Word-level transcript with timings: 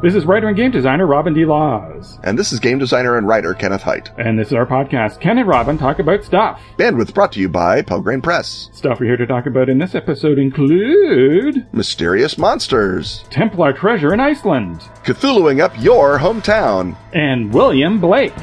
This 0.00 0.14
is 0.14 0.26
writer 0.26 0.46
and 0.46 0.56
game 0.56 0.70
designer 0.70 1.08
Robin 1.08 1.34
D. 1.34 1.44
Laws. 1.44 2.20
And 2.22 2.38
this 2.38 2.52
is 2.52 2.60
game 2.60 2.78
designer 2.78 3.18
and 3.18 3.26
writer 3.26 3.52
Kenneth 3.52 3.82
Hite. 3.82 4.10
And 4.16 4.38
this 4.38 4.46
is 4.46 4.52
our 4.52 4.64
podcast, 4.64 5.18
Ken 5.20 5.38
and 5.38 5.48
Robin 5.48 5.76
Talk 5.76 5.98
About 5.98 6.22
Stuff. 6.22 6.60
Bandwidth 6.76 7.12
brought 7.12 7.32
to 7.32 7.40
you 7.40 7.48
by 7.48 7.82
Pelgrane 7.82 8.22
Press. 8.22 8.70
Stuff 8.72 9.00
we're 9.00 9.06
here 9.06 9.16
to 9.16 9.26
talk 9.26 9.46
about 9.46 9.68
in 9.68 9.78
this 9.78 9.96
episode 9.96 10.38
include 10.38 11.66
Mysterious 11.72 12.38
monsters, 12.38 13.24
Templar 13.30 13.72
treasure 13.72 14.14
in 14.14 14.20
Iceland, 14.20 14.82
Cthulhuing 15.02 15.58
up 15.60 15.72
your 15.82 16.18
hometown, 16.18 16.96
and 17.12 17.52
William 17.52 18.00
Blake. 18.00 18.34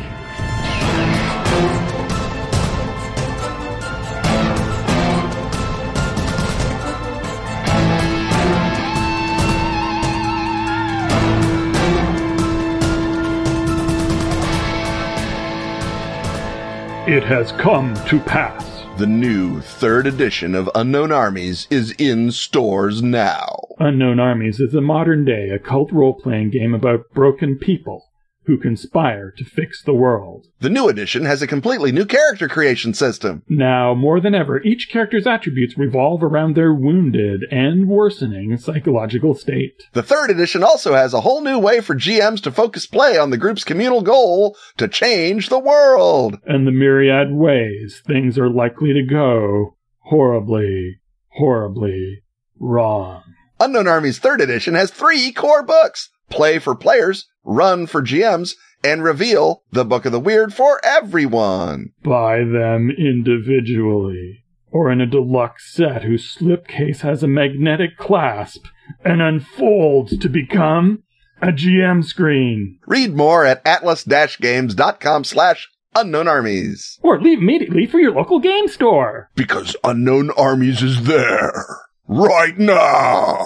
It 17.07 17.23
has 17.25 17.51
come 17.51 17.93
to 18.07 18.19
pass. 18.19 18.83
The 18.97 19.05
new 19.05 19.61
third 19.61 20.07
edition 20.07 20.55
of 20.55 20.71
Unknown 20.73 21.11
Armies 21.11 21.67
is 21.69 21.91
in 21.99 22.31
stores 22.31 23.03
now. 23.03 23.59
Unknown 23.77 24.19
Armies 24.19 24.59
is 24.59 24.73
a 24.73 24.81
modern 24.81 25.23
day 25.23 25.49
occult 25.49 25.91
role 25.91 26.15
playing 26.15 26.49
game 26.49 26.73
about 26.73 27.11
broken 27.13 27.59
people 27.59 28.09
who 28.45 28.57
conspire 28.57 29.31
to 29.37 29.43
fix 29.43 29.81
the 29.81 29.93
world. 29.93 30.47
The 30.59 30.69
new 30.69 30.87
edition 30.87 31.25
has 31.25 31.41
a 31.41 31.47
completely 31.47 31.91
new 31.91 32.05
character 32.05 32.47
creation 32.47 32.93
system. 32.93 33.43
Now, 33.49 33.93
more 33.93 34.19
than 34.19 34.35
ever, 34.35 34.61
each 34.61 34.89
character's 34.91 35.27
attributes 35.27 35.77
revolve 35.77 36.23
around 36.23 36.55
their 36.55 36.73
wounded 36.73 37.41
and 37.51 37.87
worsening 37.87 38.57
psychological 38.57 39.35
state. 39.35 39.83
The 39.93 40.03
third 40.03 40.29
edition 40.29 40.63
also 40.63 40.93
has 40.93 41.13
a 41.13 41.21
whole 41.21 41.41
new 41.41 41.59
way 41.59 41.81
for 41.81 41.95
GMs 41.95 42.41
to 42.43 42.51
focus 42.51 42.85
play 42.85 43.17
on 43.17 43.29
the 43.29 43.37
group's 43.37 43.63
communal 43.63 44.01
goal 44.01 44.55
to 44.77 44.87
change 44.87 45.49
the 45.49 45.59
world. 45.59 46.39
And 46.45 46.67
the 46.67 46.71
myriad 46.71 47.31
ways 47.31 48.01
things 48.05 48.37
are 48.37 48.49
likely 48.49 48.93
to 48.93 49.03
go 49.03 49.75
horribly, 49.99 50.99
horribly 51.29 52.23
wrong. 52.59 53.23
Unknown 53.59 53.87
Armies 53.87 54.19
third 54.19 54.41
edition 54.41 54.75
has 54.75 54.91
three 54.91 55.31
core 55.31 55.63
books 55.63 56.09
play 56.29 56.59
for 56.59 56.75
players, 56.75 57.27
run 57.45 57.87
for 57.87 58.01
GMs, 58.01 58.55
and 58.83 59.03
reveal 59.03 59.63
the 59.71 59.85
Book 59.85 60.05
of 60.05 60.11
the 60.11 60.19
Weird 60.19 60.53
for 60.53 60.79
everyone. 60.83 61.91
Buy 62.03 62.39
them 62.39 62.91
individually 62.97 64.43
or 64.71 64.91
in 64.91 64.99
a 64.99 65.05
deluxe 65.05 65.73
set 65.73 66.03
whose 66.03 66.35
slipcase 66.35 66.99
has 66.99 67.23
a 67.23 67.27
magnetic 67.27 67.97
clasp 67.97 68.65
and 69.05 69.21
unfolds 69.21 70.17
to 70.17 70.27
become 70.27 71.01
a 71.41 71.47
GM 71.47 72.03
screen. 72.03 72.77
Read 72.85 73.13
more 73.13 73.45
at 73.45 73.65
atlas-games.com 73.65 75.23
slash 75.23 75.69
unknown 75.95 76.27
armies. 76.27 76.99
Or 77.01 77.21
leave 77.21 77.39
immediately 77.39 77.85
for 77.87 77.99
your 77.99 78.11
local 78.11 78.39
game 78.39 78.67
store. 78.67 79.29
Because 79.35 79.75
Unknown 79.83 80.31
Armies 80.31 80.83
is 80.83 81.03
there 81.03 81.65
right 82.07 82.57
now. 82.57 83.45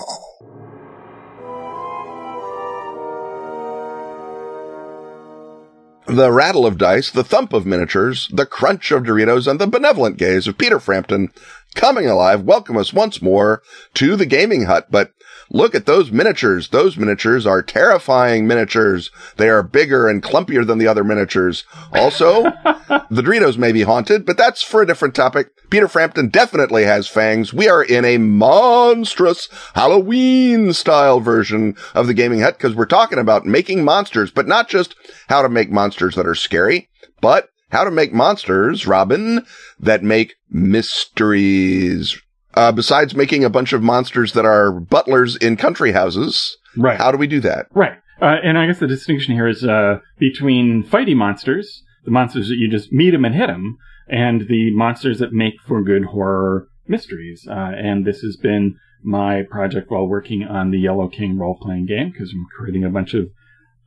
The 6.10 6.32
rattle 6.32 6.66
of 6.66 6.80
dice, 6.80 7.12
the 7.12 7.24
thump 7.24 7.54
of 7.54 7.68
miniatures, 7.68 8.30
the 8.34 8.48
crunch 8.48 8.90
of 8.90 9.04
Doritos, 9.04 9.46
and 9.46 9.62
the 9.62 9.68
benevolent 9.68 10.18
gaze 10.18 10.48
of 10.48 10.58
Peter 10.58 10.80
Frampton 10.80 11.32
coming 11.76 12.08
alive 12.08 12.42
welcome 12.42 12.78
us 12.78 12.94
once 12.94 13.22
more 13.22 13.62
to 13.94 14.16
the 14.16 14.26
gaming 14.26 14.66
hut. 14.66 14.88
But 14.90 15.12
look 15.50 15.76
at 15.76 15.86
those 15.86 16.12
miniatures. 16.12 16.70
Those 16.70 16.98
miniatures 16.98 17.46
are 17.46 17.62
terrifying 17.62 18.48
miniatures. 18.48 19.12
They 19.38 19.50
are 19.50 19.64
bigger 19.64 20.08
and 20.08 20.24
clumpier 20.24 20.66
than 20.66 20.78
the 20.78 20.88
other 20.88 21.04
miniatures. 21.04 21.64
Also, 21.94 22.44
the 23.10 23.22
Doritos 23.22 23.58
may 23.58 23.72
be 23.72 23.84
haunted, 23.84 24.26
but 24.26 24.38
that's 24.38 24.62
for 24.62 24.82
a 24.82 24.88
different 24.88 25.16
topic. 25.16 25.52
Peter 25.70 25.88
Frampton 25.88 26.30
definitely 26.30 26.84
has 26.84 27.08
fangs. 27.08 27.54
We 27.54 27.70
are 27.70 27.84
in 27.84 28.04
a 28.04 28.18
monstrous 28.18 29.48
Halloween 29.76 30.74
style 30.74 31.20
version 31.20 31.76
of 31.94 32.08
the 32.08 32.14
gaming 32.14 32.42
hut 32.42 32.58
because 32.58 32.76
we're 32.76 32.86
talking 32.86 33.20
about 33.20 33.46
making 33.46 33.84
monsters, 33.84 34.32
but 34.32 34.48
not 34.48 34.70
just 34.70 34.96
how 35.28 35.42
to 35.42 35.50
make 35.50 35.70
monsters 35.70 36.16
that 36.16 36.28
are 36.28 36.36
scary, 36.36 36.90
but 37.22 37.50
how 37.70 37.84
to 37.84 37.92
make 37.92 38.14
monsters, 38.14 38.86
Robin, 38.88 39.46
that 39.80 40.04
make 40.04 40.36
mysteries. 40.50 42.20
Uh, 42.56 42.72
besides 42.72 43.16
making 43.16 43.44
a 43.44 43.50
bunch 43.50 43.74
of 43.74 43.84
monsters 43.84 44.34
that 44.34 44.46
are 44.46 44.72
butlers 44.72 45.36
in 45.36 45.56
country 45.56 45.92
houses, 45.92 46.58
Right. 46.76 46.98
how 46.98 47.12
do 47.12 47.18
we 47.18 47.28
do 47.28 47.40
that? 47.42 47.68
Right. 47.74 47.98
Uh, 48.22 48.36
and 48.44 48.58
I 48.58 48.66
guess 48.66 48.80
the 48.80 48.88
distinction 48.88 49.34
here 49.34 49.48
is 49.48 49.64
uh, 49.64 50.00
between 50.18 50.84
fighty 50.84 51.16
monsters, 51.16 51.84
the 52.06 52.12
monsters 52.12 52.50
that 52.50 52.58
you 52.58 52.70
just 52.70 52.92
meet 52.92 53.12
them 53.12 53.24
and 53.24 53.36
hit 53.36 53.48
them, 53.48 53.78
and 54.10 54.42
the 54.50 54.72
monsters 54.76 55.20
that 55.20 55.32
make 55.32 55.54
for 55.66 55.84
good 55.84 56.06
horror 56.06 56.68
mysteries. 56.88 57.48
Uh, 57.50 57.54
and 57.78 58.04
this 58.06 58.20
has 58.22 58.36
been 58.36 58.76
my 59.04 59.44
project 59.50 59.90
while 59.90 60.08
working 60.08 60.44
on 60.44 60.72
the 60.72 60.80
Yellow 60.80 61.08
King 61.08 61.38
role 61.38 61.58
playing 61.62 61.86
game 61.86 62.10
because 62.12 62.34
I'm 62.34 62.46
creating 62.58 62.84
a 62.84 62.90
bunch 62.90 63.14
of 63.14 63.30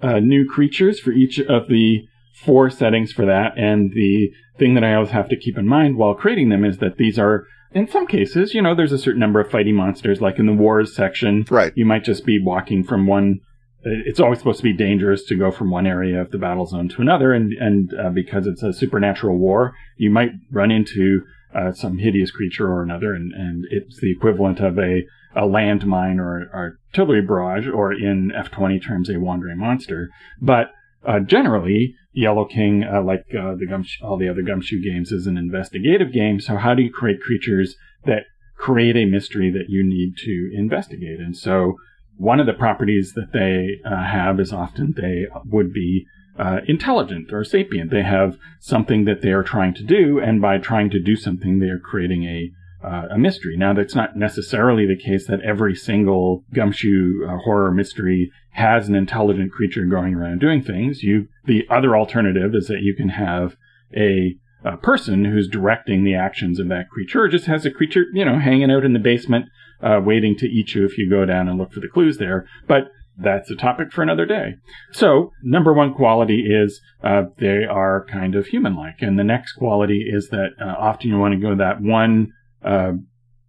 uh, 0.00 0.20
new 0.20 0.48
creatures 0.48 0.98
for 0.98 1.10
each 1.10 1.38
of 1.38 1.68
the 1.68 2.06
four 2.32 2.70
settings 2.70 3.12
for 3.12 3.26
that. 3.26 3.56
And 3.56 3.92
the 3.92 4.30
thing 4.58 4.74
that 4.74 4.84
I 4.84 4.94
always 4.94 5.10
have 5.10 5.28
to 5.28 5.36
keep 5.36 5.58
in 5.58 5.66
mind 5.66 5.96
while 5.96 6.14
creating 6.14 6.48
them 6.48 6.64
is 6.64 6.78
that 6.78 6.96
these 6.96 7.18
are, 7.18 7.46
in 7.72 7.88
some 7.88 8.06
cases, 8.06 8.54
you 8.54 8.62
know, 8.62 8.74
there's 8.74 8.92
a 8.92 8.98
certain 8.98 9.20
number 9.20 9.40
of 9.40 9.50
fighting 9.50 9.74
monsters, 9.74 10.20
like 10.20 10.38
in 10.38 10.46
the 10.46 10.52
wars 10.52 10.94
section. 10.94 11.44
Right. 11.50 11.72
You 11.76 11.86
might 11.86 12.04
just 12.04 12.24
be 12.24 12.42
walking 12.42 12.84
from 12.84 13.06
one. 13.06 13.40
It's 13.84 14.20
always 14.20 14.38
supposed 14.38 14.58
to 14.58 14.64
be 14.64 14.76
dangerous 14.76 15.24
to 15.24 15.36
go 15.36 15.50
from 15.50 15.70
one 15.70 15.86
area 15.86 16.20
of 16.20 16.30
the 16.30 16.38
battle 16.38 16.66
zone 16.66 16.88
to 16.90 17.02
another, 17.02 17.32
and 17.32 17.52
and 17.54 17.92
uh, 17.98 18.10
because 18.10 18.46
it's 18.46 18.62
a 18.62 18.72
supernatural 18.72 19.36
war, 19.36 19.74
you 19.96 20.08
might 20.08 20.30
run 20.52 20.70
into 20.70 21.22
uh, 21.52 21.72
some 21.72 21.98
hideous 21.98 22.30
creature 22.30 22.70
or 22.70 22.82
another, 22.82 23.12
and, 23.12 23.32
and 23.32 23.64
it's 23.70 23.98
the 24.00 24.12
equivalent 24.12 24.60
of 24.60 24.78
a 24.78 25.02
a 25.34 25.42
landmine 25.42 26.18
or 26.18 26.48
artillery 26.54 27.22
barrage, 27.22 27.66
or 27.66 27.92
in 27.92 28.30
F20 28.36 28.84
terms, 28.84 29.10
a 29.10 29.18
wandering 29.18 29.58
monster. 29.58 30.10
But 30.40 30.70
uh, 31.06 31.20
generally, 31.20 31.94
Yellow 32.12 32.44
King, 32.44 32.84
uh, 32.84 33.02
like 33.02 33.24
uh, 33.38 33.54
the 33.54 33.66
gum- 33.66 33.86
all 34.02 34.16
the 34.16 34.28
other 34.28 34.42
Gumshoe 34.42 34.82
games, 34.82 35.12
is 35.12 35.26
an 35.26 35.36
investigative 35.36 36.12
game. 36.12 36.40
So 36.40 36.56
how 36.56 36.74
do 36.74 36.82
you 36.82 36.92
create 36.92 37.20
creatures 37.20 37.76
that 38.04 38.24
create 38.56 38.96
a 38.96 39.06
mystery 39.06 39.50
that 39.50 39.68
you 39.68 39.82
need 39.82 40.16
to 40.18 40.50
investigate? 40.54 41.20
And 41.20 41.36
so 41.36 41.76
one 42.16 42.40
of 42.40 42.46
the 42.46 42.52
properties 42.52 43.14
that 43.14 43.32
they 43.32 43.80
uh, 43.88 44.04
have 44.04 44.38
is 44.38 44.52
often 44.52 44.94
they 44.96 45.26
would 45.46 45.72
be 45.72 46.06
uh, 46.38 46.60
intelligent 46.66 47.32
or 47.32 47.44
sapient. 47.44 47.90
They 47.90 48.02
have 48.02 48.38
something 48.60 49.04
that 49.04 49.22
they 49.22 49.32
are 49.32 49.42
trying 49.42 49.74
to 49.74 49.82
do, 49.82 50.20
and 50.20 50.40
by 50.40 50.58
trying 50.58 50.90
to 50.90 51.00
do 51.00 51.16
something, 51.16 51.58
they 51.58 51.68
are 51.68 51.78
creating 51.78 52.24
a 52.24 52.50
uh, 52.82 53.08
a 53.10 53.18
mystery. 53.18 53.56
Now, 53.56 53.72
that's 53.72 53.94
not 53.94 54.16
necessarily 54.16 54.86
the 54.86 54.96
case 54.96 55.26
that 55.26 55.40
every 55.42 55.74
single 55.74 56.44
gumshoe 56.52 57.26
uh, 57.28 57.36
horror 57.44 57.70
mystery 57.70 58.30
has 58.50 58.88
an 58.88 58.94
intelligent 58.94 59.52
creature 59.52 59.84
going 59.84 60.14
around 60.14 60.40
doing 60.40 60.62
things. 60.62 61.02
You, 61.02 61.28
the 61.44 61.64
other 61.70 61.96
alternative 61.96 62.54
is 62.54 62.66
that 62.66 62.82
you 62.82 62.94
can 62.94 63.10
have 63.10 63.56
a, 63.96 64.36
a 64.64 64.76
person 64.76 65.24
who's 65.24 65.48
directing 65.48 66.04
the 66.04 66.14
actions 66.14 66.58
of 66.58 66.68
that 66.68 66.90
creature, 66.90 67.28
just 67.28 67.46
has 67.46 67.64
a 67.64 67.70
creature, 67.70 68.04
you 68.12 68.24
know, 68.24 68.38
hanging 68.38 68.70
out 68.70 68.84
in 68.84 68.92
the 68.92 68.98
basement, 68.98 69.46
uh, 69.82 70.00
waiting 70.04 70.36
to 70.36 70.46
eat 70.46 70.74
you 70.74 70.84
if 70.84 70.98
you 70.98 71.08
go 71.08 71.24
down 71.24 71.48
and 71.48 71.58
look 71.58 71.72
for 71.72 71.80
the 71.80 71.88
clues 71.88 72.18
there. 72.18 72.46
But 72.66 72.88
that's 73.16 73.50
a 73.50 73.56
topic 73.56 73.92
for 73.92 74.02
another 74.02 74.26
day. 74.26 74.54
So, 74.90 75.32
number 75.42 75.72
one 75.72 75.94
quality 75.94 76.46
is 76.48 76.80
uh, 77.02 77.24
they 77.38 77.64
are 77.64 78.06
kind 78.10 78.34
of 78.34 78.46
human-like, 78.46 79.02
and 79.02 79.18
the 79.18 79.24
next 79.24 79.52
quality 79.52 80.06
is 80.10 80.28
that 80.30 80.50
uh, 80.60 80.74
often 80.78 81.10
you 81.10 81.18
want 81.18 81.34
to 81.34 81.40
go 81.40 81.54
that 81.54 81.80
one 81.80 82.32
uh, 82.64 82.92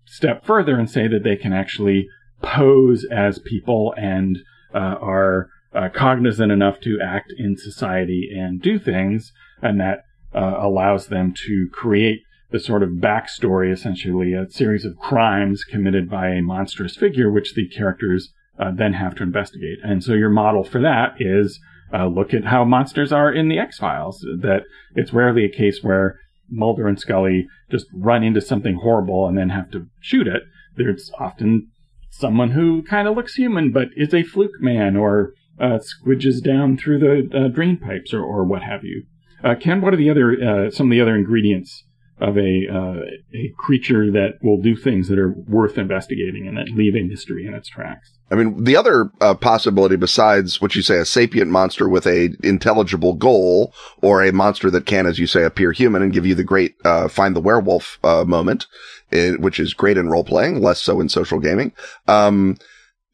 step 0.05 0.45
further 0.45 0.77
and 0.79 0.89
say 0.89 1.07
that 1.07 1.23
they 1.23 1.35
can 1.35 1.53
actually 1.53 2.07
pose 2.41 3.05
as 3.05 3.39
people 3.39 3.93
and 3.97 4.39
uh, 4.73 4.95
are 5.01 5.49
uh, 5.73 5.89
cognizant 5.93 6.51
enough 6.51 6.79
to 6.81 6.99
act 7.01 7.33
in 7.37 7.57
society 7.57 8.29
and 8.35 8.61
do 8.61 8.77
things, 8.77 9.31
and 9.61 9.79
that 9.79 10.03
uh, 10.35 10.55
allows 10.59 11.07
them 11.07 11.33
to 11.47 11.67
create 11.71 12.21
the 12.51 12.59
sort 12.59 12.83
of 12.83 12.89
backstory, 12.89 13.73
essentially 13.73 14.33
a 14.33 14.49
series 14.49 14.85
of 14.85 14.97
crimes 14.97 15.63
committed 15.63 16.09
by 16.09 16.29
a 16.29 16.41
monstrous 16.41 16.95
figure, 16.95 17.31
which 17.31 17.55
the 17.55 17.67
characters 17.67 18.31
uh, 18.59 18.71
then 18.71 18.93
have 18.93 19.15
to 19.15 19.23
investigate. 19.23 19.79
And 19.83 20.03
so 20.03 20.13
your 20.13 20.29
model 20.29 20.63
for 20.63 20.79
that 20.81 21.15
is 21.19 21.59
uh, 21.91 22.07
look 22.07 22.33
at 22.33 22.45
how 22.45 22.63
monsters 22.63 23.11
are 23.11 23.31
in 23.31 23.49
the 23.49 23.57
X 23.57 23.79
Files. 23.79 24.19
That 24.41 24.63
it's 24.95 25.13
rarely 25.13 25.45
a 25.45 25.49
case 25.49 25.79
where 25.81 26.19
Mulder 26.53 26.87
and 26.87 26.99
Scully 26.99 27.47
just 27.71 27.87
run 27.93 28.23
into 28.23 28.41
something 28.41 28.75
horrible 28.75 29.27
and 29.27 29.37
then 29.37 29.49
have 29.49 29.71
to 29.71 29.87
shoot 29.99 30.27
it. 30.27 30.43
There's 30.75 31.11
often 31.19 31.69
someone 32.09 32.51
who 32.51 32.83
kind 32.83 33.07
of 33.07 33.15
looks 33.15 33.35
human 33.35 33.71
but 33.71 33.89
is 33.95 34.13
a 34.13 34.23
fluke 34.23 34.59
man 34.61 34.95
or 34.95 35.33
uh, 35.59 35.79
squidges 35.79 36.43
down 36.43 36.77
through 36.77 36.99
the 36.99 37.37
uh, 37.37 37.47
drain 37.47 37.77
pipes 37.77 38.13
or, 38.13 38.23
or 38.23 38.43
what 38.43 38.63
have 38.63 38.83
you. 38.83 39.03
Uh, 39.43 39.55
Ken, 39.55 39.81
what 39.81 39.93
are 39.93 39.97
the 39.97 40.09
other 40.09 40.37
uh, 40.41 40.71
some 40.71 40.87
of 40.87 40.91
the 40.91 41.01
other 41.01 41.15
ingredients 41.15 41.83
of 42.19 42.37
a 42.37 42.67
uh, 42.71 43.01
a 43.33 43.51
creature 43.57 44.11
that 44.11 44.35
will 44.41 44.61
do 44.61 44.75
things 44.75 45.09
that 45.09 45.19
are 45.19 45.33
worth 45.47 45.77
investigating 45.77 46.47
and 46.47 46.57
that 46.57 46.69
leave 46.69 46.95
a 46.95 47.03
mystery 47.03 47.45
in 47.45 47.53
its 47.53 47.67
tracks? 47.67 48.17
I 48.33 48.35
mean, 48.35 48.63
the 48.63 48.75
other 48.75 49.11
uh, 49.21 49.35
possibility 49.35 49.95
besides 49.95 50.59
what 50.59 50.75
you 50.75 50.81
say, 50.81 50.97
a 50.97 51.05
sapient 51.05 51.51
monster 51.51 51.87
with 51.87 52.07
a 52.07 52.31
intelligible 52.41 53.13
goal 53.13 53.75
or 54.01 54.23
a 54.23 54.33
monster 54.33 54.71
that 54.71 54.87
can, 54.87 55.05
as 55.05 55.19
you 55.19 55.27
say, 55.27 55.43
appear 55.43 55.71
human 55.71 56.01
and 56.01 56.11
give 56.11 56.25
you 56.25 56.33
the 56.33 56.43
great, 56.43 56.73
uh, 56.83 57.07
find 57.07 57.35
the 57.35 57.41
werewolf, 57.41 57.99
uh, 58.03 58.23
moment, 58.25 58.65
eh, 59.11 59.33
which 59.33 59.59
is 59.59 59.75
great 59.75 59.99
in 59.99 60.09
role 60.09 60.23
playing, 60.23 60.63
less 60.63 60.81
so 60.81 60.99
in 60.99 61.09
social 61.09 61.39
gaming. 61.39 61.73
Um, 62.07 62.57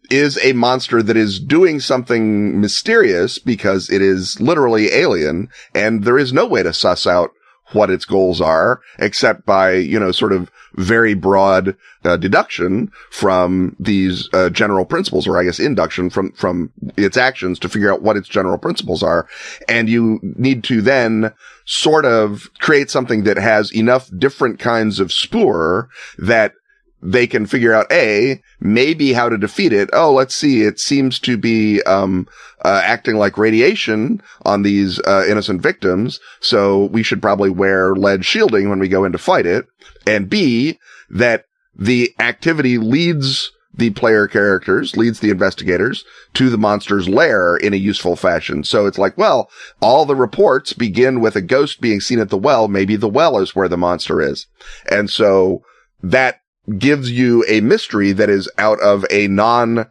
is 0.10 0.39
a 0.42 0.54
monster 0.54 1.04
that 1.04 1.18
is 1.18 1.38
doing 1.38 1.81
something 1.81 2.62
mysterious 2.62 3.39
because 3.39 3.89
it 3.89 4.01
is 4.01 4.39
literally 4.39 4.92
alien 4.94 5.50
and 5.75 6.06
there 6.06 6.18
is 6.18 6.31
no 6.31 6.48
way 6.48 6.63
to 6.63 6.71
suss 6.71 7.06
out 7.06 7.31
what 7.74 7.89
its 7.89 8.06
goals 8.06 8.42
are 8.42 8.81
except 8.98 9.45
by, 9.45 9.74
you 9.74 10.00
know, 10.00 10.12
sort 10.12 10.33
of 10.33 10.51
very 10.75 11.13
broad 11.13 11.75
uh, 12.04 12.18
deduction 12.18 12.92
from 13.12 13.75
these 13.80 14.30
uh, 14.33 14.50
general 14.50 14.86
principles 14.86 15.27
or 15.27 15.38
I 15.38 15.44
guess 15.44 15.60
induction 15.60 16.10
from, 16.10 16.31
from 16.33 16.71
its 16.98 17.18
actions 17.18 17.60
to 17.60 17.69
figure 17.69 17.92
out 17.92 18.01
what 18.01 18.18
its 18.18 18.27
general 18.27 18.57
principles 18.57 19.04
are. 19.04 19.27
And 19.68 19.89
you 19.89 20.19
need 20.21 20.63
to 20.66 20.81
then 20.81 21.33
sort 21.66 22.06
of 22.06 22.50
create 22.60 22.89
something 22.89 23.24
that 23.24 23.38
has 23.38 23.74
enough 23.74 24.10
different 24.18 24.60
kinds 24.60 25.00
of 25.00 25.12
spoor 25.12 25.89
that 26.18 26.54
they 27.01 27.28
can 27.28 27.46
figure 27.46 27.74
out 27.74 27.92
a 27.92 28.42
maybe 28.60 29.13
how 29.13 29.30
to 29.30 29.38
defeat 29.38 29.74
it. 29.74 29.90
Oh, 29.94 30.13
let's 30.13 30.36
see. 30.36 30.63
It 30.63 30.80
seems 30.80 31.19
to 31.19 31.38
be 31.38 31.81
um, 31.84 32.28
uh, 32.63 32.81
acting 32.84 33.16
like 33.16 33.38
radiation 33.38 34.22
on 34.44 34.63
these 34.63 35.00
uh, 35.01 35.25
innocent 35.28 35.62
victims, 35.62 36.19
so 36.40 36.86
we 36.86 37.04
should 37.04 37.22
probably 37.22 37.50
wear 37.50 37.96
lead 37.96 38.25
shielding 38.25 38.69
when 38.69 38.80
we 38.80 38.88
go 38.88 39.06
in 39.06 39.12
to 39.12 39.18
fight 39.18 39.46
it. 39.46 39.66
And 40.06 40.30
b 40.30 40.80
that 41.10 41.46
the 41.75 42.13
activity 42.19 42.78
leads 42.78 43.52
the 43.74 43.90
player 43.92 44.28
characters, 44.28 44.98
leads 44.98 45.19
the 45.22 45.30
investigators 45.30 46.04
to 46.34 46.50
the 46.50 46.57
monster's 46.57 47.07
lair 47.07 47.56
in 47.56 47.74
a 47.74 47.78
useful 47.78 48.16
fashion. 48.16 48.63
So 48.63 48.86
it's 48.86 48.98
like, 48.98 49.18
well, 49.18 49.50
all 49.81 50.06
the 50.06 50.16
reports 50.16 50.74
begin 50.74 51.22
with 51.22 51.36
a 51.36 51.42
ghost 51.42 51.80
being 51.80 52.02
seen 52.02 52.19
at 52.19 52.30
the 52.30 52.38
well. 52.38 52.68
Maybe 52.68 52.95
the 52.95 53.07
well 53.07 53.40
is 53.40 53.56
where 53.56 53.69
the 53.69 53.78
monster 53.78 54.22
is. 54.22 54.48
And 54.92 55.10
so 55.10 55.63
that 56.04 56.42
gives 56.77 57.12
you 57.12 57.44
a 57.48 57.62
mystery 57.62 58.12
that 58.12 58.30
is 58.30 58.50
out 58.57 58.80
of 58.81 59.06
a 59.10 59.27
non, 59.27 59.89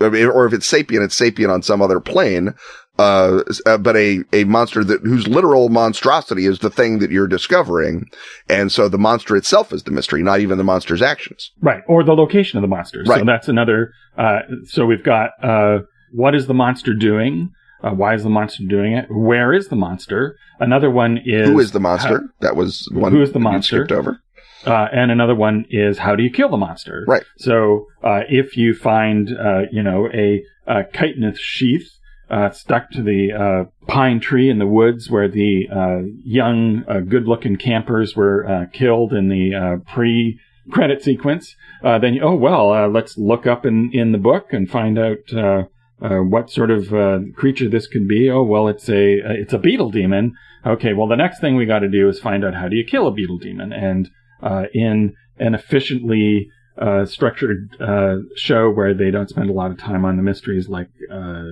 or 0.00 0.46
if 0.46 0.52
it's 0.52 0.66
sapient, 0.66 1.02
it's 1.04 1.16
sapient 1.16 1.50
on 1.50 1.62
some 1.62 1.82
other 1.82 2.00
plane. 2.00 2.54
Uh, 2.98 3.42
uh, 3.64 3.78
but 3.78 3.96
a, 3.96 4.22
a 4.34 4.44
monster 4.44 4.84
that 4.84 5.00
whose 5.00 5.26
literal 5.26 5.70
monstrosity 5.70 6.44
is 6.44 6.58
the 6.58 6.68
thing 6.68 6.98
that 6.98 7.10
you're 7.10 7.26
discovering. 7.26 8.04
And 8.46 8.70
so 8.70 8.90
the 8.90 8.98
monster 8.98 9.36
itself 9.36 9.72
is 9.72 9.84
the 9.84 9.90
mystery, 9.90 10.22
not 10.22 10.40
even 10.40 10.58
the 10.58 10.64
monster's 10.64 11.00
actions. 11.00 11.50
Right. 11.62 11.82
Or 11.88 12.04
the 12.04 12.12
location 12.14 12.58
of 12.58 12.62
the 12.62 12.68
monster. 12.68 13.02
Right. 13.06 13.20
So 13.20 13.24
that's 13.24 13.48
another, 13.48 13.92
uh, 14.18 14.40
so 14.64 14.84
we've 14.84 15.02
got, 15.02 15.30
uh, 15.42 15.78
what 16.12 16.34
is 16.34 16.46
the 16.46 16.52
monster 16.52 16.92
doing? 16.92 17.52
Uh, 17.82 17.92
why 17.92 18.14
is 18.14 18.22
the 18.22 18.28
monster 18.28 18.64
doing 18.68 18.92
it? 18.92 19.06
Where 19.08 19.54
is 19.54 19.68
the 19.68 19.76
monster? 19.76 20.36
Another 20.58 20.90
one 20.90 21.18
is 21.24 21.48
Who 21.48 21.58
is 21.58 21.72
the 21.72 21.80
monster? 21.80 22.28
that 22.40 22.54
was 22.54 22.86
one 22.92 23.12
Who 23.12 23.22
is 23.22 23.32
the 23.32 23.38
monster? 23.38 23.86
skipped 23.86 23.92
over. 23.92 24.20
Uh, 24.66 24.88
and 24.92 25.10
another 25.10 25.34
one 25.34 25.64
is 25.70 25.98
how 25.98 26.14
do 26.14 26.22
you 26.22 26.30
kill 26.30 26.50
the 26.50 26.56
monster? 26.56 27.04
Right. 27.08 27.24
So 27.38 27.86
uh, 28.02 28.20
if 28.28 28.56
you 28.56 28.74
find, 28.74 29.30
uh, 29.30 29.62
you 29.72 29.82
know, 29.82 30.08
a, 30.12 30.42
a 30.66 30.84
chitinous 30.84 31.38
sheath 31.38 31.88
uh, 32.28 32.50
stuck 32.50 32.90
to 32.90 33.02
the 33.02 33.32
uh, 33.32 33.86
pine 33.86 34.20
tree 34.20 34.50
in 34.50 34.58
the 34.58 34.66
woods 34.66 35.10
where 35.10 35.28
the 35.28 35.66
uh, 35.74 36.02
young, 36.24 36.84
uh, 36.88 37.00
good-looking 37.00 37.56
campers 37.56 38.14
were 38.14 38.46
uh, 38.46 38.66
killed 38.72 39.12
in 39.12 39.28
the 39.28 39.54
uh, 39.54 39.92
pre-credit 39.92 41.02
sequence, 41.02 41.56
uh, 41.82 41.98
then 41.98 42.14
you, 42.14 42.22
oh 42.22 42.34
well, 42.34 42.72
uh, 42.72 42.86
let's 42.86 43.18
look 43.18 43.46
up 43.46 43.66
in 43.66 43.90
in 43.92 44.12
the 44.12 44.18
book 44.18 44.52
and 44.52 44.70
find 44.70 44.98
out. 44.98 45.32
Uh, 45.32 45.64
uh, 46.02 46.20
what 46.20 46.50
sort 46.50 46.70
of 46.70 46.94
uh, 46.94 47.18
creature 47.36 47.68
this 47.68 47.86
could 47.86 48.08
be? 48.08 48.30
Oh 48.30 48.42
well, 48.42 48.68
it's 48.68 48.88
a 48.88 49.18
it's 49.42 49.52
a 49.52 49.58
beetle 49.58 49.90
demon. 49.90 50.32
Okay, 50.64 50.94
well 50.94 51.06
the 51.06 51.16
next 51.16 51.40
thing 51.40 51.56
we 51.56 51.66
got 51.66 51.80
to 51.80 51.90
do 51.90 52.08
is 52.08 52.18
find 52.18 52.42
out 52.42 52.54
how 52.54 52.68
do 52.68 52.76
you 52.76 52.86
kill 52.86 53.06
a 53.06 53.12
beetle 53.12 53.36
demon, 53.36 53.70
and 53.70 54.08
uh, 54.42 54.64
in 54.72 55.14
an 55.38 55.54
efficiently 55.54 56.48
uh, 56.80 57.04
structured 57.04 57.68
uh, 57.80 58.16
show 58.36 58.70
where 58.70 58.94
they 58.94 59.10
don't 59.10 59.28
spend 59.28 59.50
a 59.50 59.52
lot 59.52 59.70
of 59.70 59.78
time 59.78 60.04
on 60.04 60.16
the 60.16 60.22
mysteries, 60.22 60.68
like 60.68 60.88
uh, 61.12 61.42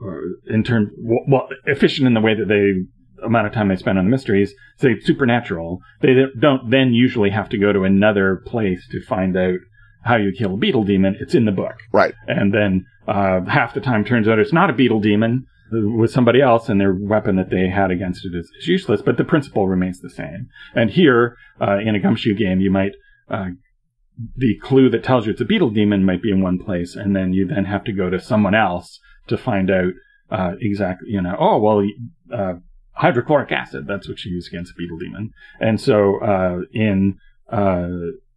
or 0.00 0.22
in 0.46 0.62
term 0.64 0.90
well, 0.98 1.48
efficient 1.66 2.06
in 2.06 2.14
the 2.14 2.20
way 2.20 2.34
that 2.34 2.48
they 2.48 2.72
amount 3.24 3.46
of 3.46 3.52
time 3.52 3.68
they 3.68 3.76
spend 3.76 3.98
on 3.98 4.04
the 4.04 4.10
mysteries. 4.10 4.52
Say 4.78 4.98
supernatural, 5.00 5.80
they 6.00 6.14
don't 6.38 6.70
then 6.70 6.92
usually 6.92 7.30
have 7.30 7.48
to 7.50 7.58
go 7.58 7.72
to 7.72 7.84
another 7.84 8.42
place 8.46 8.86
to 8.90 9.04
find 9.04 9.36
out 9.36 9.58
how 10.04 10.16
you 10.16 10.32
kill 10.36 10.54
a 10.54 10.56
beetle 10.56 10.84
demon. 10.84 11.16
It's 11.20 11.34
in 11.34 11.44
the 11.44 11.52
book, 11.52 11.76
Right. 11.92 12.14
and 12.26 12.52
then 12.52 12.86
uh, 13.06 13.40
half 13.46 13.74
the 13.74 13.80
time 13.80 14.04
turns 14.04 14.28
out 14.28 14.38
it's 14.38 14.52
not 14.52 14.70
a 14.70 14.72
beetle 14.72 15.00
demon 15.00 15.46
with 15.72 16.10
somebody 16.10 16.40
else 16.40 16.68
and 16.68 16.80
their 16.80 16.94
weapon 16.94 17.36
that 17.36 17.50
they 17.50 17.68
had 17.68 17.90
against 17.90 18.24
it 18.24 18.34
is, 18.34 18.50
is 18.58 18.68
useless, 18.68 19.02
but 19.02 19.16
the 19.16 19.24
principle 19.24 19.68
remains 19.68 20.00
the 20.00 20.10
same. 20.10 20.48
And 20.74 20.90
here, 20.90 21.36
uh, 21.60 21.78
in 21.78 21.94
a 21.94 22.00
gumshoe 22.00 22.34
game, 22.34 22.60
you 22.60 22.70
might, 22.70 22.92
uh, 23.30 23.50
the 24.36 24.58
clue 24.58 24.90
that 24.90 25.02
tells 25.02 25.26
you 25.26 25.32
it's 25.32 25.40
a 25.40 25.46
beetle 25.46 25.70
demon 25.70 26.04
might 26.04 26.22
be 26.22 26.30
in 26.30 26.42
one 26.42 26.58
place, 26.58 26.94
and 26.94 27.16
then 27.16 27.32
you 27.32 27.46
then 27.46 27.64
have 27.64 27.84
to 27.84 27.92
go 27.92 28.10
to 28.10 28.20
someone 28.20 28.54
else 28.54 29.00
to 29.28 29.38
find 29.38 29.70
out, 29.70 29.92
uh, 30.30 30.52
exactly, 30.60 31.10
you 31.10 31.20
know, 31.20 31.36
oh, 31.38 31.58
well, 31.58 31.86
uh, 32.32 32.54
hydrochloric 32.92 33.50
acid, 33.50 33.86
that's 33.86 34.08
what 34.08 34.24
you 34.24 34.32
use 34.32 34.48
against 34.48 34.72
a 34.72 34.74
beetle 34.76 34.98
demon. 34.98 35.30
And 35.60 35.80
so, 35.80 36.20
uh, 36.22 36.60
in, 36.72 37.18
uh, 37.50 37.88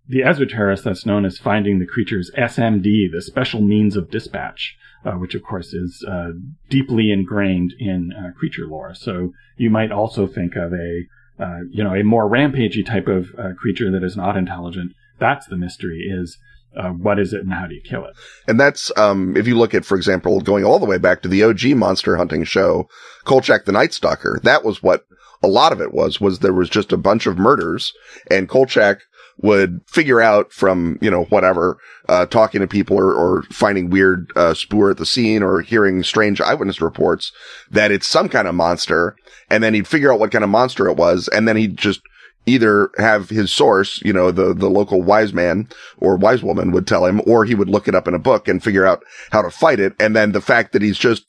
the 0.08 0.22
Esoterrorist, 0.22 0.84
that's 0.84 1.06
known 1.06 1.26
as 1.26 1.38
finding 1.38 1.80
the 1.80 1.88
creature's 1.88 2.32
SMD, 2.38 3.12
the 3.12 3.22
special 3.22 3.62
means 3.62 3.96
of 3.96 4.12
dispatch, 4.12 4.78
which 5.14 5.36
of 5.36 5.44
course 5.44 5.74
is 5.74 6.04
uh, 6.08 6.32
deeply 6.70 7.12
ingrained 7.12 7.74
in 7.80 8.12
uh, 8.14 8.32
creature 8.38 8.68
lore. 8.68 8.94
So 8.96 9.34
you 9.58 9.70
might 9.70 9.92
also 9.92 10.28
think 10.28 10.56
of 10.56 10.74
a, 10.74 11.04
uh, 11.40 11.60
you 11.70 11.84
know, 11.84 11.94
a 11.94 12.04
more 12.04 12.30
rampagey 12.30 12.86
type 12.86 13.08
of 13.08 13.28
uh, 13.38 13.54
creature 13.58 13.92
that 13.92 14.04
is 14.04 14.18
not 14.18 14.38
intelligent. 14.38 14.94
That's 15.20 15.48
the 15.48 15.58
mystery: 15.58 16.08
is 16.10 16.38
uh, 16.76 16.90
what 16.90 17.20
is 17.20 17.34
it 17.34 17.42
and 17.42 17.54
how 17.54 17.68
do 17.68 17.76
you 17.76 17.82
kill 17.82 18.06
it? 18.06 18.16
And 18.48 18.60
that's, 18.60 18.92
um, 18.98 19.36
if 19.38 19.48
you 19.48 19.58
look 19.58 19.74
at, 19.74 19.86
for 19.86 19.96
example, 19.96 20.42
going 20.42 20.66
all 20.66 20.80
the 20.80 20.86
way 20.86 20.98
back 20.98 21.22
to 21.22 21.30
the 21.30 21.44
OG 21.44 21.68
monster 21.76 22.18
hunting 22.18 22.44
show, 22.44 22.90
Kolchak 23.24 23.66
the 23.66 23.72
Night 23.72 23.94
Stalker, 23.94 24.40
that 24.44 24.64
was 24.64 24.84
what 24.84 25.06
a 25.42 25.48
lot 25.48 25.72
of 25.72 25.82
it 25.82 25.94
was, 25.94 26.20
was 26.20 26.40
there 26.40 26.54
was 26.54 26.70
just 26.70 26.92
a 26.92 26.98
bunch 26.98 27.28
of 27.28 27.38
murders 27.38 27.94
and 28.30 28.50
Kolchak 28.50 29.00
would 29.38 29.82
figure 29.88 30.22
out 30.22 30.52
from, 30.52 30.98
you 31.02 31.12
know, 31.12 31.26
whatever, 31.26 31.78
uh, 32.08 32.26
talking 32.26 32.62
to 32.62 32.68
people 32.68 32.98
or, 32.98 33.14
or 33.14 33.44
finding 33.52 33.90
weird, 33.90 34.32
uh, 34.36 34.54
spoor 34.54 34.92
at 34.92 34.98
the 34.98 35.06
scene 35.06 35.44
or 35.44 35.62
hearing 35.62 36.04
strange 36.04 36.40
eyewitness 36.40 36.82
reports 36.82 37.32
that 37.70 37.92
it's 37.92 38.08
some 38.08 38.30
kind 38.30 38.48
of 38.48 38.56
monster. 38.56 39.16
And 39.50 39.64
then 39.64 39.74
he'd 39.74 39.88
figure 39.88 40.12
out 40.12 40.20
what 40.20 40.32
kind 40.32 40.44
of 40.44 40.50
monster 40.50 40.88
it 40.88 40.98
was. 40.98 41.28
And 41.28 41.48
then 41.48 41.58
he'd 41.58 41.78
just 41.78 42.02
either 42.46 42.92
have 42.98 43.30
his 43.30 43.52
source, 43.52 44.02
you 44.04 44.14
know, 44.14 44.32
the, 44.32 44.54
the 44.54 44.70
local 44.70 45.02
wise 45.02 45.34
man 45.34 45.68
or 45.98 46.16
wise 46.16 46.44
woman 46.44 46.72
would 46.72 46.88
tell 46.88 47.06
him, 47.06 47.22
or 47.26 47.44
he 47.44 47.56
would 47.56 47.70
look 47.70 47.88
it 47.88 47.96
up 47.96 48.08
in 48.08 48.14
a 48.14 48.20
book 48.20 48.48
and 48.48 48.64
figure 48.64 48.86
out 48.86 49.04
how 49.32 49.42
to 49.42 49.50
fight 49.50 49.80
it. 49.80 49.94
And 50.00 50.16
then 50.16 50.32
the 50.32 50.42
fact 50.42 50.72
that 50.74 50.82
he's 50.82 50.98
just 50.98 51.26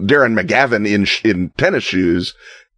Darren 0.00 0.38
McGavin 0.38 0.88
in, 0.88 1.06
in 1.28 1.50
tennis 1.50 1.84
shoes, 1.84 2.34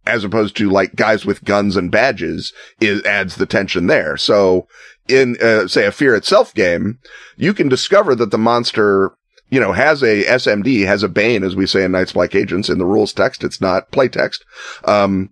as 0.07 0.23
opposed 0.23 0.55
to 0.57 0.69
like 0.69 0.95
guys 0.95 1.25
with 1.25 1.43
guns 1.43 1.75
and 1.75 1.91
badges 1.91 2.53
is 2.79 3.03
adds 3.03 3.35
the 3.35 3.45
tension 3.45 3.87
there. 3.87 4.17
So 4.17 4.67
in, 5.07 5.37
uh, 5.41 5.67
say 5.67 5.85
a 5.85 5.91
fear 5.91 6.15
itself 6.15 6.53
game, 6.53 6.99
you 7.35 7.53
can 7.53 7.69
discover 7.69 8.15
that 8.15 8.31
the 8.31 8.37
monster 8.37 9.13
you 9.49 9.59
know, 9.59 9.71
has 9.71 10.03
a 10.03 10.23
SMD, 10.25 10.85
has 10.85 11.03
a 11.03 11.09
Bane, 11.09 11.43
as 11.43 11.55
we 11.55 11.65
say 11.65 11.83
in 11.83 11.91
Night's 11.91 12.13
Black 12.13 12.35
Agents 12.35 12.69
in 12.69 12.79
the 12.79 12.85
rules 12.85 13.13
text. 13.13 13.43
It's 13.43 13.61
not 13.61 13.91
play 13.91 14.09
text. 14.09 14.43
Um, 14.83 15.29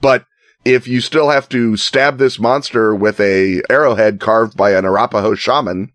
but 0.00 0.26
if 0.64 0.86
you 0.86 1.00
still 1.00 1.30
have 1.30 1.48
to 1.50 1.76
stab 1.76 2.18
this 2.18 2.38
monster 2.38 2.94
with 2.94 3.20
a 3.20 3.62
arrowhead 3.70 4.20
carved 4.20 4.56
by 4.56 4.72
an 4.72 4.84
Arapaho 4.84 5.34
shaman 5.34 5.92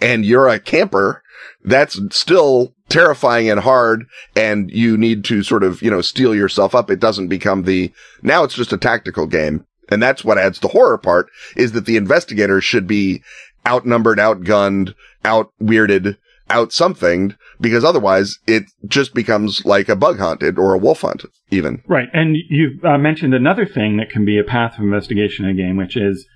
and 0.00 0.24
you're 0.24 0.48
a 0.48 0.58
camper, 0.58 1.22
that's 1.62 2.00
still 2.10 2.74
terrifying 2.92 3.48
and 3.48 3.60
hard. 3.60 4.06
And 4.36 4.70
you 4.70 4.96
need 4.96 5.24
to 5.24 5.42
sort 5.42 5.64
of, 5.64 5.82
you 5.82 5.90
know, 5.90 6.00
steel 6.00 6.34
yourself 6.34 6.74
up. 6.74 6.90
It 6.90 7.00
doesn't 7.00 7.28
become 7.28 7.62
the, 7.62 7.92
now 8.22 8.44
it's 8.44 8.54
just 8.54 8.72
a 8.72 8.78
tactical 8.78 9.26
game. 9.26 9.66
And 9.90 10.02
that's 10.02 10.24
what 10.24 10.38
adds 10.38 10.60
the 10.60 10.68
horror 10.68 10.98
part 10.98 11.28
is 11.56 11.72
that 11.72 11.86
the 11.86 11.96
investigators 11.96 12.64
should 12.64 12.86
be 12.86 13.22
outnumbered, 13.66 14.18
outgunned, 14.18 14.94
out 15.24 15.52
weirded, 15.60 16.16
out 16.50 16.72
something 16.72 17.34
because 17.60 17.84
otherwise 17.84 18.38
it 18.46 18.64
just 18.86 19.14
becomes 19.14 19.64
like 19.64 19.88
a 19.88 19.96
bug 19.96 20.18
hunt 20.18 20.42
or 20.42 20.74
a 20.74 20.78
wolf 20.78 21.00
hunt 21.00 21.24
even. 21.50 21.82
Right. 21.86 22.08
And 22.12 22.36
you've 22.48 22.84
uh, 22.84 22.98
mentioned 22.98 23.34
another 23.34 23.66
thing 23.66 23.96
that 23.96 24.10
can 24.10 24.24
be 24.24 24.38
a 24.38 24.44
path 24.44 24.74
of 24.74 24.84
investigation 24.84 25.44
in 25.44 25.52
a 25.52 25.54
game, 25.54 25.76
which 25.76 25.96
is 25.96 26.26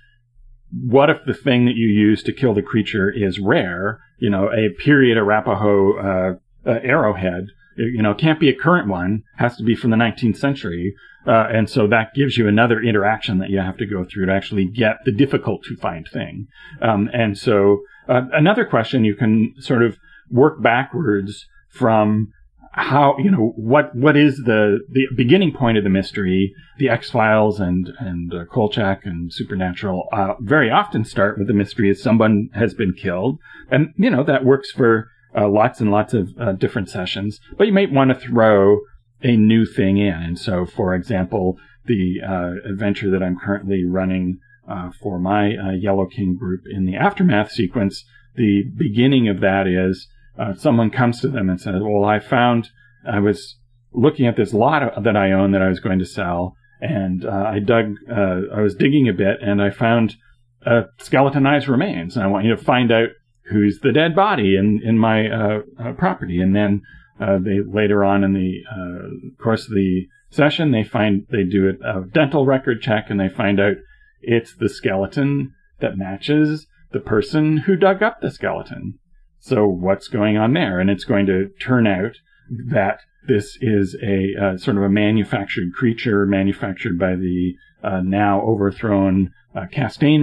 what 0.71 1.09
if 1.09 1.23
the 1.25 1.33
thing 1.33 1.65
that 1.65 1.75
you 1.75 1.87
use 1.87 2.23
to 2.23 2.33
kill 2.33 2.53
the 2.53 2.61
creature 2.61 3.11
is 3.11 3.39
rare? 3.39 3.99
You 4.19 4.29
know, 4.29 4.49
a 4.51 4.69
period 4.83 5.17
Arapaho 5.17 5.97
uh, 5.97 6.35
uh, 6.67 6.79
arrowhead. 6.83 7.47
You 7.75 8.01
know, 8.01 8.13
can't 8.13 8.39
be 8.39 8.49
a 8.49 8.55
current 8.55 8.87
one. 8.87 9.23
Has 9.37 9.55
to 9.57 9.63
be 9.63 9.75
from 9.75 9.91
the 9.91 9.97
19th 9.97 10.37
century. 10.37 10.95
Uh, 11.25 11.47
and 11.51 11.69
so 11.69 11.87
that 11.87 12.13
gives 12.13 12.37
you 12.37 12.47
another 12.47 12.81
interaction 12.81 13.37
that 13.39 13.49
you 13.49 13.59
have 13.59 13.77
to 13.77 13.85
go 13.85 14.05
through 14.05 14.25
to 14.25 14.31
actually 14.31 14.65
get 14.65 14.97
the 15.05 15.11
difficult 15.11 15.63
to 15.63 15.75
find 15.75 16.07
thing. 16.11 16.47
Um, 16.81 17.09
and 17.13 17.37
so 17.37 17.81
uh, 18.07 18.21
another 18.31 18.65
question 18.65 19.03
you 19.03 19.15
can 19.15 19.53
sort 19.59 19.83
of 19.83 19.97
work 20.31 20.61
backwards 20.61 21.45
from 21.69 22.31
how 22.77 23.17
you 23.17 23.31
know 23.31 23.53
what 23.55 23.93
what 23.95 24.15
is 24.15 24.43
the 24.45 24.79
the 24.91 25.07
beginning 25.15 25.51
point 25.51 25.79
of 25.79 25.83
the 25.83 25.89
mystery 25.89 26.53
the 26.77 26.89
x-files 26.89 27.59
and 27.59 27.89
and 27.99 28.31
uh, 28.33 28.45
kolchak 28.45 29.03
and 29.03 29.33
supernatural 29.33 30.07
uh, 30.13 30.35
very 30.41 30.69
often 30.69 31.03
start 31.03 31.39
with 31.39 31.47
the 31.47 31.53
mystery 31.53 31.89
is 31.89 32.01
someone 32.01 32.49
has 32.53 32.75
been 32.75 32.93
killed 32.93 33.39
and 33.71 33.93
you 33.97 34.11
know 34.11 34.23
that 34.23 34.45
works 34.45 34.69
for 34.71 35.09
uh, 35.35 35.47
lots 35.47 35.79
and 35.79 35.91
lots 35.91 36.13
of 36.13 36.29
uh, 36.39 36.51
different 36.53 36.89
sessions 36.89 37.39
but 37.57 37.67
you 37.67 37.73
might 37.73 37.91
want 37.91 38.09
to 38.09 38.27
throw 38.27 38.79
a 39.23 39.35
new 39.35 39.65
thing 39.65 39.97
in. 39.97 40.13
And 40.13 40.39
so 40.39 40.65
for 40.65 40.93
example 40.93 41.57
the 41.85 42.21
uh, 42.21 42.69
adventure 42.69 43.09
that 43.11 43.23
i'm 43.23 43.37
currently 43.37 43.85
running 43.85 44.39
uh, 44.69 44.91
for 45.01 45.17
my 45.17 45.53
yellow 45.79 46.05
king 46.05 46.35
group 46.35 46.61
in 46.69 46.85
the 46.85 46.95
aftermath 46.95 47.51
sequence 47.51 48.03
the 48.37 48.63
beginning 48.77 49.27
of 49.27 49.41
that 49.41 49.67
is 49.67 50.07
uh, 50.37 50.53
someone 50.53 50.91
comes 50.91 51.19
to 51.21 51.27
them 51.27 51.49
and 51.49 51.59
says, 51.59 51.81
"Well, 51.81 52.05
I 52.05 52.19
found 52.19 52.69
I 53.11 53.19
was 53.19 53.55
looking 53.91 54.27
at 54.27 54.37
this 54.37 54.53
lot 54.53 55.03
that 55.03 55.17
I 55.17 55.31
own 55.31 55.51
that 55.51 55.61
I 55.61 55.69
was 55.69 55.79
going 55.79 55.99
to 55.99 56.05
sell, 56.05 56.55
and 56.79 57.25
uh, 57.25 57.45
I 57.47 57.59
dug, 57.59 57.95
uh, 58.09 58.41
I 58.55 58.61
was 58.61 58.75
digging 58.75 59.09
a 59.09 59.13
bit, 59.13 59.41
and 59.41 59.61
I 59.61 59.71
found 59.71 60.15
uh, 60.65 60.83
skeletonized 60.99 61.67
remains, 61.67 62.15
and 62.15 62.23
I 62.23 62.27
want 62.27 62.45
you 62.45 62.55
to 62.55 62.63
find 62.63 62.91
out 62.91 63.09
who's 63.49 63.79
the 63.79 63.91
dead 63.91 64.15
body 64.15 64.55
in 64.55 64.81
in 64.83 64.97
my 64.97 65.27
uh, 65.27 65.59
uh, 65.79 65.93
property." 65.93 66.41
And 66.41 66.55
then 66.55 66.81
they 67.19 67.59
later 67.65 68.03
on 68.03 68.23
in 68.23 68.33
the 68.33 68.63
course 69.41 69.67
of 69.67 69.73
the 69.73 70.07
session, 70.29 70.71
they 70.71 70.83
find 70.83 71.25
they 71.31 71.43
do 71.43 71.73
a, 71.83 72.01
dental 72.01 72.45
record 72.45 72.81
check, 72.81 73.09
and 73.09 73.19
they 73.19 73.29
find 73.29 73.59
out 73.59 73.77
it's 74.21 74.55
the 74.55 74.69
skeleton 74.69 75.53
that 75.79 75.97
matches 75.97 76.67
the 76.91 76.99
person 76.99 77.57
who 77.57 77.75
dug 77.75 78.01
up 78.01 78.21
the 78.21 78.31
skeleton. 78.31 78.99
So 79.39 79.67
what's 79.67 80.07
going 80.07 80.37
on 80.37 80.53
there? 80.53 80.79
And 80.79 80.89
it's 80.89 81.03
going 81.03 81.25
to 81.27 81.49
turn 81.61 81.87
out 81.87 82.17
that 82.49 83.01
this 83.27 83.57
is 83.61 83.95
a 84.01 84.33
uh, 84.41 84.57
sort 84.57 84.77
of 84.77 84.83
a 84.83 84.89
manufactured 84.89 85.73
creature 85.73 86.25
manufactured 86.25 86.97
by 86.97 87.15
the 87.15 87.53
uh, 87.83 88.01
now 88.01 88.41
overthrown 88.41 89.31
uh, 89.55 89.65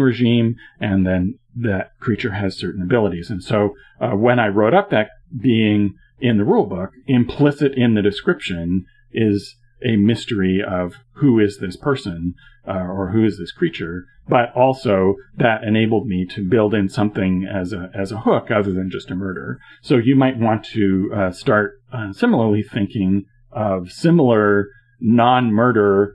regime, 0.00 0.56
and 0.80 1.06
then 1.06 1.38
that 1.56 1.90
creature 2.00 2.32
has 2.32 2.58
certain 2.58 2.82
abilities. 2.82 3.30
And 3.30 3.42
so 3.42 3.74
uh, 4.00 4.10
when 4.10 4.38
I 4.38 4.48
wrote 4.48 4.74
up 4.74 4.90
that 4.90 5.10
being 5.40 5.94
in 6.20 6.38
the 6.38 6.44
rulebook, 6.44 6.88
implicit 7.06 7.72
in 7.74 7.94
the 7.94 8.02
description 8.02 8.86
is 9.12 9.56
a 9.84 9.96
mystery 9.96 10.62
of 10.66 10.94
who 11.14 11.38
is 11.38 11.58
this 11.58 11.76
person 11.76 12.34
uh, 12.66 12.72
or 12.72 13.10
who 13.10 13.24
is 13.24 13.38
this 13.38 13.52
creature, 13.52 14.06
but 14.28 14.52
also 14.56 15.16
that 15.36 15.62
enabled 15.62 16.06
me 16.06 16.24
to 16.24 16.48
build 16.48 16.74
in 16.74 16.88
something 16.88 17.46
as 17.52 17.72
a 17.72 17.90
as 17.94 18.10
a 18.10 18.20
hook 18.20 18.50
other 18.50 18.72
than 18.72 18.90
just 18.90 19.10
a 19.10 19.14
murder. 19.14 19.58
So 19.82 19.96
you 19.96 20.16
might 20.16 20.38
want 20.38 20.64
to 20.66 21.10
uh, 21.14 21.30
start 21.30 21.72
uh, 21.92 22.12
similarly 22.12 22.62
thinking 22.62 23.26
of 23.52 23.92
similar 23.92 24.68
non-murder 25.00 26.14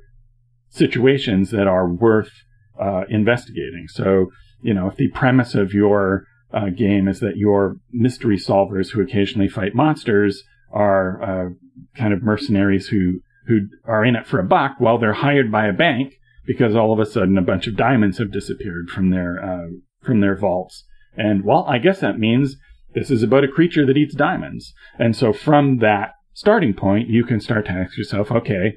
situations 0.69 1.51
that 1.51 1.67
are 1.67 1.88
worth 1.88 2.31
uh, 2.81 3.03
investigating. 3.10 3.88
So 3.88 4.31
you 4.61 4.73
know 4.73 4.87
if 4.87 4.95
the 4.95 5.09
premise 5.09 5.55
of 5.55 5.73
your 5.73 6.25
uh, 6.53 6.69
game 6.69 7.07
is 7.07 7.19
that 7.19 7.37
your 7.37 7.77
mystery 7.91 8.37
solvers 8.37 8.91
who 8.91 9.01
occasionally 9.01 9.47
fight 9.47 9.75
monsters 9.75 10.43
are 10.71 11.21
uh, 11.21 11.49
kind 11.95 12.13
of 12.13 12.23
mercenaries 12.23 12.87
who 12.87 13.19
who 13.47 13.61
are 13.85 14.05
in 14.05 14.15
it 14.15 14.27
for 14.27 14.39
a 14.39 14.43
buck 14.43 14.75
while 14.79 14.97
they're 14.97 15.13
hired 15.13 15.51
by 15.51 15.67
a 15.67 15.73
bank 15.73 16.13
because 16.45 16.75
all 16.75 16.93
of 16.93 16.99
a 16.99 17.05
sudden 17.05 17.37
a 17.37 17.43
bunch 17.43 17.67
of 17.67 17.75
diamonds 17.75 18.17
have 18.17 18.31
disappeared 18.31 18.89
from 18.89 19.09
their 19.09 19.43
uh, 19.43 19.67
from 20.03 20.19
their 20.19 20.37
vaults. 20.37 20.83
And 21.15 21.43
well, 21.43 21.65
I 21.67 21.79
guess 21.79 21.99
that 21.99 22.19
means 22.19 22.55
this 22.93 23.11
is 23.11 23.23
about 23.23 23.43
a 23.43 23.47
creature 23.47 23.85
that 23.85 23.97
eats 23.97 24.15
diamonds. 24.15 24.73
And 24.97 25.15
so 25.15 25.33
from 25.33 25.77
that 25.77 26.13
starting 26.33 26.73
point, 26.73 27.09
you 27.09 27.23
can 27.23 27.39
start 27.39 27.65
to 27.65 27.71
ask 27.71 27.97
yourself, 27.97 28.31
okay, 28.31 28.75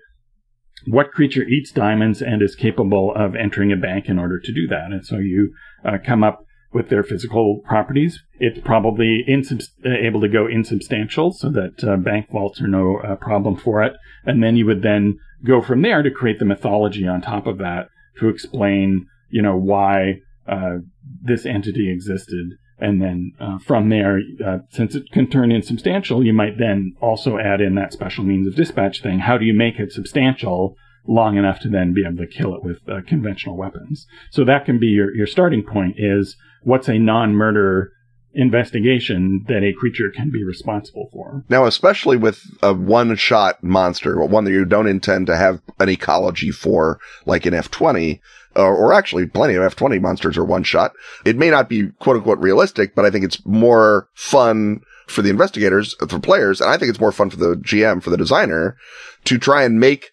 what 0.87 1.13
creature 1.13 1.43
eats 1.43 1.71
diamonds 1.71 2.21
and 2.23 2.43
is 2.43 2.55
capable 2.55 3.15
of 3.15 3.35
entering 3.37 3.73
a 3.73 3.77
bank 3.77 4.09
in 4.09 4.19
order 4.19 4.39
to 4.39 4.53
do 4.53 4.67
that? 4.69 4.91
And 4.91 5.05
so 5.05 5.17
you 5.19 5.55
uh, 5.85 5.99
come 6.05 6.25
up 6.25 6.45
with 6.73 6.89
their 6.89 7.03
physical 7.03 7.61
properties. 7.67 8.23
It's 8.39 8.59
probably 8.61 9.25
insub- 9.29 9.69
uh, 9.85 9.91
able 9.91 10.21
to 10.23 10.29
go 10.29 10.47
insubstantial 10.47 11.33
so 11.33 11.51
that 11.51 11.85
uh, 11.85 11.97
bank 11.97 12.31
vaults 12.31 12.61
are 12.61 12.69
no 12.69 12.99
uh, 12.99 13.17
problem 13.17 13.57
for 13.57 13.83
it. 13.83 13.95
And 14.25 14.43
then 14.43 14.57
you 14.57 14.67
would 14.67 14.83
then 14.83 15.19
go 15.45 15.61
from 15.61 15.83
there 15.83 16.03
to 16.03 16.11
create 16.11 16.39
the 16.39 16.45
mythology 16.45 17.07
on 17.07 17.21
top 17.21 17.47
of 17.47 17.59
that 17.59 17.89
to 18.19 18.29
explain, 18.29 19.07
you 19.31 19.43
know, 19.43 19.57
why 19.57 20.21
uh, 20.49 20.79
this 21.23 21.47
entity 21.47 21.91
existed. 21.91 22.53
And 22.83 23.01
then 23.01 23.33
uh, 23.39 23.59
from 23.59 23.91
there, 23.91 24.21
uh, 24.45 24.59
since 24.71 24.97
it 24.97 25.05
can 25.13 25.31
turn 25.31 25.53
insubstantial, 25.53 26.25
you 26.25 26.33
might 26.33 26.59
then 26.59 26.97
also 27.01 27.39
add 27.39 27.61
in 27.61 27.77
that 27.77 27.93
special 27.93 28.25
means 28.25 28.49
of 28.49 28.57
dispatch 28.57 29.01
thing. 29.01 29.21
How 29.21 29.39
do 29.39 29.45
you 29.45 29.55
make 29.55 29.79
it 29.79 29.93
substantial 29.93 30.75
long 31.07 31.37
enough 31.37 31.61
to 31.61 31.69
then 31.69 31.95
be 31.95 32.05
able 32.05 32.17
to 32.17 32.27
kill 32.27 32.57
it 32.57 32.65
with 32.65 32.79
uh, 32.89 33.03
conventional 33.07 33.57
weapons? 33.57 34.09
So 34.33 34.45
that 34.47 34.65
can 34.65 34.81
be 34.81 34.89
your, 34.89 35.15
your 35.15 35.29
starting 35.29 35.63
point 35.63 35.95
is 35.97 36.37
what's 36.65 36.89
a 36.89 36.99
non-murder 36.99 37.93
investigation 38.35 39.45
that 39.47 39.63
a 39.63 39.73
creature 39.73 40.11
can 40.11 40.31
be 40.31 40.43
responsible 40.43 41.09
for. 41.13 41.45
Now, 41.49 41.67
especially 41.67 42.17
with 42.17 42.43
a 42.63 42.75
one 42.75 43.15
shot 43.15 43.63
monster, 43.63 44.19
one 44.25 44.43
that 44.45 44.53
you 44.53 44.65
don't 44.65 44.89
intend 44.89 45.29
to 45.29 45.37
have 45.37 45.61
an 45.79 45.89
ecology 45.89 46.51
for, 46.51 46.99
like 47.27 47.47
in 47.47 47.55
F20, 47.55 48.19
or, 48.57 48.75
or 48.75 48.93
actually 48.93 49.27
plenty 49.27 49.55
of 49.55 49.63
F20 49.75 50.01
monsters 50.01 50.37
are 50.37 50.45
one 50.45 50.63
shot. 50.63 50.93
It 51.25 51.37
may 51.37 51.51
not 51.51 51.69
be 51.69 51.89
quote 52.01 52.17
unquote 52.17 52.39
realistic, 52.39 52.95
but 52.95 53.05
I 53.05 53.11
think 53.11 53.25
it's 53.25 53.45
more 53.47 54.09
fun 54.15 54.81
for 55.07 55.23
the 55.23 55.31
investigators, 55.31 55.95
for 56.09 56.19
players, 56.19 56.61
and 56.61 56.71
I 56.71 56.79
think 56.79 56.91
it's 56.91 57.01
more 57.01 57.13
fun 57.13 57.31
for 57.31 57.37
the 57.37 57.57
GM, 57.57 58.03
for 58.03 58.11
the 58.11 58.17
designer, 58.17 58.77
to 59.25 59.39
try 59.39 59.65
and 59.65 59.79
make 59.79 60.11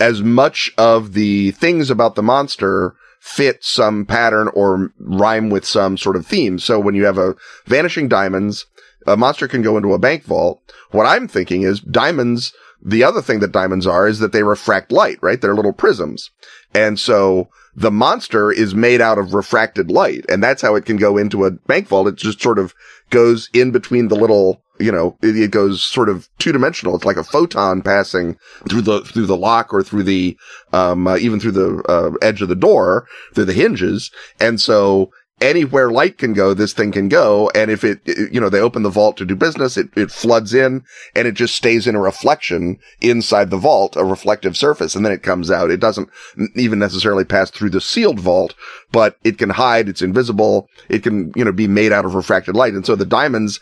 as 0.00 0.22
much 0.22 0.72
of 0.76 1.12
the 1.12 1.52
things 1.52 1.90
about 1.90 2.14
the 2.14 2.22
monster 2.22 2.94
fit 3.20 3.62
some 3.62 4.04
pattern 4.04 4.48
or 4.52 4.92
rhyme 4.98 5.48
with 5.48 5.64
some 5.64 5.96
sort 5.96 6.16
of 6.16 6.26
theme. 6.26 6.58
So 6.58 6.80
when 6.80 6.96
you 6.96 7.04
have 7.04 7.18
a 7.18 7.36
vanishing 7.66 8.08
diamonds, 8.08 8.66
a 9.06 9.16
monster 9.16 9.46
can 9.46 9.62
go 9.62 9.76
into 9.76 9.92
a 9.92 9.98
bank 9.98 10.24
vault. 10.24 10.60
What 10.90 11.06
I'm 11.06 11.28
thinking 11.28 11.62
is 11.62 11.80
diamonds. 11.80 12.52
The 12.84 13.04
other 13.04 13.22
thing 13.22 13.38
that 13.38 13.52
diamonds 13.52 13.86
are 13.86 14.08
is 14.08 14.18
that 14.18 14.32
they 14.32 14.42
refract 14.42 14.90
light, 14.90 15.18
right? 15.22 15.40
They're 15.40 15.54
little 15.54 15.72
prisms. 15.72 16.30
And 16.74 16.98
so 16.98 17.48
the 17.74 17.90
monster 17.90 18.52
is 18.52 18.74
made 18.74 19.00
out 19.00 19.18
of 19.18 19.34
refracted 19.34 19.90
light 19.90 20.24
and 20.28 20.42
that's 20.42 20.62
how 20.62 20.74
it 20.74 20.84
can 20.84 20.96
go 20.96 21.16
into 21.16 21.44
a 21.44 21.50
bank 21.50 21.88
vault. 21.88 22.08
It 22.08 22.16
just 22.16 22.40
sort 22.40 22.58
of 22.58 22.74
goes 23.10 23.48
in 23.52 23.70
between 23.70 24.08
the 24.08 24.16
little 24.16 24.62
you 24.82 24.90
know, 24.90 25.16
it, 25.22 25.50
goes 25.50 25.84
sort 25.84 26.08
of 26.08 26.28
two 26.38 26.50
dimensional. 26.50 26.96
It's 26.96 27.04
like 27.04 27.16
a 27.16 27.22
photon 27.22 27.82
passing 27.82 28.36
through 28.68 28.82
the, 28.82 29.02
through 29.02 29.26
the 29.26 29.36
lock 29.36 29.72
or 29.72 29.82
through 29.82 30.02
the, 30.02 30.36
um, 30.72 31.06
uh, 31.06 31.18
even 31.18 31.38
through 31.38 31.52
the, 31.52 31.82
uh, 31.88 32.10
edge 32.20 32.42
of 32.42 32.48
the 32.48 32.56
door, 32.56 33.06
through 33.34 33.44
the 33.44 33.52
hinges. 33.52 34.10
And 34.40 34.60
so 34.60 35.12
anywhere 35.42 35.90
light 35.90 36.16
can 36.16 36.32
go, 36.32 36.54
this 36.54 36.72
thing 36.72 36.92
can 36.92 37.08
go. 37.08 37.50
And 37.54 37.70
if 37.70 37.84
it, 37.84 38.00
you 38.06 38.40
know, 38.40 38.48
they 38.48 38.60
open 38.60 38.82
the 38.82 38.90
vault 38.90 39.16
to 39.18 39.26
do 39.26 39.34
business, 39.34 39.76
it, 39.76 39.88
it 39.96 40.10
floods 40.10 40.54
in 40.54 40.84
and 41.14 41.28
it 41.28 41.32
just 41.32 41.56
stays 41.56 41.86
in 41.86 41.94
a 41.94 42.00
reflection 42.00 42.78
inside 43.00 43.50
the 43.50 43.58
vault, 43.58 43.96
a 43.96 44.04
reflective 44.04 44.56
surface. 44.56 44.94
And 44.94 45.04
then 45.04 45.12
it 45.12 45.22
comes 45.22 45.50
out. 45.50 45.70
It 45.70 45.80
doesn't 45.80 46.08
even 46.54 46.78
necessarily 46.78 47.24
pass 47.24 47.50
through 47.50 47.70
the 47.70 47.80
sealed 47.80 48.20
vault, 48.20 48.54
but 48.92 49.18
it 49.24 49.36
can 49.36 49.50
hide. 49.50 49.88
It's 49.88 50.02
invisible. 50.02 50.68
It 50.88 51.02
can, 51.02 51.32
you 51.34 51.44
know, 51.44 51.52
be 51.52 51.68
made 51.68 51.92
out 51.92 52.04
of 52.04 52.14
refracted 52.14 52.54
light. 52.54 52.74
And 52.74 52.86
so 52.86 52.96
the 52.96 53.04
diamonds 53.04 53.60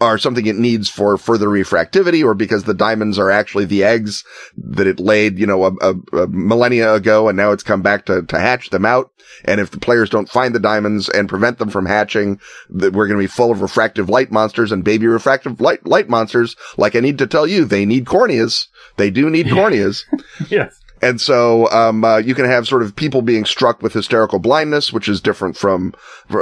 are 0.00 0.18
something 0.18 0.46
it 0.46 0.56
needs 0.56 0.88
for 0.88 1.18
further 1.18 1.48
refractivity 1.48 2.24
or 2.24 2.34
because 2.34 2.64
the 2.64 2.74
diamonds 2.74 3.18
are 3.18 3.30
actually 3.30 3.66
the 3.66 3.84
eggs 3.84 4.24
that 4.56 4.86
it 4.86 4.98
laid, 4.98 5.38
you 5.38 5.46
know, 5.46 5.64
a, 5.64 5.72
a, 5.80 5.94
a, 6.22 6.26
millennia 6.28 6.94
ago 6.94 7.28
and 7.28 7.36
now 7.36 7.52
it's 7.52 7.62
come 7.62 7.82
back 7.82 8.06
to, 8.06 8.22
to 8.22 8.38
hatch 8.38 8.70
them 8.70 8.86
out. 8.86 9.12
And 9.44 9.60
if 9.60 9.70
the 9.70 9.78
players 9.78 10.10
don't 10.10 10.28
find 10.28 10.54
the 10.54 10.60
diamonds 10.60 11.08
and 11.08 11.28
prevent 11.28 11.58
them 11.58 11.70
from 11.70 11.86
hatching, 11.86 12.40
that 12.70 12.92
we're 12.92 13.06
going 13.06 13.18
to 13.18 13.22
be 13.22 13.26
full 13.26 13.50
of 13.50 13.60
refractive 13.60 14.08
light 14.08 14.32
monsters 14.32 14.72
and 14.72 14.82
baby 14.82 15.06
refractive 15.06 15.60
light, 15.60 15.86
light 15.86 16.08
monsters. 16.08 16.56
Like 16.76 16.96
I 16.96 17.00
need 17.00 17.18
to 17.18 17.26
tell 17.26 17.46
you, 17.46 17.64
they 17.64 17.84
need 17.84 18.06
corneas. 18.06 18.66
They 18.96 19.10
do 19.10 19.28
need 19.30 19.46
corneas. 19.46 20.04
yes. 20.48 20.80
And 21.02 21.20
so, 21.20 21.70
um, 21.70 22.04
uh, 22.04 22.18
you 22.18 22.34
can 22.34 22.44
have 22.44 22.68
sort 22.68 22.82
of 22.82 22.94
people 22.94 23.22
being 23.22 23.44
struck 23.44 23.82
with 23.82 23.92
hysterical 23.92 24.38
blindness, 24.38 24.92
which 24.92 25.08
is 25.08 25.20
different 25.20 25.56
from, 25.56 25.92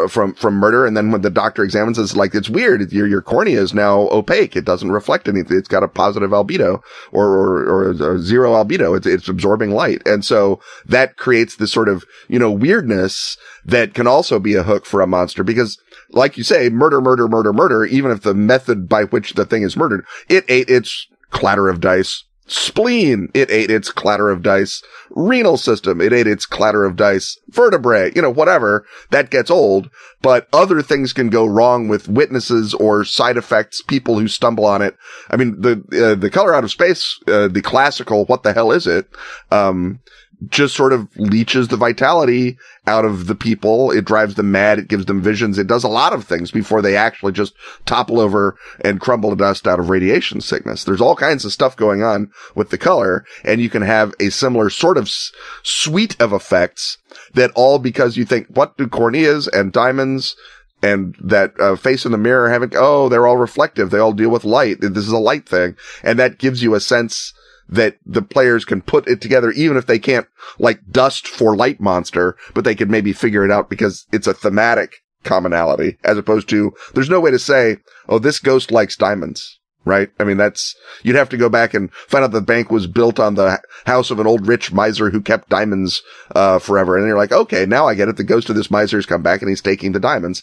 from, 0.09 0.35
from 0.35 0.55
murder. 0.55 0.85
And 0.85 0.97
then 0.97 1.13
when 1.13 1.23
the 1.23 1.31
doctor 1.31 1.63
examines, 1.63 1.99
it's 1.99 2.17
like, 2.17 2.35
it's 2.35 2.49
weird. 2.49 2.91
Your, 2.93 3.07
your 3.07 3.23
cornea 3.23 3.61
is 3.61 3.73
now 3.73 4.09
opaque. 4.11 4.57
It 4.57 4.65
doesn't 4.65 4.91
reflect 4.91 5.29
anything. 5.29 5.57
It's 5.57 5.69
got 5.69 5.83
a 5.83 5.89
positive 5.89 6.31
albedo 6.31 6.83
or, 7.13 7.27
or, 7.27 7.91
or 8.03 8.19
zero 8.19 8.53
albedo. 8.53 8.97
It's, 8.97 9.07
it's 9.07 9.29
absorbing 9.29 9.71
light. 9.71 10.03
And 10.07 10.25
so 10.25 10.61
that 10.87 11.17
creates 11.17 11.57
this 11.57 11.73
sort 11.73 11.89
of, 11.89 12.05
you 12.29 12.39
know, 12.39 12.51
weirdness 12.51 13.37
that 13.65 13.95
can 13.95 14.07
also 14.07 14.39
be 14.39 14.55
a 14.55 14.63
hook 14.63 14.87
for 14.87 15.01
a 15.01 15.07
monster 15.07 15.45
because 15.45 15.81
like 16.11 16.37
you 16.37 16.45
say, 16.45 16.69
murder, 16.69 17.01
murder, 17.01 17.29
murder, 17.29 17.53
murder, 17.53 17.85
even 17.85 18.11
if 18.11 18.23
the 18.23 18.35
method 18.35 18.89
by 18.89 19.05
which 19.05 19.35
the 19.35 19.45
thing 19.45 19.63
is 19.63 19.77
murdered, 19.77 20.05
it 20.29 20.45
ate 20.49 20.69
its 20.69 21.07
clatter 21.31 21.69
of 21.69 21.81
dice 21.81 22.25
Spleen, 22.49 23.29
it 23.35 23.51
ate 23.51 23.71
its 23.71 23.93
clatter 23.93 24.31
of 24.31 24.43
dice. 24.43 24.83
Renal 25.11 25.57
system, 25.57 26.01
it 26.01 26.13
ate 26.13 26.27
its 26.27 26.47
clatter 26.47 26.85
of 26.85 26.97
dice. 26.97 27.39
Vertebrae, 27.49 28.13
you 28.15 28.23
know, 28.23 28.31
whatever. 28.31 28.87
That 29.11 29.31
gets 29.31 29.51
old. 29.51 29.91
But 30.23 30.49
other 30.53 30.83
things 30.83 31.13
can 31.13 31.29
go 31.29 31.47
wrong 31.47 31.89
with 31.89 32.09
witnesses 32.09 32.75
or 32.75 33.05
side 33.05 33.37
effects, 33.37 33.83
people 33.83 34.19
who 34.19 34.29
stumble 34.29 34.65
on 34.65 34.83
it. 34.83 34.97
I 35.31 35.37
mean, 35.37 35.61
the, 35.61 35.83
uh, 35.93 36.15
the 36.15 36.31
color 36.31 36.55
out 36.55 36.65
of 36.65 36.71
space, 36.71 37.19
uh, 37.29 37.49
the 37.49 37.63
classical, 37.63 38.25
what 38.25 38.43
the 38.43 38.53
hell 38.53 38.73
is 38.73 38.87
it? 38.87 39.09
Um, 39.51 40.01
just 40.49 40.77
sort 40.77 40.93
of 40.93 41.09
leeches 41.17 41.69
the 41.69 41.77
vitality 41.77 42.57
out 42.87 43.05
of 43.05 43.27
the 43.27 43.35
people. 43.35 43.91
It 43.91 44.05
drives 44.05 44.37
them 44.37 44.53
mad. 44.53 44.79
It 44.79 44.89
gives 44.89 45.07
them 45.07 45.21
visions. 45.21 45.59
It 45.59 45.67
does 45.67 45.83
a 45.83 45.89
lot 45.89 46.13
of 46.13 46.25
things 46.25 46.51
before 46.51 46.81
they 46.81 46.97
actually 46.97 47.33
just 47.33 47.55
topple 47.87 48.21
over 48.21 48.57
and 48.85 49.01
crumble 49.01 49.31
to 49.31 49.37
dust 49.37 49.67
out 49.67 49.81
of 49.81 49.91
radiation 49.91 50.41
sickness. 50.41 50.85
There's 50.85 51.01
all 51.01 51.17
kinds 51.17 51.45
of 51.45 51.53
stuff 51.53 51.77
going 51.77 52.03
on 52.03 52.31
with 52.55 52.71
the 52.71 52.79
color 52.79 53.25
and 53.45 53.61
you 53.61 53.69
can 53.69 53.83
have 53.83 54.15
a 54.21 54.31
similar 54.31 54.71
sort 54.71 54.97
of 54.97 55.05
s- 55.05 55.33
suite 55.65 56.21
of 56.21 56.33
effects 56.33 56.99
that 57.35 57.51
all 57.55 57.79
because 57.79 58.17
you 58.17 58.25
think, 58.25 58.47
what 58.49 58.77
do 58.77 58.87
corneas 58.87 59.49
and 59.53 59.73
diamonds 59.73 60.37
and 60.83 61.17
that 61.21 61.59
uh, 61.59 61.75
face 61.75 62.05
in 62.07 62.13
the 62.13 62.19
mirror 62.19 62.49
having, 62.49 62.71
oh, 62.77 63.09
they're 63.09 63.27
all 63.27 63.37
reflective. 63.37 63.91
They 63.91 63.99
all 63.99 64.13
deal 64.13 64.31
with 64.31 64.45
light. 64.45 64.77
This 64.81 65.05
is 65.05 65.13
a 65.13 65.19
light 65.19 65.49
thing. 65.49 65.77
And 66.05 66.19
that 66.21 66.39
gives 66.39 66.63
you 66.63 66.75
a 66.75 66.81
sense 66.81 67.35
that 67.69 67.97
the 68.05 68.23
players 68.23 68.65
can 68.65 68.81
put 68.81 69.07
it 69.09 69.21
together, 69.21 69.51
even 69.53 69.77
if 69.77 69.87
they 69.87 69.99
can't 69.99 70.27
like 70.59 70.81
dust 70.91 71.29
for 71.29 71.57
light 71.57 71.81
monster, 71.81 72.37
but 72.55 72.65
they 72.65 72.75
could 72.75 72.91
maybe 72.91 73.13
figure 73.13 73.45
it 73.45 73.51
out 73.51 73.69
because 73.69 74.07
it's 74.13 74.27
a 74.27 74.35
thematic 74.35 74.97
commonality 75.25 75.99
as 76.05 76.17
opposed 76.17 76.49
to 76.49 76.73
there's 76.95 77.11
no 77.11 77.21
way 77.21 77.31
to 77.31 77.39
say, 77.39 77.77
oh, 78.09 78.19
this 78.19 78.39
ghost 78.39 78.71
likes 78.71 78.97
diamonds. 78.97 79.57
Right? 79.85 80.11
I 80.21 80.25
mean, 80.25 80.37
that's, 80.37 80.77
you'd 81.03 81.17
have 81.17 81.31
to 81.31 81.39
go 81.39 81.49
back 81.49 81.73
and 81.73 81.91
find 81.95 82.23
out 82.23 82.33
the 82.33 82.43
bank 82.43 82.71
was 82.71 82.87
built 82.87 83.19
on 83.19 83.37
the 83.37 83.59
house 83.87 84.11
of 84.11 84.21
an 84.21 84.27
old 84.27 84.47
rich 84.47 84.71
miser 84.71 85.09
who 85.09 85.23
kept 85.23 85.49
diamonds, 85.49 86.03
uh, 86.37 86.59
forever. 86.59 86.99
And 86.99 87.07
you're 87.07 87.17
like, 87.17 87.33
okay, 87.33 87.65
now 87.65 87.87
I 87.87 87.95
get 87.95 88.09
it. 88.09 88.19
The 88.19 88.25
ghost 88.25 88.51
of 88.51 88.57
this 88.57 88.71
miser 88.71 88.99
has 88.99 89.07
come 89.07 89.23
back 89.23 89.41
and 89.41 89.49
he's 89.49 89.63
taking 89.63 89.93
the 89.93 90.01
diamonds. 90.01 90.43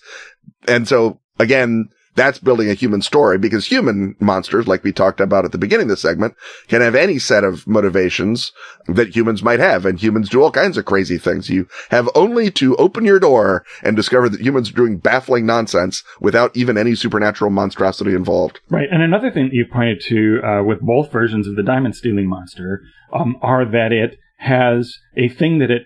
And 0.68 0.88
so 0.88 1.20
again, 1.38 1.90
that's 2.16 2.40
building 2.40 2.70
a 2.70 2.74
human 2.74 3.02
story 3.02 3.38
because 3.38 3.66
human 3.66 4.16
monsters, 4.20 4.68
like 4.68 4.84
we 4.84 4.92
talked 4.92 5.20
about 5.20 5.46
at 5.46 5.52
the 5.52 5.58
beginning 5.58 5.86
of 5.86 5.90
the 5.90 5.98
segment, 5.98 6.36
can 6.68 6.82
have 6.82 6.96
any 6.96 7.20
set 7.20 7.44
of 7.44 7.68
motivations 7.68 8.52
that 8.88 9.16
humans 9.16 9.44
might 9.44 9.60
have. 9.60 9.86
And 9.86 10.00
humans 10.00 10.30
do 10.30 10.42
all 10.42 10.52
kinds 10.52 10.78
of 10.78 10.86
crazy 10.86 11.18
things. 11.18 11.50
You 11.50 11.68
have 11.90 12.10
only 12.16 12.50
to 12.52 12.76
open 12.78 13.06
your 13.06 13.20
door 13.20 13.66
and 13.84 13.96
discover 13.96 14.30
that 14.30 14.42
humans 14.42 14.70
are 14.70 14.76
doing 14.76 14.98
baffling 14.98 15.46
nonsense 15.46 16.04
without 16.20 16.56
even 16.56 16.78
any 16.78 16.96
supernatural 16.96 17.52
monstrosity 17.52 18.14
involved. 18.14 18.60
Right. 18.70 18.88
And 18.90 19.04
another 19.04 19.32
thing 19.32 19.46
that 19.46 19.54
you 19.54 19.66
pointed 19.72 20.02
to 20.08 20.40
uh, 20.42 20.64
with 20.64 20.82
both 20.82 21.12
versions 21.12 21.48
of 21.48 21.56
the 21.56 21.64
diamond 21.64 21.96
stealing 21.96 22.30
monster 22.30 22.82
um, 23.14 23.36
are 23.42 23.66
that 23.66 23.92
it 23.92 24.18
has 24.38 24.98
a 25.18 25.30
thing 25.30 25.60
that 25.60 25.72
it 25.72 25.84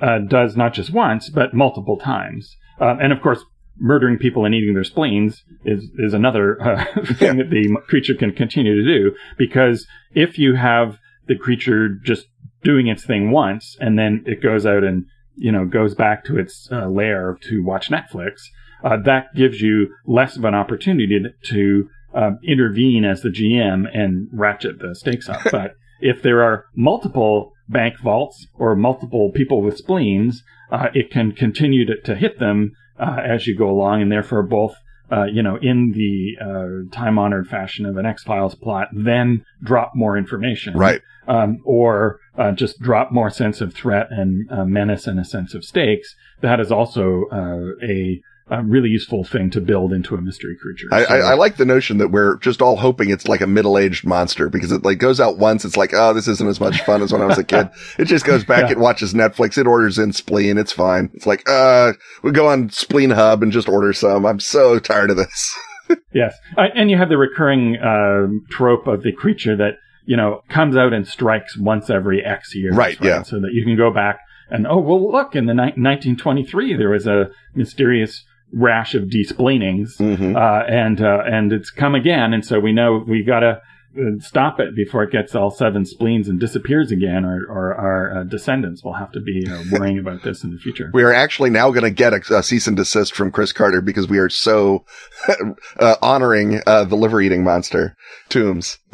uh, 0.00 0.18
does 0.18 0.56
not 0.56 0.74
just 0.74 0.92
once, 0.92 1.28
but 1.28 1.54
multiple 1.54 1.98
times. 1.98 2.56
Uh, 2.80 2.96
and 3.00 3.12
of 3.12 3.20
course, 3.20 3.44
murdering 3.80 4.18
people 4.18 4.44
and 4.44 4.54
eating 4.54 4.74
their 4.74 4.84
spleens 4.84 5.42
is 5.64 5.90
is 5.98 6.14
another 6.14 6.60
uh, 6.62 6.84
thing 7.14 7.38
that 7.38 7.50
the 7.50 7.76
creature 7.88 8.14
can 8.14 8.32
continue 8.32 8.74
to 8.74 8.84
do 8.84 9.14
because 9.38 9.86
if 10.12 10.38
you 10.38 10.54
have 10.54 10.98
the 11.26 11.36
creature 11.36 11.88
just 11.88 12.26
doing 12.62 12.86
its 12.86 13.04
thing 13.04 13.30
once 13.30 13.76
and 13.80 13.98
then 13.98 14.22
it 14.26 14.42
goes 14.42 14.66
out 14.66 14.84
and 14.84 15.06
you 15.36 15.50
know 15.50 15.64
goes 15.64 15.94
back 15.94 16.24
to 16.24 16.38
its 16.38 16.68
uh, 16.70 16.86
lair 16.86 17.38
to 17.42 17.64
watch 17.64 17.90
Netflix, 17.90 18.42
uh, 18.84 18.96
that 19.04 19.34
gives 19.34 19.60
you 19.60 19.94
less 20.06 20.36
of 20.36 20.44
an 20.44 20.54
opportunity 20.54 21.20
to, 21.20 21.50
to 21.50 21.88
um, 22.14 22.38
intervene 22.44 23.04
as 23.04 23.22
the 23.22 23.28
GM 23.28 23.84
and 23.92 24.28
ratchet 24.32 24.78
the 24.78 24.94
stakes 24.94 25.28
up. 25.28 25.40
but 25.50 25.74
if 26.00 26.22
there 26.22 26.42
are 26.42 26.66
multiple 26.74 27.52
bank 27.68 27.98
vaults 28.00 28.46
or 28.58 28.74
multiple 28.74 29.30
people 29.34 29.62
with 29.62 29.78
spleens, 29.78 30.42
uh, 30.70 30.88
it 30.94 31.10
can 31.10 31.32
continue 31.32 31.86
to, 31.86 32.00
to 32.02 32.14
hit 32.14 32.38
them 32.38 32.72
uh, 33.00 33.20
as 33.24 33.46
you 33.46 33.56
go 33.56 33.68
along, 33.70 34.02
and 34.02 34.12
therefore 34.12 34.42
both, 34.42 34.74
uh, 35.10 35.24
you 35.24 35.42
know, 35.42 35.56
in 35.56 35.92
the 35.92 36.36
uh, 36.40 36.94
time-honored 36.96 37.46
fashion 37.48 37.86
of 37.86 37.96
an 37.96 38.06
X-Files 38.06 38.54
plot, 38.54 38.88
then 38.92 39.44
drop 39.62 39.92
more 39.94 40.16
information, 40.16 40.74
Right. 40.74 41.00
Um, 41.28 41.58
or 41.64 42.18
uh, 42.36 42.52
just 42.52 42.80
drop 42.80 43.12
more 43.12 43.30
sense 43.30 43.60
of 43.60 43.72
threat 43.72 44.08
and 44.10 44.50
uh, 44.50 44.64
menace 44.64 45.06
and 45.06 45.20
a 45.20 45.24
sense 45.24 45.54
of 45.54 45.64
stakes. 45.64 46.16
That 46.40 46.58
is 46.60 46.72
also 46.72 47.26
uh, 47.30 47.86
a, 47.86 48.20
a 48.50 48.62
really 48.64 48.88
useful 48.88 49.22
thing 49.24 49.48
to 49.50 49.60
build 49.60 49.92
into 49.92 50.14
a 50.16 50.20
mystery 50.20 50.56
creature. 50.60 50.86
I, 50.92 51.04
So- 51.04 51.14
I, 51.14 51.18
I 51.18 51.34
like 51.34 51.56
the 51.56 51.64
notion 51.64 51.98
that 51.98 52.08
we're 52.08 52.36
just 52.38 52.60
all 52.60 52.76
hoping 52.76 53.10
it's 53.10 53.28
like 53.28 53.40
a 53.40 53.46
middle-aged 53.46 54.04
monster 54.04 54.48
because 54.48 54.72
it 54.72 54.82
like 54.84 54.98
goes 54.98 55.20
out 55.20 55.38
once. 55.38 55.64
It's 55.64 55.76
like, 55.76 55.92
oh, 55.94 56.12
this 56.12 56.26
isn't 56.28 56.48
as 56.48 56.58
much 56.60 56.82
fun 56.82 57.00
as 57.02 57.12
when 57.12 57.22
I 57.22 57.26
was 57.26 57.38
a 57.38 57.44
kid. 57.44 57.68
It 57.98 58.06
just 58.06 58.24
goes 58.24 58.44
back. 58.44 58.64
Yeah. 58.64 58.72
It 58.72 58.78
watches 58.78 59.14
Netflix. 59.14 59.56
It 59.56 59.66
orders 59.66 59.98
in 59.98 60.12
spleen. 60.12 60.58
It's 60.58 60.72
fine. 60.72 61.10
It's 61.14 61.26
like, 61.26 61.48
uh, 61.48 61.92
we 62.22 62.32
go 62.32 62.48
on 62.48 62.70
spleen 62.70 63.10
hub 63.10 63.42
and 63.42 63.52
just 63.52 63.68
order 63.68 63.92
some. 63.92 64.26
I'm 64.26 64.40
so 64.40 64.78
tired 64.78 65.10
of 65.10 65.16
this. 65.16 65.58
Yes, 66.14 66.36
uh, 66.56 66.66
and 66.76 66.88
you 66.88 66.96
have 66.96 67.08
the 67.08 67.18
recurring 67.18 67.76
um 67.82 68.44
trope 68.48 68.86
of 68.86 69.02
the 69.02 69.10
creature 69.10 69.56
that 69.56 69.72
you 70.04 70.16
know 70.16 70.40
comes 70.48 70.76
out 70.76 70.92
and 70.92 71.04
strikes 71.04 71.56
once 71.58 71.90
every 71.90 72.24
X 72.24 72.54
years, 72.54 72.76
Right, 72.76 72.96
yeah. 73.02 73.22
So 73.22 73.40
that 73.40 73.50
you 73.52 73.64
can 73.64 73.76
go 73.76 73.90
back 73.92 74.20
and 74.50 74.68
oh 74.68 74.78
well, 74.78 75.10
look 75.10 75.34
in 75.34 75.46
the 75.46 75.52
ni- 75.54 75.74
1923 75.74 76.76
there 76.76 76.90
was 76.90 77.08
a 77.08 77.30
mysterious 77.56 78.24
rash 78.52 78.94
of 78.94 79.04
desplanings, 79.04 79.96
Mhm. 79.98 80.36
uh, 80.36 80.64
and 80.68 81.00
uh, 81.00 81.22
and 81.26 81.52
it's 81.52 81.70
come 81.70 81.94
again, 81.94 82.32
and 82.34 82.44
so 82.44 82.58
we 82.60 82.72
know 82.72 83.04
we 83.06 83.22
gotta 83.22 83.60
stop 84.20 84.60
it 84.60 84.74
before 84.74 85.02
it 85.02 85.10
gets 85.10 85.34
all 85.34 85.50
seven 85.50 85.84
spleens 85.84 86.28
and 86.28 86.38
disappears 86.38 86.90
again, 86.90 87.24
or 87.24 87.44
or 87.48 87.74
our 87.74 88.20
uh, 88.20 88.24
descendants 88.24 88.84
will 88.84 88.94
have 88.94 89.12
to 89.12 89.20
be 89.20 89.46
uh, 89.48 89.62
worrying 89.72 89.98
about 89.98 90.22
this 90.22 90.44
in 90.44 90.50
the 90.52 90.58
future. 90.58 90.90
We 90.92 91.02
are 91.02 91.12
actually 91.12 91.50
now 91.50 91.70
going 91.70 91.84
to 91.84 91.90
get 91.90 92.12
a, 92.12 92.38
a 92.38 92.42
cease 92.42 92.66
and 92.66 92.76
desist 92.76 93.14
from 93.14 93.30
Chris 93.32 93.52
Carter 93.52 93.80
because 93.80 94.08
we 94.08 94.18
are 94.18 94.28
so 94.28 94.84
uh, 95.78 95.96
honoring 96.02 96.60
uh, 96.66 96.84
the 96.84 96.96
liver 96.96 97.20
eating 97.20 97.44
monster, 97.44 97.96
Tooms. 98.28 98.78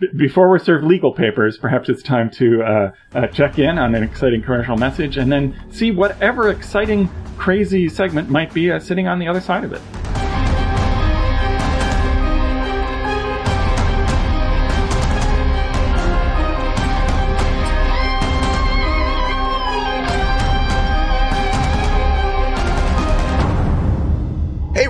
B- 0.00 0.08
Before 0.16 0.50
we 0.50 0.58
serve 0.58 0.84
legal 0.84 1.12
papers, 1.12 1.58
perhaps 1.58 1.88
it's 1.88 2.02
time 2.02 2.30
to 2.32 2.62
uh, 2.62 2.90
uh, 3.14 3.26
check 3.28 3.58
in 3.58 3.78
on 3.78 3.94
an 3.94 4.02
exciting 4.02 4.42
commercial 4.42 4.76
message 4.76 5.16
and 5.16 5.30
then 5.30 5.54
see 5.70 5.90
whatever 5.90 6.50
exciting, 6.50 7.08
crazy 7.36 7.88
segment 7.88 8.28
might 8.30 8.52
be 8.52 8.70
uh, 8.70 8.78
sitting 8.78 9.06
on 9.06 9.18
the 9.18 9.28
other 9.28 9.40
side 9.40 9.64
of 9.64 9.72
it. 9.72 9.80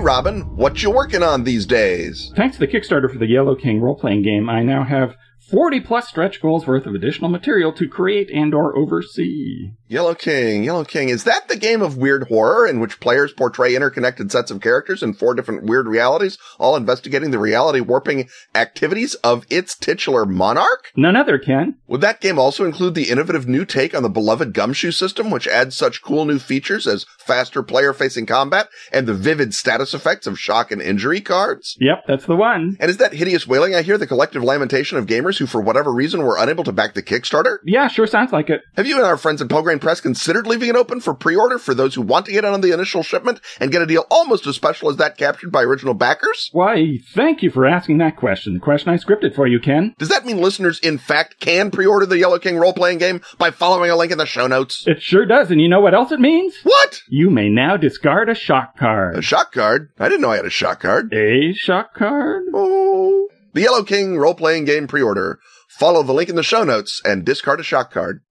Robin, 0.07 0.55
what 0.55 0.81
you 0.81 0.89
working 0.89 1.21
on 1.21 1.43
these 1.43 1.65
days? 1.65 2.31
Thanks 2.37 2.55
to 2.55 2.65
the 2.65 2.71
Kickstarter 2.71 3.11
for 3.11 3.17
the 3.17 3.27
Yellow 3.27 3.55
King 3.55 3.81
role-playing 3.81 4.23
game, 4.23 4.49
I 4.49 4.63
now 4.63 4.85
have 4.85 5.17
40 5.49 5.79
plus 5.79 6.09
stretch 6.09 6.41
goals 6.41 6.67
worth 6.67 6.85
of 6.85 6.93
additional 6.93 7.29
material 7.29 7.71
to 7.71 7.87
create 7.87 8.29
and 8.29 8.53
or 8.53 8.77
oversee. 8.77 9.71
Yellow 9.87 10.13
King, 10.13 10.65
Yellow 10.65 10.83
King. 10.83 11.07
Is 11.07 11.23
that 11.23 11.47
the 11.47 11.55
game 11.55 11.81
of 11.81 11.95
weird 11.95 12.27
horror 12.27 12.67
in 12.67 12.81
which 12.81 12.99
players 12.99 13.31
portray 13.31 13.73
interconnected 13.73 14.29
sets 14.29 14.51
of 14.51 14.59
characters 14.59 15.01
in 15.01 15.13
four 15.13 15.33
different 15.33 15.63
weird 15.63 15.87
realities, 15.87 16.37
all 16.59 16.75
investigating 16.75 17.31
the 17.31 17.39
reality 17.39 17.79
warping 17.79 18.27
activities 18.53 19.15
of 19.15 19.45
its 19.49 19.75
titular 19.75 20.25
monarch? 20.25 20.91
None 20.97 21.15
other, 21.15 21.39
Ken. 21.39 21.77
Would 21.87 22.01
that 22.01 22.19
game 22.19 22.37
also 22.37 22.65
include 22.65 22.95
the 22.95 23.09
innovative 23.09 23.47
new 23.47 23.63
take 23.63 23.95
on 23.95 24.03
the 24.03 24.09
beloved 24.09 24.53
gumshoe 24.53 24.91
system, 24.91 25.31
which 25.31 25.47
adds 25.47 25.77
such 25.77 26.01
cool 26.01 26.25
new 26.25 26.39
features 26.39 26.85
as 26.85 27.05
faster 27.19 27.63
player 27.63 27.93
facing 27.93 28.25
combat 28.25 28.67
and 28.91 29.07
the 29.07 29.13
vivid 29.13 29.53
status 29.53 29.93
effects 29.93 30.27
of 30.27 30.37
shock 30.37 30.71
and 30.71 30.81
injury 30.81 31.21
cards? 31.21 31.77
Yep, 31.79 32.03
that's 32.05 32.25
the 32.25 32.35
one. 32.35 32.75
And 32.81 32.89
is 32.89 32.97
that 32.97 33.13
hideous 33.13 33.47
wailing 33.47 33.73
I 33.73 33.81
hear 33.83 33.97
the 33.97 34.07
collective 34.07 34.43
lamentation 34.43 34.97
of 34.97 35.05
gamers 35.05 35.36
who, 35.37 35.45
for 35.45 35.61
whatever 35.61 35.91
reason, 35.91 36.21
were 36.23 36.37
unable 36.37 36.63
to 36.63 36.71
back 36.71 36.93
the 36.93 37.03
Kickstarter? 37.03 37.57
Yeah, 37.63 37.87
sure 37.87 38.07
sounds 38.07 38.31
like 38.31 38.49
it. 38.49 38.61
Have 38.75 38.87
you 38.87 38.95
and 38.97 39.05
our 39.05 39.17
friends 39.17 39.41
at 39.41 39.49
Pelgrane 39.49 39.79
Press 39.79 40.01
considered 40.01 40.47
leaving 40.47 40.69
it 40.69 40.75
open 40.75 40.99
for 40.99 41.13
pre-order 41.13 41.57
for 41.57 41.73
those 41.73 41.95
who 41.95 42.01
want 42.01 42.25
to 42.25 42.31
get 42.31 42.43
in 42.43 42.53
on 42.53 42.61
the 42.61 42.73
initial 42.73 43.03
shipment 43.03 43.39
and 43.59 43.71
get 43.71 43.81
a 43.81 43.85
deal 43.85 44.05
almost 44.09 44.47
as 44.47 44.55
special 44.55 44.89
as 44.89 44.97
that 44.97 45.17
captured 45.17 45.51
by 45.51 45.63
original 45.63 45.93
backers? 45.93 46.49
Why, 46.51 46.99
thank 47.13 47.41
you 47.41 47.49
for 47.49 47.65
asking 47.65 47.97
that 47.99 48.15
question. 48.15 48.53
The 48.55 48.59
question 48.59 48.89
I 48.89 48.97
scripted 48.97 49.35
for 49.35 49.47
you, 49.47 49.59
Ken. 49.59 49.93
Does 49.97 50.09
that 50.09 50.25
mean 50.25 50.37
listeners, 50.41 50.79
in 50.79 50.97
fact, 50.97 51.39
can 51.39 51.71
pre-order 51.71 52.05
the 52.05 52.17
Yellow 52.17 52.39
King 52.39 52.57
role-playing 52.57 52.97
game 52.97 53.21
by 53.37 53.51
following 53.51 53.89
a 53.91 53.95
link 53.95 54.11
in 54.11 54.17
the 54.17 54.25
show 54.25 54.47
notes? 54.47 54.85
It 54.87 55.01
sure 55.01 55.25
does, 55.25 55.51
and 55.51 55.61
you 55.61 55.69
know 55.69 55.81
what 55.81 55.93
else 55.93 56.11
it 56.11 56.19
means? 56.19 56.55
What? 56.63 57.01
You 57.07 57.29
may 57.29 57.49
now 57.49 57.77
discard 57.77 58.29
a 58.29 58.35
shock 58.35 58.77
card. 58.77 59.17
A 59.17 59.21
shock 59.21 59.51
card? 59.51 59.89
I 59.99 60.09
didn't 60.09 60.21
know 60.21 60.31
I 60.31 60.37
had 60.37 60.45
a 60.45 60.49
shock 60.49 60.81
card. 60.81 61.13
A 61.13 61.53
shock 61.53 61.93
card? 61.93 62.45
Oh. 62.53 63.27
The 63.57 63.63
Yellow 63.63 63.81
King 63.81 64.19
role-playing 64.19 64.65
game 64.65 64.85
pre-order. 64.85 65.39
Follow 65.67 66.03
the 66.03 66.13
link 66.13 66.29
in 66.29 66.35
the 66.35 66.43
show 66.43 66.63
notes 66.63 67.01
and 67.03 67.25
discard 67.25 67.59
a 67.59 67.63
shock 67.63 67.91
card. 67.91 68.21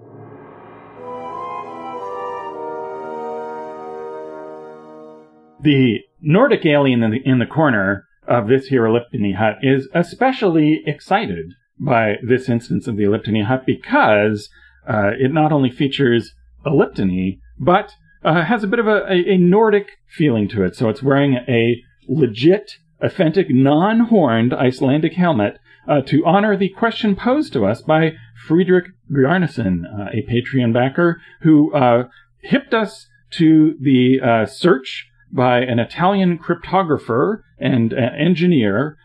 The 5.61 5.99
Nordic 6.21 6.65
alien 6.65 7.03
in 7.03 7.11
the, 7.11 7.19
in 7.25 7.41
the 7.41 7.45
corner 7.45 8.05
of 8.29 8.47
this 8.47 8.71
Hieroglyphany 8.71 9.35
hut 9.35 9.57
is 9.63 9.89
especially 9.93 10.83
excited 10.87 11.47
by 11.77 12.19
this 12.23 12.49
instance 12.49 12.87
of 12.87 12.97
the 12.97 13.03
Elliptony 13.03 13.47
hut 13.47 13.65
because 13.67 14.49
uh, 14.89 15.11
it 15.19 15.33
not 15.33 15.51
only 15.51 15.73
features 15.73 16.35
Elliptony, 16.65 17.41
but 17.59 17.95
uh, 18.25 18.45
has 18.45 18.63
a 18.63 18.69
bit 18.69 18.79
of 18.79 18.87
a, 18.87 19.05
a, 19.09 19.33
a, 19.33 19.37
Nordic 19.39 19.89
feeling 20.09 20.47
to 20.51 20.63
it. 20.63 20.77
So 20.77 20.89
it's 20.89 21.03
wearing 21.03 21.35
a 21.49 21.83
legit, 22.07 22.77
authentic, 23.01 23.47
non-horned 23.51 24.53
Icelandic 24.55 25.15
helmet 25.15 25.59
uh, 25.89 26.01
to 26.03 26.25
honor 26.25 26.57
the 26.57 26.69
question 26.71 27.15
posed 27.17 27.53
to 27.53 27.65
us 27.65 27.83
by 27.83 28.13
Friedrich 28.47 28.87
Bjarnason, 29.11 29.85
uh, 29.85 30.11
a 30.13 30.27
Patreon 30.31 30.73
backer 30.73 31.21
who 31.43 31.73
uh, 31.75 32.09
hipped 32.43 32.75
us 32.75 33.07
to 33.33 33.77
the 33.81 34.21
uh, 34.21 34.47
search 34.47 35.09
by 35.33 35.61
an 35.61 35.79
Italian 35.79 36.39
cryptographer 36.39 37.43
and 37.59 37.93
engineer 37.93 38.97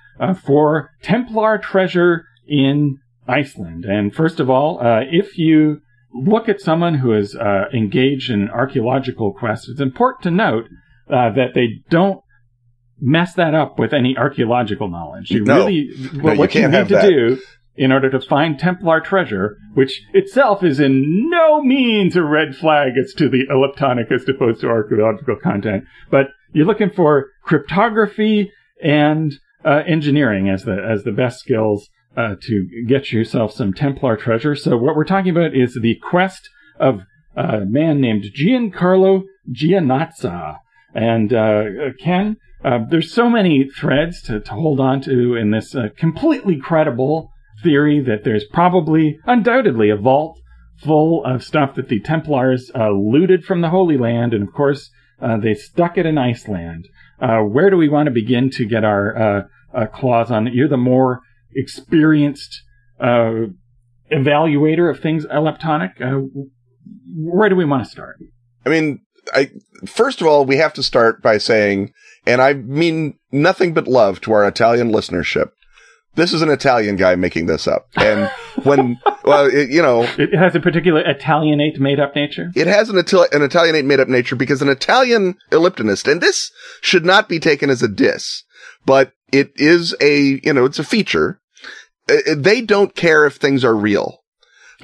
for 0.44 0.92
Templar 1.02 1.58
treasure 1.58 2.26
in 2.48 3.00
Iceland. 3.28 3.86
And 3.86 4.14
first 4.14 4.40
of 4.40 4.50
all, 4.50 4.80
if 5.10 5.38
you 5.38 5.82
look 6.14 6.50
at 6.50 6.62
someone 6.62 6.96
who 6.96 7.14
is 7.14 7.36
uh, 7.36 7.66
engaged 7.74 8.30
in 8.30 8.50
archaeological 8.50 9.34
quest, 9.34 9.70
it's 9.70 9.82
important 9.82 10.24
to 10.24 10.32
note 10.32 10.66
uh, 11.10 11.32
that 11.32 11.54
they 11.54 11.82
don't 11.90 12.22
mess 13.02 13.34
that 13.34 13.54
up 13.54 13.80
with 13.80 13.94
any 13.94 14.16
archaeological 14.16 14.88
knowledge. 14.88 15.32
You 15.32 15.44
no. 15.44 15.58
really, 15.58 15.90
no, 16.14 16.36
what 16.36 16.54
you, 16.56 16.62
you 16.62 16.68
need 16.68 16.88
to 16.88 16.94
that. 16.94 17.10
do 17.10 17.42
in 17.76 17.92
order 17.92 18.10
to 18.12 18.20
find 18.20 18.60
Templar 18.60 19.02
treasure, 19.02 19.58
which 19.74 20.04
itself 20.14 20.64
is 20.64 20.80
in 20.80 21.30
no 21.30 21.62
means 21.64 22.16
a 22.16 22.24
red 22.24 22.56
flag 22.56 22.94
as 23.02 23.14
to 23.16 23.28
the 23.28 23.48
elliptonic 23.50 24.12
as 24.12 24.28
opposed 24.30 24.62
to 24.62 24.68
archaeological 24.68 25.38
content, 25.42 25.86
but 26.10 26.28
you're 26.54 26.66
looking 26.66 26.92
for 26.92 27.30
cryptography 27.44 28.52
and 28.84 29.34
uh, 29.64 29.84
engineering 29.88 30.50
as 30.50 30.64
the 30.64 30.76
as 30.76 31.04
the 31.04 31.12
best 31.12 31.40
skills 31.40 31.90
uh, 32.18 32.36
to 32.42 32.68
get 32.88 33.12
yourself 33.12 33.54
some 33.54 33.74
Templar 33.74 34.18
treasure. 34.18 34.56
So 34.56 34.78
what 34.78 34.96
we're 34.96 35.06
talking 35.06 35.32
about 35.32 35.56
is 35.56 35.78
the 35.82 35.98
quest 36.10 36.50
of 36.80 37.02
a 37.36 37.62
man 37.62 38.02
named 38.02 38.26
Giancarlo 38.36 39.24
Gianazza. 39.50 40.58
And 40.94 41.34
uh, 41.34 41.64
Ken, 42.00 42.38
uh, 42.64 42.80
there's 42.90 43.14
so 43.14 43.30
many 43.30 43.70
threads 43.70 44.22
to, 44.24 44.40
to 44.40 44.52
hold 44.52 44.80
on 44.80 45.02
to 45.02 45.36
in 45.36 45.52
this 45.52 45.76
uh, 45.76 45.90
completely 45.98 46.58
credible 46.58 47.32
theory 47.64 48.00
that 48.02 48.24
there's 48.24 48.46
probably, 48.46 49.20
undoubtedly, 49.26 49.90
a 49.90 49.96
vault 49.96 50.40
full 50.84 51.24
of 51.26 51.44
stuff 51.44 51.76
that 51.76 51.90
the 51.90 52.00
Templars 52.00 52.72
uh, 52.76 52.90
looted 52.90 53.46
from 53.46 53.62
the 53.62 53.70
Holy 53.70 53.98
Land, 53.98 54.34
and 54.34 54.48
of 54.48 54.54
course, 54.54 54.90
uh, 55.22 55.38
they 55.38 55.54
stuck 55.54 55.98
it 55.98 56.06
in 56.06 56.18
Iceland. 56.18 56.88
where 57.20 57.70
do 57.70 57.78
we 57.78 57.88
want 57.88 58.08
to 58.08 58.12
begin 58.12 58.50
to 58.52 58.66
get 58.66 58.84
our 58.84 59.48
claws 59.94 60.32
on 60.32 60.48
it? 60.48 60.54
You're 60.54 60.68
the 60.68 60.78
more 60.78 61.22
experienced 61.56 62.64
uh, 63.00 63.48
evaluator 64.12 64.90
of 64.90 65.00
things 65.00 65.26
elliptonic. 65.26 66.02
Uh, 66.02 66.28
where 67.16 67.50
do 67.50 67.56
we 67.56 67.66
want 67.66 67.84
to 67.84 67.90
start? 67.90 68.18
I 68.66 68.70
mean, 68.70 69.02
I 69.34 69.52
first 69.86 70.22
of 70.22 70.28
all, 70.28 70.46
we 70.46 70.58
have 70.58 70.74
to 70.74 70.84
start 70.84 71.22
by 71.22 71.38
saying, 71.38 71.94
and 72.26 72.42
I 72.42 72.54
mean 72.54 73.18
nothing 73.32 73.74
but 73.74 73.88
love 73.88 74.22
to 74.22 74.34
our 74.34 74.48
Italian 74.48 74.92
listenership. 74.92 75.52
This 76.16 76.34
is 76.34 76.42
an 76.42 76.50
Italian 76.50 76.98
guy 76.98 77.16
making 77.16 77.46
this 77.46 77.68
up, 77.68 77.88
and 77.96 78.30
when 78.64 79.00
well, 79.24 79.46
it, 79.46 79.70
you 79.70 79.82
know, 79.82 80.04
it 80.18 80.34
has 80.38 80.54
a 80.56 80.60
particular 80.60 81.02
Italianate 81.02 81.80
made-up 81.80 82.16
nature. 82.16 82.52
It 82.54 82.68
has 82.68 82.90
an, 82.90 82.98
an 82.98 83.42
Italianate 83.42 83.86
made-up 83.86 84.10
nature 84.10 84.36
because 84.36 84.62
an 84.62 84.68
Italian 84.68 85.36
elliptonist, 85.52 86.12
and 86.12 86.20
this 86.20 86.52
should 86.82 87.06
not 87.06 87.30
be 87.30 87.40
taken 87.40 87.70
as 87.70 87.82
a 87.82 87.88
diss, 87.88 88.44
but 88.86 89.14
it 89.32 89.54
is 89.56 89.96
a 90.02 90.42
you 90.44 90.54
know 90.54 90.66
it's 90.66 90.80
a 90.80 90.84
feature 90.84 91.42
uh, 92.10 92.32
uh, 92.32 92.36
they 92.38 92.62
don't 92.62 92.96
care 92.96 93.26
if 93.26 93.36
things 93.36 93.64
are 93.64 93.76
real. 93.76 94.24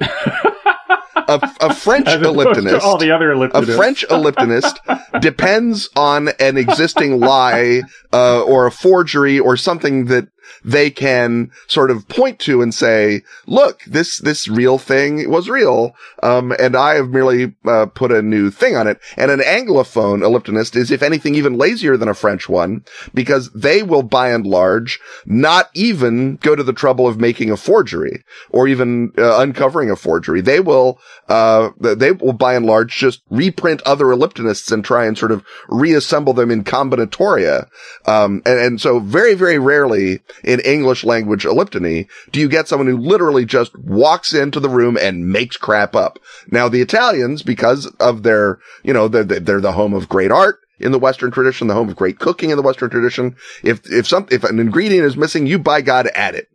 a, 1.28 1.38
a, 1.60 1.74
French 1.74 2.06
elliptonist, 2.08 2.80
all 2.80 2.98
the 2.98 3.10
other 3.10 3.32
elliptonists. 3.32 3.68
a 3.68 3.76
French 3.76 4.04
elliptonist 4.10 5.20
depends 5.20 5.88
on 5.94 6.28
an 6.40 6.56
existing 6.56 7.20
lie 7.20 7.82
uh, 8.12 8.42
or 8.42 8.66
a 8.66 8.72
forgery 8.72 9.38
or 9.38 9.56
something 9.56 10.06
that 10.06 10.28
they 10.64 10.90
can 10.90 11.50
sort 11.66 11.90
of 11.90 12.08
point 12.08 12.38
to 12.40 12.62
and 12.62 12.74
say, 12.74 13.22
look, 13.46 13.82
this, 13.84 14.18
this 14.18 14.48
real 14.48 14.78
thing 14.78 15.30
was 15.30 15.48
real. 15.48 15.94
Um, 16.22 16.54
and 16.58 16.76
I 16.76 16.94
have 16.94 17.10
merely, 17.10 17.54
uh, 17.64 17.86
put 17.86 18.12
a 18.12 18.22
new 18.22 18.50
thing 18.50 18.76
on 18.76 18.86
it. 18.86 19.00
And 19.16 19.30
an 19.30 19.40
Anglophone 19.40 20.22
elliptonist 20.22 20.76
is, 20.76 20.90
if 20.90 21.02
anything, 21.02 21.34
even 21.34 21.58
lazier 21.58 21.96
than 21.96 22.08
a 22.08 22.14
French 22.14 22.48
one 22.48 22.84
because 23.14 23.50
they 23.52 23.82
will 23.82 24.02
by 24.02 24.30
and 24.30 24.46
large 24.46 25.00
not 25.26 25.70
even 25.74 26.36
go 26.36 26.54
to 26.54 26.62
the 26.62 26.72
trouble 26.72 27.06
of 27.06 27.20
making 27.20 27.50
a 27.50 27.56
forgery 27.56 28.24
or 28.50 28.68
even 28.68 29.12
uh, 29.18 29.40
uncovering 29.40 29.90
a 29.90 29.96
forgery. 29.96 30.40
They 30.40 30.60
will, 30.60 31.00
uh, 31.28 31.70
they 31.78 32.12
will 32.12 32.32
by 32.32 32.54
and 32.54 32.66
large 32.66 32.96
just 32.96 33.22
reprint 33.30 33.82
other 33.82 34.06
elliptonists 34.06 34.72
and 34.72 34.84
try 34.84 35.06
and 35.06 35.16
sort 35.16 35.32
of 35.32 35.44
reassemble 35.68 36.32
them 36.32 36.50
in 36.50 36.64
combinatoria. 36.64 37.68
Um, 38.06 38.42
and, 38.46 38.58
and 38.58 38.80
so 38.80 39.00
very, 39.00 39.34
very 39.34 39.58
rarely 39.58 40.20
in 40.44 40.60
English 40.60 41.04
language 41.04 41.44
elliptony 41.44 42.08
do 42.30 42.40
you 42.40 42.48
get 42.48 42.68
someone 42.68 42.86
who 42.86 42.96
literally 42.96 43.44
just 43.44 43.76
walks 43.78 44.32
into 44.32 44.60
the 44.60 44.68
room 44.68 44.96
and 44.96 45.28
makes 45.28 45.56
crap 45.56 45.94
up. 45.94 46.18
Now 46.50 46.68
the 46.68 46.80
Italians, 46.80 47.42
because 47.42 47.86
of 48.00 48.22
their, 48.22 48.58
you 48.82 48.92
know, 48.92 49.08
they're, 49.08 49.24
they're 49.24 49.60
the 49.60 49.72
home 49.72 49.94
of 49.94 50.08
great 50.08 50.30
art, 50.30 50.60
in 50.80 50.92
the 50.92 50.98
Western 50.98 51.30
tradition, 51.30 51.66
the 51.66 51.74
home 51.74 51.88
of 51.88 51.96
great 51.96 52.18
cooking 52.18 52.50
in 52.50 52.56
the 52.56 52.62
Western 52.62 52.90
tradition. 52.90 53.36
If, 53.62 53.80
if 53.90 54.06
some, 54.06 54.28
if 54.30 54.44
an 54.44 54.58
ingredient 54.58 55.04
is 55.06 55.16
missing, 55.16 55.46
you 55.46 55.58
by 55.58 55.80
God 55.80 56.08
add 56.14 56.34
it. 56.34 56.48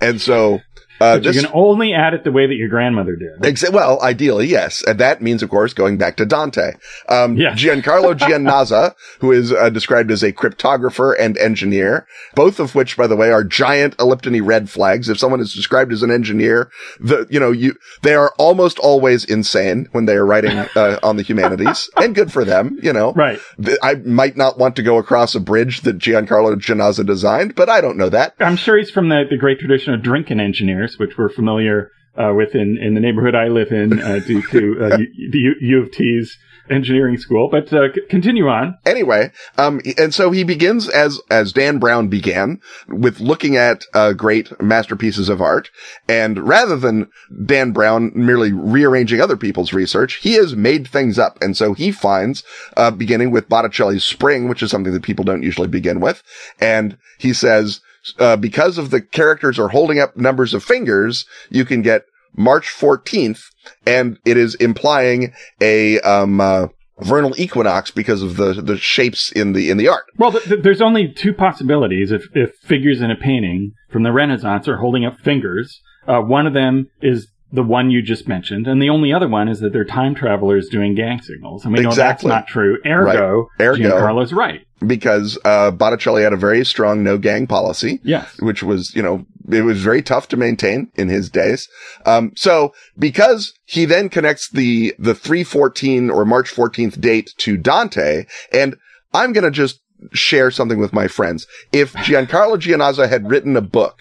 And 0.00 0.20
so, 0.20 0.60
uh, 1.00 1.18
this, 1.18 1.34
you 1.36 1.42
can 1.42 1.50
only 1.52 1.92
add 1.92 2.14
it 2.14 2.24
the 2.24 2.32
way 2.32 2.46
that 2.46 2.54
your 2.54 2.68
grandmother 2.68 3.16
did. 3.16 3.72
Well, 3.72 4.00
ideally, 4.00 4.46
yes. 4.46 4.82
And 4.84 4.98
that 5.00 5.20
means, 5.20 5.42
of 5.42 5.50
course, 5.50 5.74
going 5.74 5.98
back 5.98 6.16
to 6.16 6.26
Dante. 6.26 6.72
Um, 7.08 7.36
yes. 7.36 7.58
Giancarlo 7.62 8.16
Gianazza, 8.16 8.94
who 9.20 9.32
is 9.32 9.52
uh, 9.52 9.70
described 9.70 10.10
as 10.10 10.22
a 10.22 10.32
cryptographer 10.32 11.14
and 11.18 11.36
engineer, 11.38 12.06
both 12.34 12.60
of 12.60 12.74
which, 12.74 12.96
by 12.96 13.06
the 13.06 13.16
way, 13.16 13.30
are 13.30 13.44
giant 13.44 13.96
elliptony 13.96 14.40
red 14.44 14.70
flags. 14.70 15.08
If 15.08 15.18
someone 15.18 15.40
is 15.40 15.52
described 15.52 15.92
as 15.92 16.02
an 16.02 16.10
engineer, 16.10 16.70
the, 17.00 17.26
you 17.28 17.40
know, 17.40 17.50
you, 17.50 17.76
they 18.02 18.14
are 18.14 18.32
almost 18.38 18.78
always 18.78 19.24
insane 19.24 19.88
when 19.92 20.06
they 20.06 20.14
are 20.14 20.26
writing, 20.26 20.56
uh, 20.76 20.98
on 21.02 21.16
the 21.16 21.22
humanities 21.22 21.90
and 21.96 22.14
good 22.14 22.32
for 22.32 22.44
them, 22.44 22.78
you 22.82 22.92
know. 22.92 23.12
Right. 23.12 23.40
I 23.82 23.94
might 23.94 24.36
not 24.36 24.58
want 24.58 24.76
to 24.76 24.82
go 24.82 24.98
across 24.98 25.34
a 25.34 25.40
bridge 25.40 25.82
that 25.82 25.98
Giancarlo 25.98 26.54
Gianazza 26.54 27.04
designed, 27.04 27.54
but 27.56 27.68
I 27.68 27.80
don't 27.80 27.96
know 27.96 28.08
that. 28.10 28.34
I'm 28.38 28.56
sure 28.56 28.78
he's 28.78 28.90
from 28.90 29.08
the, 29.08 29.24
the 29.28 29.36
great 29.36 29.58
tradition 29.58 29.92
of 29.92 30.02
drinking 30.02 30.40
engineers 30.40 30.63
which 30.98 31.16
we're 31.18 31.28
familiar 31.28 31.90
uh, 32.16 32.32
with 32.34 32.54
in, 32.54 32.78
in 32.78 32.94
the 32.94 33.00
neighborhood 33.00 33.34
I 33.34 33.48
live 33.48 33.72
in 33.72 34.00
uh, 34.00 34.20
due 34.20 34.42
to 34.42 34.84
uh, 34.84 34.96
the 34.96 35.38
U-, 35.38 35.56
U 35.60 35.82
of 35.82 35.90
T's 35.90 36.38
engineering 36.70 37.18
school. 37.18 37.48
But 37.50 37.72
uh, 37.72 37.92
c- 37.92 38.02
continue 38.08 38.48
on. 38.48 38.78
Anyway, 38.86 39.32
um, 39.58 39.80
and 39.98 40.14
so 40.14 40.30
he 40.30 40.44
begins 40.44 40.88
as 40.88 41.20
as 41.30 41.52
Dan 41.52 41.78
Brown 41.78 42.08
began 42.08 42.60
with 42.88 43.20
looking 43.20 43.56
at 43.56 43.84
uh, 43.94 44.12
great 44.12 44.60
masterpieces 44.62 45.28
of 45.28 45.40
art, 45.40 45.70
and 46.08 46.46
rather 46.46 46.76
than 46.76 47.10
Dan 47.44 47.72
Brown 47.72 48.12
merely 48.14 48.52
rearranging 48.52 49.20
other 49.20 49.36
people's 49.36 49.72
research, 49.72 50.16
he 50.16 50.34
has 50.34 50.54
made 50.54 50.86
things 50.88 51.18
up, 51.18 51.38
and 51.42 51.56
so 51.56 51.74
he 51.74 51.92
finds, 51.92 52.44
uh, 52.76 52.90
beginning 52.90 53.30
with 53.30 53.48
Botticelli's 53.48 54.04
Spring, 54.04 54.48
which 54.48 54.62
is 54.62 54.70
something 54.70 54.92
that 54.92 55.02
people 55.02 55.24
don't 55.24 55.42
usually 55.42 55.68
begin 55.68 56.00
with, 56.00 56.22
and 56.60 56.96
he 57.18 57.32
says 57.32 57.80
uh, 58.18 58.36
because 58.36 58.78
of 58.78 58.90
the 58.90 59.00
characters 59.00 59.58
are 59.58 59.68
holding 59.68 59.98
up 59.98 60.16
numbers 60.16 60.54
of 60.54 60.64
fingers, 60.64 61.26
you 61.50 61.64
can 61.64 61.82
get 61.82 62.04
March 62.36 62.66
14th, 62.66 63.42
and 63.86 64.18
it 64.24 64.36
is 64.36 64.54
implying 64.56 65.32
a, 65.60 66.00
um, 66.00 66.40
uh, 66.40 66.66
vernal 67.00 67.34
equinox 67.36 67.90
because 67.90 68.22
of 68.22 68.36
the 68.36 68.52
the 68.54 68.76
shapes 68.76 69.32
in 69.32 69.52
the 69.52 69.70
in 69.70 69.76
the 69.76 69.88
art. 69.88 70.04
Well, 70.16 70.32
th- 70.32 70.44
th- 70.44 70.62
there's 70.62 70.80
only 70.80 71.08
two 71.08 71.32
possibilities 71.32 72.12
if 72.12 72.28
if 72.34 72.54
figures 72.62 73.00
in 73.00 73.10
a 73.10 73.16
painting 73.16 73.72
from 73.90 74.04
the 74.04 74.12
Renaissance 74.12 74.68
are 74.68 74.76
holding 74.76 75.04
up 75.04 75.18
fingers. 75.18 75.80
Uh, 76.06 76.20
one 76.20 76.46
of 76.46 76.52
them 76.52 76.88
is 77.00 77.28
the 77.54 77.62
one 77.62 77.90
you 77.90 78.02
just 78.02 78.26
mentioned, 78.26 78.66
and 78.66 78.82
the 78.82 78.90
only 78.90 79.12
other 79.12 79.28
one 79.28 79.48
is 79.48 79.60
that 79.60 79.72
they're 79.72 79.84
time 79.84 80.14
travelers 80.14 80.68
doing 80.68 80.94
gang 80.94 81.22
signals, 81.22 81.64
and 81.64 81.72
we 81.72 81.82
know 81.82 81.88
exactly. 81.88 82.28
that's 82.28 82.46
not 82.46 82.48
true. 82.48 82.78
Ergo, 82.84 83.48
right. 83.58 83.66
Ergo, 83.66 83.82
Giancarlo's 83.82 84.32
right 84.32 84.66
because 84.86 85.38
uh, 85.44 85.70
Botticelli 85.70 86.22
had 86.22 86.32
a 86.32 86.36
very 86.36 86.64
strong 86.64 87.02
no 87.02 87.16
gang 87.16 87.46
policy. 87.46 88.00
Yes, 88.02 88.36
which 88.40 88.62
was 88.62 88.94
you 88.94 89.02
know 89.02 89.24
it 89.50 89.62
was 89.62 89.82
very 89.82 90.02
tough 90.02 90.28
to 90.28 90.36
maintain 90.36 90.90
in 90.96 91.08
his 91.08 91.30
days. 91.30 91.68
Um, 92.04 92.32
so 92.34 92.74
because 92.98 93.52
he 93.64 93.84
then 93.84 94.08
connects 94.08 94.50
the 94.50 94.94
the 94.98 95.14
three 95.14 95.44
fourteen 95.44 96.10
or 96.10 96.24
March 96.24 96.48
fourteenth 96.48 97.00
date 97.00 97.32
to 97.38 97.56
Dante, 97.56 98.26
and 98.52 98.76
I'm 99.12 99.32
gonna 99.32 99.52
just 99.52 99.80
share 100.12 100.50
something 100.50 100.80
with 100.80 100.92
my 100.92 101.06
friends. 101.06 101.46
If 101.72 101.92
Giancarlo 101.94 102.58
Gianazza 102.58 103.08
had 103.08 103.30
written 103.30 103.56
a 103.56 103.62
book 103.62 104.00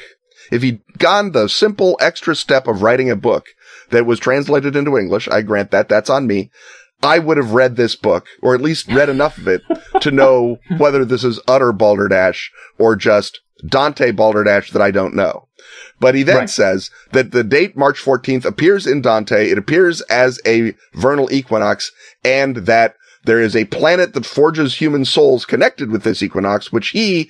if 0.51 0.61
he'd 0.61 0.81
gone 0.97 1.31
the 1.31 1.47
simple 1.47 1.97
extra 2.01 2.35
step 2.35 2.67
of 2.67 2.81
writing 2.81 3.09
a 3.09 3.15
book 3.15 3.47
that 3.89 4.05
was 4.05 4.19
translated 4.19 4.75
into 4.75 4.97
English, 4.97 5.27
I 5.29 5.41
grant 5.41 5.71
that, 5.71 5.89
that's 5.89 6.09
on 6.09 6.27
me. 6.27 6.51
I 7.01 7.19
would 7.19 7.37
have 7.37 7.51
read 7.51 7.75
this 7.75 7.95
book, 7.95 8.25
or 8.41 8.55
at 8.55 8.61
least 8.61 8.87
read 8.87 9.09
enough 9.09 9.37
of 9.37 9.47
it 9.47 9.61
to 10.01 10.11
know 10.11 10.57
whether 10.77 11.03
this 11.03 11.23
is 11.23 11.39
utter 11.47 11.73
balderdash 11.73 12.51
or 12.77 12.95
just 12.95 13.41
Dante 13.67 14.11
Balderdash 14.11 14.71
that 14.71 14.81
I 14.81 14.91
don't 14.91 15.15
know. 15.15 15.47
But 15.99 16.15
he 16.15 16.23
then 16.23 16.37
Right. 16.37 16.49
says 16.49 16.89
that 17.11 17.31
the 17.31 17.43
date 17.43 17.77
March 17.77 17.99
14th 18.01 18.45
appears 18.45 18.85
in 18.85 19.01
Dante. 19.01 19.49
It 19.49 19.57
appears 19.57 20.01
as 20.01 20.39
a 20.45 20.75
vernal 20.93 21.31
equinox 21.31 21.91
and 22.23 22.57
that 22.57 22.95
there 23.25 23.39
is 23.39 23.55
a 23.55 23.65
planet 23.65 24.13
that 24.13 24.25
forges 24.25 24.75
human 24.75 25.05
souls 25.05 25.45
connected 25.45 25.89
with 25.91 26.03
this 26.03 26.21
equinox, 26.21 26.73
which 26.73 26.89
he, 26.89 27.29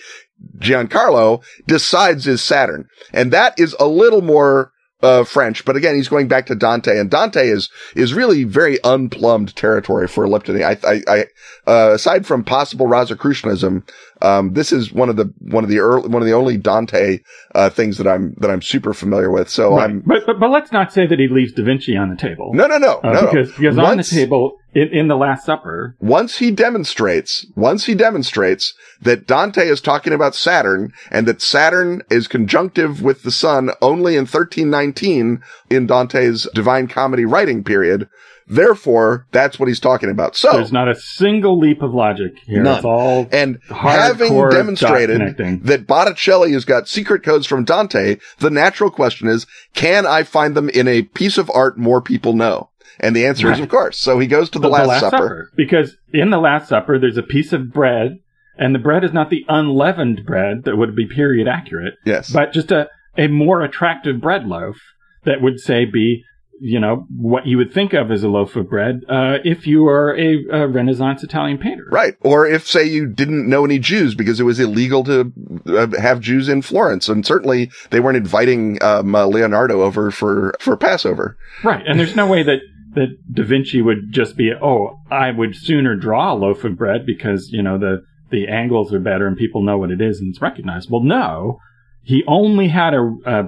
Giancarlo, 0.58 1.44
decides 1.68 2.28
is 2.28 2.42
Saturn. 2.42 2.88
And 3.12 3.32
that 3.32 3.60
is 3.60 3.76
a 3.80 3.88
little 3.88 4.22
more 4.22 4.72
uh, 5.04 5.26
French, 5.26 5.66
but 5.66 5.76
again, 5.76 5.96
he's 5.96 6.08
going 6.08 6.30
back 6.30 6.46
to 6.46 6.56
Dante, 6.56 6.98
and 6.98 7.12
Dante 7.12 7.50
is 7.50 7.70
is 7.94 8.14
really 8.14 8.46
very 8.46 8.82
unplumbed 8.86 9.54
territory 9.54 10.08
for 10.08 10.26
Elliptony. 10.26 10.64
I, 10.64 10.78
I, 10.90 11.02
I 11.08 11.26
uh, 11.70 11.94
aside 11.94 12.26
from 12.26 12.46
possible 12.46 12.88
Rosicrucianism, 12.88 13.84
um, 14.24 14.54
this 14.54 14.72
is 14.72 14.92
one 14.94 15.10
of 15.10 15.18
the 15.18 15.32
one 15.40 15.64
of 15.64 15.70
the 15.70 15.80
early, 15.80 16.08
one 16.08 16.22
of 16.22 16.26
the 16.26 16.34
only 16.34 16.58
Dante 16.58 17.20
uh, 17.54 17.70
things 17.70 17.98
that 17.98 18.08
I'm 18.08 18.34
that 18.40 18.50
I'm 18.50 18.62
super 18.62 18.94
familiar 18.94 19.30
with. 19.30 19.50
So 19.50 19.76
Right. 19.76 19.90
I'm 19.90 20.00
But, 20.00 20.26
but 20.26 20.40
but 20.40 20.50
let's 20.50 20.72
not 20.72 20.94
say 20.94 21.06
that 21.06 21.20
he 21.20 21.28
leaves 21.28 21.52
Da 21.52 21.64
Vinci 21.64 21.98
on 21.98 22.10
the 22.10 22.16
table. 22.16 22.52
no, 22.54 22.66
no, 22.68 22.78
no, 22.78 23.00
Uh, 23.04 23.12
no, 23.12 23.22
no. 23.22 23.32
because 23.32 23.52
because 23.52 23.78
on 23.78 23.98
the 23.98 24.04
table 24.04 24.58
in, 24.74 24.88
in 24.90 25.08
the 25.10 25.18
Last 25.18 25.46
Supper, 25.46 25.96
once 26.00 26.38
he 26.38 26.52
demonstrates, 26.52 27.46
once 27.56 27.86
he 27.86 27.94
demonstrates 27.96 28.74
that 29.02 29.28
Dante 29.28 29.68
is 29.68 29.82
talking 29.82 30.14
about 30.14 30.36
Saturn 30.36 30.94
and 31.12 31.28
that 31.28 31.42
Saturn 31.42 32.02
is 32.10 32.28
conjunctive 32.28 33.02
with 33.02 33.24
the 33.24 33.32
sun 33.32 33.72
only 33.82 34.14
in 34.16 34.22
1319 34.22 35.42
in 35.70 35.86
Dante's 35.86 36.48
Divine 36.54 36.88
Comedy 36.88 37.26
writing 37.26 37.64
period. 37.64 38.08
Therefore, 38.48 39.26
that's 39.32 39.60
what 39.60 39.68
he's 39.68 39.80
talking 39.80 40.10
about. 40.10 40.36
So, 40.36 40.54
there's 40.54 40.72
not 40.72 40.90
a 40.90 40.96
single 40.96 41.58
leap 41.58 41.82
of 41.82 41.94
logic 41.94 42.34
here. 42.46 42.64
None. 42.64 42.78
It's 42.78 42.86
all 42.86 43.28
and 43.32 43.60
having 43.70 44.50
demonstrated 44.50 45.38
that 45.64 45.88
Botticelli 45.88 46.52
has 46.54 46.66
got 46.66 46.88
secret 46.88 47.24
codes 47.24 47.48
from 47.48 47.64
Dante, 47.64 48.18
the 48.40 48.50
natural 48.50 48.90
question 48.90 49.28
is, 49.28 49.46
can 49.74 50.06
I 50.06 50.24
find 50.24 50.56
them 50.56 50.70
in 50.70 50.88
a 50.88 51.04
piece 51.04 51.38
of 51.38 51.50
art 51.54 51.78
more 51.78 52.02
people 52.02 52.34
know? 52.34 52.70
And 53.00 53.16
the 53.16 53.26
answer 53.26 53.52
is, 53.52 53.60
of 53.60 53.70
course. 53.70 53.98
So 53.98 54.20
he 54.20 54.28
goes 54.28 54.50
to 54.52 54.60
the, 54.60 54.70
Last, 54.70 55.00
Supper. 55.00 55.50
Because 55.56 55.98
in 56.14 56.30
the 56.30 56.38
Last 56.38 56.70
Supper, 56.70 57.00
there's 57.00 57.18
a 57.18 57.24
piece 57.24 57.52
of 57.52 57.74
bread, 57.74 58.20
and 58.58 58.76
the 58.76 58.80
bread 58.80 59.04
is 59.04 59.14
not 59.14 59.30
the 59.30 59.46
unleavened 59.48 60.26
bread 60.26 60.64
that 60.66 60.78
would 60.78 60.96
be 60.96 61.08
period 61.08 61.48
accurate, 61.48 61.96
Yes. 62.06 62.32
but 62.32 62.54
just 62.54 62.72
a, 62.72 62.90
a 63.18 63.28
more 63.28 63.64
attractive 63.64 64.22
bread 64.22 64.46
loaf 64.46 64.78
that 65.26 65.42
would 65.42 65.60
say 65.60 65.86
be, 65.86 66.24
you 66.66 66.80
know, 66.80 67.06
what 67.10 67.46
you 67.46 67.58
would 67.58 67.74
think 67.74 67.92
of 67.92 68.10
as 68.10 68.24
a 68.24 68.30
loaf 68.30 68.56
of 68.56 68.70
bread 68.70 69.02
uh, 69.10 69.40
if 69.44 69.68
you 69.68 69.86
are 69.86 70.18
a, 70.18 70.46
a 70.50 70.68
Renaissance 70.68 71.22
Italian 71.22 71.58
painter. 71.58 71.86
Right. 71.92 72.16
Or 72.22 72.48
if, 72.48 72.66
say, 72.66 72.86
you 72.86 73.06
didn't 73.06 73.50
know 73.50 73.66
any 73.66 73.80
Jews 73.80 74.16
because 74.16 74.40
it 74.40 74.44
was 74.44 74.62
illegal 74.62 75.04
to 75.04 75.34
uh, 75.68 75.88
have 76.00 76.22
Jews 76.22 76.48
in 76.48 76.62
Florence. 76.62 77.10
And 77.10 77.26
certainly 77.26 77.70
they 77.90 78.00
weren't 78.00 78.16
inviting 78.16 78.82
um, 78.82 79.14
uh, 79.14 79.26
Leonardo 79.26 79.82
over 79.82 80.10
for, 80.10 80.54
for 80.62 80.78
Passover. 80.78 81.38
Right. 81.66 81.84
And 81.86 82.00
there's 82.00 82.16
no 82.16 82.28
way 82.28 82.44
that, 82.44 82.60
that 82.96 83.10
Da 83.30 83.44
Vinci 83.44 83.82
would 83.82 84.12
just 84.14 84.38
be, 84.38 84.54
oh, 84.54 85.02
I 85.12 85.32
would 85.32 85.58
sooner 85.58 85.98
draw 85.98 86.34
a 86.34 86.36
loaf 86.36 86.64
of 86.64 86.78
bread 86.78 87.06
because, 87.06 87.50
you 87.52 87.62
know, 87.62 87.78
the, 87.78 88.04
the 88.30 88.48
angles 88.48 88.94
are 88.94 89.02
better 89.02 89.28
and 89.28 89.36
people 89.36 89.64
know 89.64 89.78
what 89.78 89.92
it 89.92 90.00
is 90.00 90.22
and 90.22 90.30
it's 90.30 90.42
recognizable. 90.42 91.04
No, 91.04 91.60
he 92.04 92.24
only 92.26 92.70
had 92.70 92.94
a, 92.94 93.16
a 93.26 93.44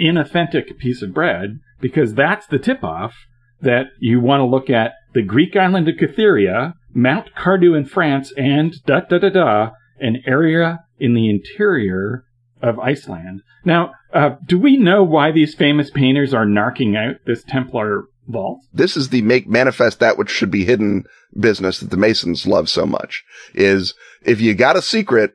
inauthentic 0.00 0.78
piece 0.78 1.02
of 1.02 1.12
bread 1.12 1.58
because 1.80 2.14
that's 2.14 2.46
the 2.46 2.58
tip 2.58 2.84
off 2.84 3.14
that 3.60 3.86
you 3.98 4.20
want 4.20 4.40
to 4.40 4.44
look 4.44 4.70
at 4.70 4.92
the 5.12 5.22
Greek 5.22 5.56
island 5.56 5.88
of 5.88 5.96
Cytheria, 5.96 6.74
Mount 6.94 7.34
Cardou 7.34 7.76
in 7.76 7.84
France, 7.84 8.32
and 8.36 8.74
da 8.86 9.00
da 9.00 9.18
da 9.18 9.30
da, 9.30 9.70
an 9.98 10.22
area 10.26 10.80
in 10.98 11.14
the 11.14 11.28
interior 11.28 12.24
of 12.62 12.78
Iceland. 12.78 13.42
Now, 13.64 13.92
uh, 14.12 14.36
do 14.46 14.58
we 14.58 14.76
know 14.76 15.02
why 15.02 15.32
these 15.32 15.54
famous 15.54 15.90
painters 15.90 16.34
are 16.34 16.46
narking 16.46 16.96
out 16.96 17.16
this 17.26 17.42
Templar 17.42 18.04
vault? 18.26 18.60
This 18.72 18.96
is 18.96 19.08
the 19.08 19.22
make 19.22 19.48
manifest 19.48 20.00
that 20.00 20.18
which 20.18 20.30
should 20.30 20.50
be 20.50 20.64
hidden 20.64 21.04
business 21.38 21.80
that 21.80 21.90
the 21.90 21.96
Masons 21.96 22.46
love 22.46 22.68
so 22.68 22.86
much 22.86 23.22
is 23.54 23.94
if 24.22 24.40
you 24.40 24.54
got 24.54 24.76
a 24.76 24.82
secret, 24.82 25.32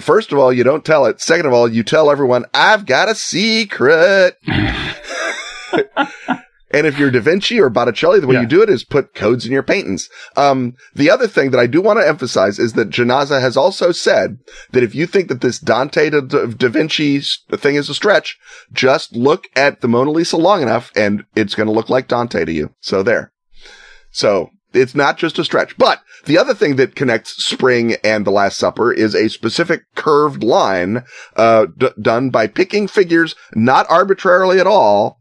first 0.00 0.32
of 0.32 0.38
all, 0.38 0.52
you 0.52 0.64
don't 0.64 0.84
tell 0.84 1.06
it. 1.06 1.20
Second 1.20 1.46
of 1.46 1.52
all, 1.52 1.68
you 1.68 1.82
tell 1.82 2.10
everyone, 2.10 2.44
I've 2.54 2.86
got 2.86 3.08
a 3.08 3.14
secret. 3.14 4.36
And 6.70 6.86
if 6.86 6.98
you're 6.98 7.10
Da 7.10 7.20
Vinci 7.20 7.58
or 7.58 7.70
Botticelli, 7.70 8.20
the 8.20 8.26
way 8.26 8.34
Yeah. 8.34 8.42
you 8.42 8.46
do 8.46 8.60
it 8.62 8.68
is 8.68 8.84
put 8.84 9.14
codes 9.14 9.46
in 9.46 9.52
your 9.52 9.62
paintings. 9.62 10.10
Um, 10.36 10.74
the 10.94 11.08
other 11.08 11.26
thing 11.26 11.50
that 11.50 11.58
I 11.58 11.66
do 11.66 11.80
want 11.80 11.98
to 11.98 12.06
emphasize 12.06 12.58
is 12.58 12.74
that 12.74 12.90
Gianazza 12.90 13.40
has 13.40 13.56
also 13.56 13.90
said 13.90 14.36
that 14.72 14.82
if 14.82 14.94
you 14.94 15.06
think 15.06 15.28
that 15.28 15.40
this 15.40 15.58
Dante 15.58 16.10
da, 16.10 16.20
da 16.20 16.44
Da 16.44 16.68
Vinci 16.68 17.22
thing 17.52 17.76
is 17.76 17.88
a 17.88 17.94
stretch, 17.94 18.36
just 18.70 19.16
look 19.16 19.44
at 19.56 19.80
the 19.80 19.88
Mona 19.88 20.10
Lisa 20.10 20.36
long 20.36 20.60
enough 20.60 20.92
and 20.94 21.24
it's 21.34 21.54
going 21.54 21.68
to 21.68 21.72
look 21.72 21.88
like 21.88 22.06
Dante 22.06 22.44
to 22.44 22.52
you. 22.52 22.74
So 22.80 23.02
there. 23.02 23.32
So 24.10 24.50
it's 24.74 24.94
not 24.94 25.16
just 25.16 25.38
a 25.38 25.44
stretch. 25.44 25.74
But 25.78 26.02
the 26.26 26.36
other 26.36 26.52
thing 26.52 26.76
that 26.76 26.94
connects 26.94 27.42
Spring 27.42 27.94
and 28.04 28.26
The 28.26 28.30
Last 28.30 28.58
Supper 28.58 28.92
is 28.92 29.14
a 29.14 29.30
specific 29.30 29.84
curved 29.94 30.42
line, 30.44 31.04
uh, 31.34 31.66
d- 31.78 31.88
done 31.98 32.28
by 32.28 32.46
picking 32.46 32.88
figures 32.88 33.34
not 33.54 33.86
arbitrarily 33.88 34.60
at 34.60 34.66
all 34.66 35.18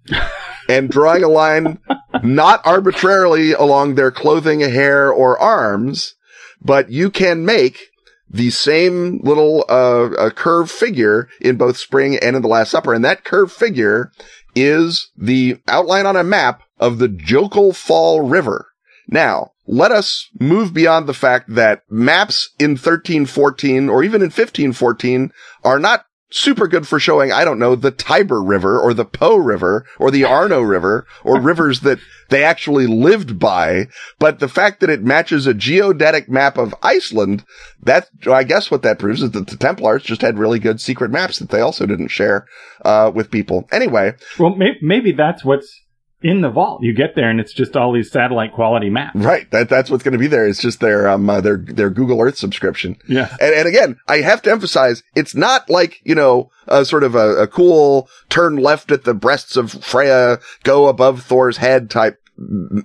and 0.67 0.89
drawing 0.89 1.23
a 1.23 1.27
line 1.27 1.80
not 2.23 2.65
arbitrarily 2.65 3.53
along 3.53 3.95
their 3.95 4.12
clothing, 4.12 4.60
hair, 4.60 5.12
or 5.12 5.38
arms, 5.38 6.15
but 6.62 6.89
you 6.89 7.10
can 7.10 7.45
make 7.45 7.89
the 8.30 8.49
same 8.49 9.19
little 9.23 9.63
uh, 9.69 10.30
curved 10.32 10.71
figure 10.71 11.30
in 11.39 11.56
both 11.56 11.77
Spring 11.77 12.17
and 12.17 12.36
in 12.36 12.41
The 12.41 12.47
Last 12.47 12.71
Supper, 12.71 12.93
and 12.93 13.06
that 13.06 13.23
curved 13.23 13.53
figure 13.53 14.12
is 14.56 15.12
the 15.15 15.60
outline 15.67 16.06
on 16.06 16.15
a 16.15 16.23
map 16.23 16.63
of 16.80 16.97
the 16.97 17.08
Jökulfall 17.08 18.30
River. 18.30 18.67
Now, 19.08 19.51
let 19.65 19.91
us 19.91 20.30
move 20.39 20.73
beyond 20.73 21.08
the 21.08 21.13
fact 21.13 21.53
that 21.56 21.84
maps 21.89 22.49
in 22.60 22.71
1314 22.71 23.89
or 23.89 24.03
even 24.03 24.21
in 24.21 24.27
1514 24.27 25.32
are 25.63 25.80
not 25.80 26.06
super 26.29 26.67
good 26.67 26.87
for 26.87 26.99
showing, 26.99 27.31
I 27.31 27.45
don't 27.45 27.59
know, 27.59 27.75
the 27.75 27.91
Tiber 27.91 28.41
River 28.43 28.79
or 28.79 28.93
the 28.93 29.05
Po 29.05 29.35
River 29.37 29.85
or 29.99 30.11
the 30.11 30.25
Arno 30.25 30.61
River 30.61 31.05
or 31.23 31.39
rivers 31.41 31.81
that 31.81 31.99
they 32.29 32.43
actually 32.43 32.87
lived 32.87 33.39
by. 33.39 33.87
But 34.19 34.39
the 34.39 34.49
fact 34.49 34.81
that 34.81 34.89
it 34.89 35.03
matches 35.03 35.47
a 35.47 35.53
geodetic 35.53 36.29
map 36.29 36.57
of 36.57 36.75
Iceland, 36.83 37.45
that, 37.83 38.09
I 38.29 38.43
guess 38.43 38.69
what 38.69 38.81
that 38.81 38.99
proves 38.99 39.23
is 39.23 39.31
that 39.31 39.47
the 39.47 39.57
Templars 39.57 40.03
just 40.03 40.21
had 40.21 40.37
really 40.37 40.59
good 40.59 40.81
secret 40.81 41.11
maps 41.11 41.39
that 41.39 41.49
they 41.49 41.61
also 41.61 41.85
didn't 41.85 42.09
share, 42.09 42.45
uh, 42.83 43.11
with 43.13 43.31
people. 43.31 43.67
Anyway, 43.71 44.13
Well, 44.37 44.55
may- 44.55 44.77
maybe 44.81 45.13
that's 45.13 45.45
what's 45.45 45.83
in 46.21 46.41
the 46.41 46.49
vault. 46.49 46.82
You 46.82 46.93
get 46.93 47.15
there 47.15 47.30
and 47.30 47.39
it's 47.39 47.53
just 47.53 47.75
all 47.75 47.93
these 47.93 48.12
satellite 48.12 48.53
quality 48.53 48.89
maps. 48.89 49.15
right. 49.15 49.49
That, 49.51 49.69
that's 49.69 49.89
what's 49.89 50.03
going 50.03 50.13
to 50.13 50.17
be 50.17 50.27
there. 50.27 50.47
It's 50.47 50.62
just 50.62 50.80
their, 50.80 51.08
um, 51.08 51.30
uh, 51.30 51.41
their, 51.41 51.58
their 51.58 51.89
Google 51.89 52.21
Earth 52.21 52.38
subscription. 52.38 52.97
Yeah. 53.08 53.36
And, 53.39 53.53
and 53.53 53.67
again, 53.67 53.97
I 54.08 54.21
have 54.21 54.41
to 54.43 54.51
emphasize, 54.51 55.03
it's 55.15 55.36
not 55.36 55.69
like, 55.69 55.99
you 56.03 56.15
know, 56.15 56.49
a 56.67 56.86
sort 56.86 57.03
of 57.03 57.15
a, 57.15 57.43
a 57.43 57.47
cool 57.47 58.10
turn 58.30 58.58
left 58.58 58.91
at 58.91 59.03
the 59.03 59.13
breasts 59.13 59.56
of 59.56 59.71
Freya, 59.71 60.39
go 60.63 60.88
above 60.88 61.23
Thor's 61.23 61.58
head 61.58 61.89
type 61.89 62.19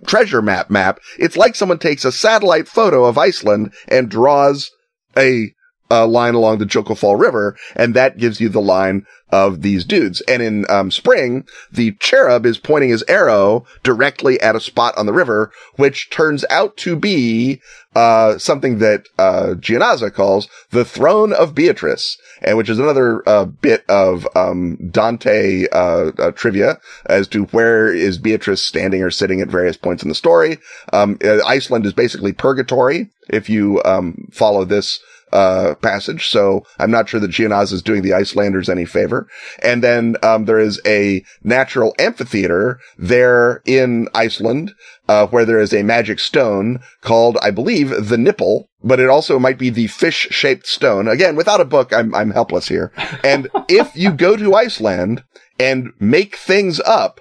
treasure 0.07 0.43
map 0.43 0.71
map. 0.71 0.99
It's 1.19 1.37
like 1.37 1.55
someone 1.55 1.79
takes 1.79 2.05
a 2.05 2.13
satellite 2.13 2.69
photo 2.69 3.05
of 3.05 3.19
Iceland 3.19 3.73
and 3.89 4.11
draws 4.11 4.71
a, 5.17 5.55
a 5.93 6.07
line 6.07 6.35
along 6.35 6.57
the 6.57 6.65
Jökulfall 6.65 7.21
River, 7.21 7.55
and 7.77 7.93
that 7.93 8.17
gives 8.17 8.41
you 8.41 8.49
the 8.49 8.63
line 8.63 9.07
of 9.31 9.63
these 9.63 9.85
dudes. 9.85 10.21
And 10.23 10.43
in 10.43 10.71
um, 10.71 10.91
spring, 10.91 11.47
the 11.71 11.93
cherub 11.93 12.47
is 12.47 12.59
pointing 12.59 12.91
his 12.91 13.05
arrow 13.09 13.67
directly 13.83 14.41
at 14.41 14.57
a 14.57 14.61
spot 14.61 14.97
on 14.97 15.07
the 15.07 15.13
river, 15.13 15.51
which 15.77 16.11
turns 16.11 16.45
out 16.51 16.77
to 16.79 16.97
be 16.97 17.61
uh, 17.95 18.39
something 18.39 18.79
that 18.79 19.07
uh, 19.19 19.55
Gianazza 19.59 20.13
calls 20.13 20.49
the 20.71 20.85
throne 20.85 21.33
of 21.33 21.55
Beatrice, 21.55 22.19
and 22.41 22.57
which 22.57 22.71
is 22.71 22.79
another 22.79 23.27
uh, 23.29 23.45
bit 23.45 23.85
of 23.89 24.27
um, 24.35 24.77
Dante 24.91 25.67
uh, 25.73 26.13
uh, 26.19 26.31
trivia 26.33 26.79
as 27.07 27.29
to 27.29 27.45
where 27.47 27.93
is 27.93 28.19
Beatrice 28.19 28.65
standing 28.65 29.03
or 29.03 29.11
sitting 29.11 29.41
at 29.41 29.49
various 29.49 29.77
points 29.77 30.03
in 30.03 30.09
the 30.09 30.15
story. 30.15 30.59
Um, 30.93 31.19
uh, 31.25 31.45
Iceland 31.47 31.85
is 31.85 31.93
basically 31.93 32.33
purgatory 32.33 33.11
if 33.29 33.49
you 33.49 33.83
um, 33.85 34.29
follow 34.31 34.65
this 34.65 35.01
uh, 35.33 35.75
passage. 35.77 36.29
So 36.29 36.65
I'm 36.79 36.91
not 36.91 37.09
sure 37.09 37.21
that 37.21 37.31
Gianaz 37.31 37.73
is 37.73 37.83
doing 37.83 38.03
the 38.03 38.13
Icelanders 38.13 38.69
any 38.69 38.85
favor. 38.85 39.27
And 39.63 39.83
then, 39.83 40.17
um, 40.23 40.45
there 40.45 40.59
is 40.59 40.81
a 40.87 41.25
natural 41.43 41.95
amphitheater 41.99 42.79
there 42.99 43.63
in 43.65 44.09
Iceland, 44.15 44.75
uh, 45.09 45.27
where 45.29 45.45
there 45.45 45.61
is 45.61 45.73
a 45.73 45.83
magic 45.83 46.19
stone 46.19 46.81
called, 47.01 47.39
I 47.43 47.51
believe, 47.51 48.09
the 48.09 48.19
nipple, 48.19 48.69
but 48.85 49.01
it 49.01 49.09
also 49.09 49.39
might 49.39 49.59
be 49.59 49.71
the 49.71 49.87
fish 49.87 50.29
shaped 50.31 50.67
stone. 50.67 51.09
Again, 51.09 51.37
without 51.37 51.61
a 51.61 51.65
book, 51.65 51.93
I'm, 51.93 52.15
I'm 52.15 52.31
helpless 52.31 52.69
here. 52.69 52.93
And 53.25 53.49
if 53.69 53.97
you 53.97 54.13
go 54.13 54.37
to 54.37 54.55
Iceland 54.55 55.25
and 55.59 55.93
make 55.99 56.37
things 56.37 56.81
up, 56.81 57.21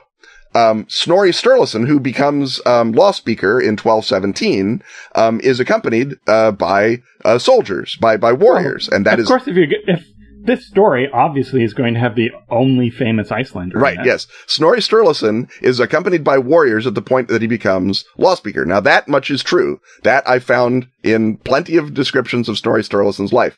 um, 0.54 0.86
Snorri 0.90 1.32
Sturluson, 1.32 1.88
who 1.88 2.00
becomes 2.00 2.60
um, 2.66 2.92
law 2.92 3.12
speaker 3.12 3.60
in 3.60 3.78
1217, 3.78 4.84
um, 5.16 5.40
is 5.42 5.60
accompanied 5.60 6.16
uh, 6.28 6.52
by 6.52 7.02
uh, 7.24 7.38
soldiers, 7.38 7.98
by 8.02 8.18
by 8.18 8.34
warriors, 8.34 8.88
and 8.90 9.06
that 9.06 9.14
of 9.16 9.20
is 9.22 9.28
course, 9.28 9.48
if 9.48 9.56
you 9.56 9.68
if 9.88 10.06
this 10.44 10.66
story 10.66 11.10
obviously 11.14 11.64
is 11.64 11.74
going 11.74 11.94
to 11.94 12.00
have 12.00 12.16
the 12.16 12.32
only 12.50 12.90
famous 12.90 13.32
Icelander. 13.32 13.78
in 13.78 13.82
Right, 13.82 14.00
yes. 14.04 14.28
Snorri 14.48 14.80
Sturluson 14.80 15.50
is 15.62 15.80
accompanied 15.80 16.24
by 16.24 16.38
warriors 16.38 16.88
at 16.88 16.96
the 16.96 17.02
point 17.02 17.28
that 17.28 17.42
he 17.42 17.48
becomes 17.48 18.06
law 18.18 18.36
speaker. 18.36 18.66
Now 18.66 18.80
that 18.82 19.08
much 19.08 19.30
is 19.30 19.44
true. 19.44 19.80
That 20.04 20.28
I 20.28 20.40
found 20.40 20.88
in 21.04 21.38
plenty 21.38 21.78
of 21.78 21.94
descriptions 21.94 22.50
of 22.50 22.58
Snorri 22.58 22.82
Sturluson's 22.82 23.34
life. 23.34 23.58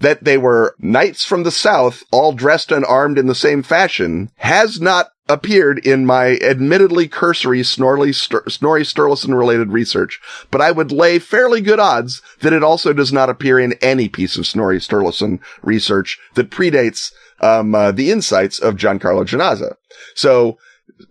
That 0.00 0.22
they 0.22 0.38
were 0.38 0.76
knights 0.78 1.24
from 1.24 1.42
the 1.42 1.50
south, 1.50 2.04
all 2.12 2.32
dressed 2.32 2.70
and 2.70 2.84
armed 2.84 3.18
in 3.18 3.26
the 3.26 3.34
same 3.34 3.62
fashion, 3.64 4.30
has 4.36 4.80
not 4.80 5.08
appeared 5.28 5.84
in 5.86 6.06
my 6.06 6.36
admittedly 6.38 7.06
cursory 7.06 7.60
Stur- 7.60 8.50
Snorri 8.50 8.82
Sturluson 8.82 9.36
related 9.36 9.72
research, 9.72 10.20
but 10.50 10.60
I 10.60 10.70
would 10.70 10.90
lay 10.90 11.18
fairly 11.18 11.60
good 11.60 11.78
odds 11.78 12.22
that 12.40 12.52
it 12.52 12.62
also 12.62 12.92
does 12.92 13.12
not 13.12 13.28
appear 13.28 13.58
in 13.58 13.74
any 13.82 14.08
piece 14.08 14.36
of 14.36 14.46
Snorri 14.46 14.78
Sturluson 14.78 15.40
research 15.62 16.18
that 16.34 16.50
predates 16.50 17.12
um, 17.40 17.74
uh, 17.74 17.92
the 17.92 18.10
insights 18.10 18.58
of 18.58 18.76
Giancarlo 18.76 19.24
Gianazza. 19.24 19.76
So 20.14 20.58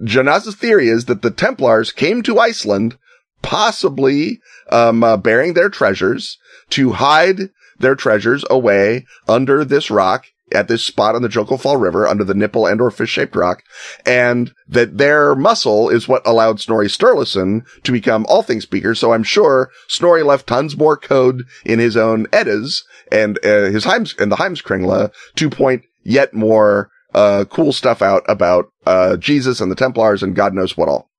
Gianazza's 0.01 0.55
theory 0.55 0.89
is 0.89 1.05
that 1.05 1.21
the 1.21 1.31
Templars 1.31 1.91
came 1.91 2.21
to 2.23 2.39
Iceland, 2.39 2.97
possibly 3.41 4.39
um, 4.71 5.03
uh, 5.03 5.17
bearing 5.17 5.53
their 5.53 5.69
treasures 5.69 6.37
to 6.71 6.93
hide 6.93 7.49
their 7.79 7.95
treasures 7.95 8.43
away 8.49 9.05
under 9.27 9.63
this 9.63 9.89
rock 9.89 10.25
at 10.53 10.67
this 10.67 10.83
spot 10.83 11.15
on 11.15 11.21
the 11.21 11.27
Jökulfall 11.27 11.79
River 11.79 12.07
under 12.07 12.23
the 12.23 12.33
nipple 12.33 12.65
and 12.65 12.79
or 12.79 12.89
fish 12.89 13.09
shaped 13.09 13.35
rock. 13.35 13.63
And 14.05 14.53
that 14.67 14.97
their 14.97 15.35
muscle 15.35 15.89
is 15.89 16.07
what 16.07 16.25
allowed 16.25 16.59
Snorri 16.59 16.87
Sturluson 16.87 17.65
to 17.83 17.91
become 17.91 18.25
Althing's 18.29 18.63
speaker. 18.63 18.95
So 18.95 19.13
I'm 19.13 19.23
sure 19.23 19.69
Snorri 19.87 20.23
left 20.23 20.47
tons 20.47 20.77
more 20.77 20.97
code 20.97 21.43
in 21.65 21.79
his 21.79 21.97
own 21.97 22.27
Eddas 22.31 22.83
and 23.11 23.37
uh, 23.45 23.65
his 23.65 23.85
Heims 23.85 24.19
and 24.19 24.31
the 24.31 24.37
Heimskringla 24.37 25.11
to 25.35 25.49
point 25.49 25.83
yet 26.03 26.33
more 26.33 26.89
uh, 27.13 27.45
cool 27.49 27.73
stuff 27.73 28.01
out 28.01 28.23
about 28.27 28.71
uh, 28.85 29.17
Jesus 29.17 29.59
and 29.59 29.71
the 29.71 29.75
Templars 29.75 30.23
and 30.23 30.35
God 30.35 30.53
knows 30.53 30.77
what 30.77 30.89
all. 30.89 31.09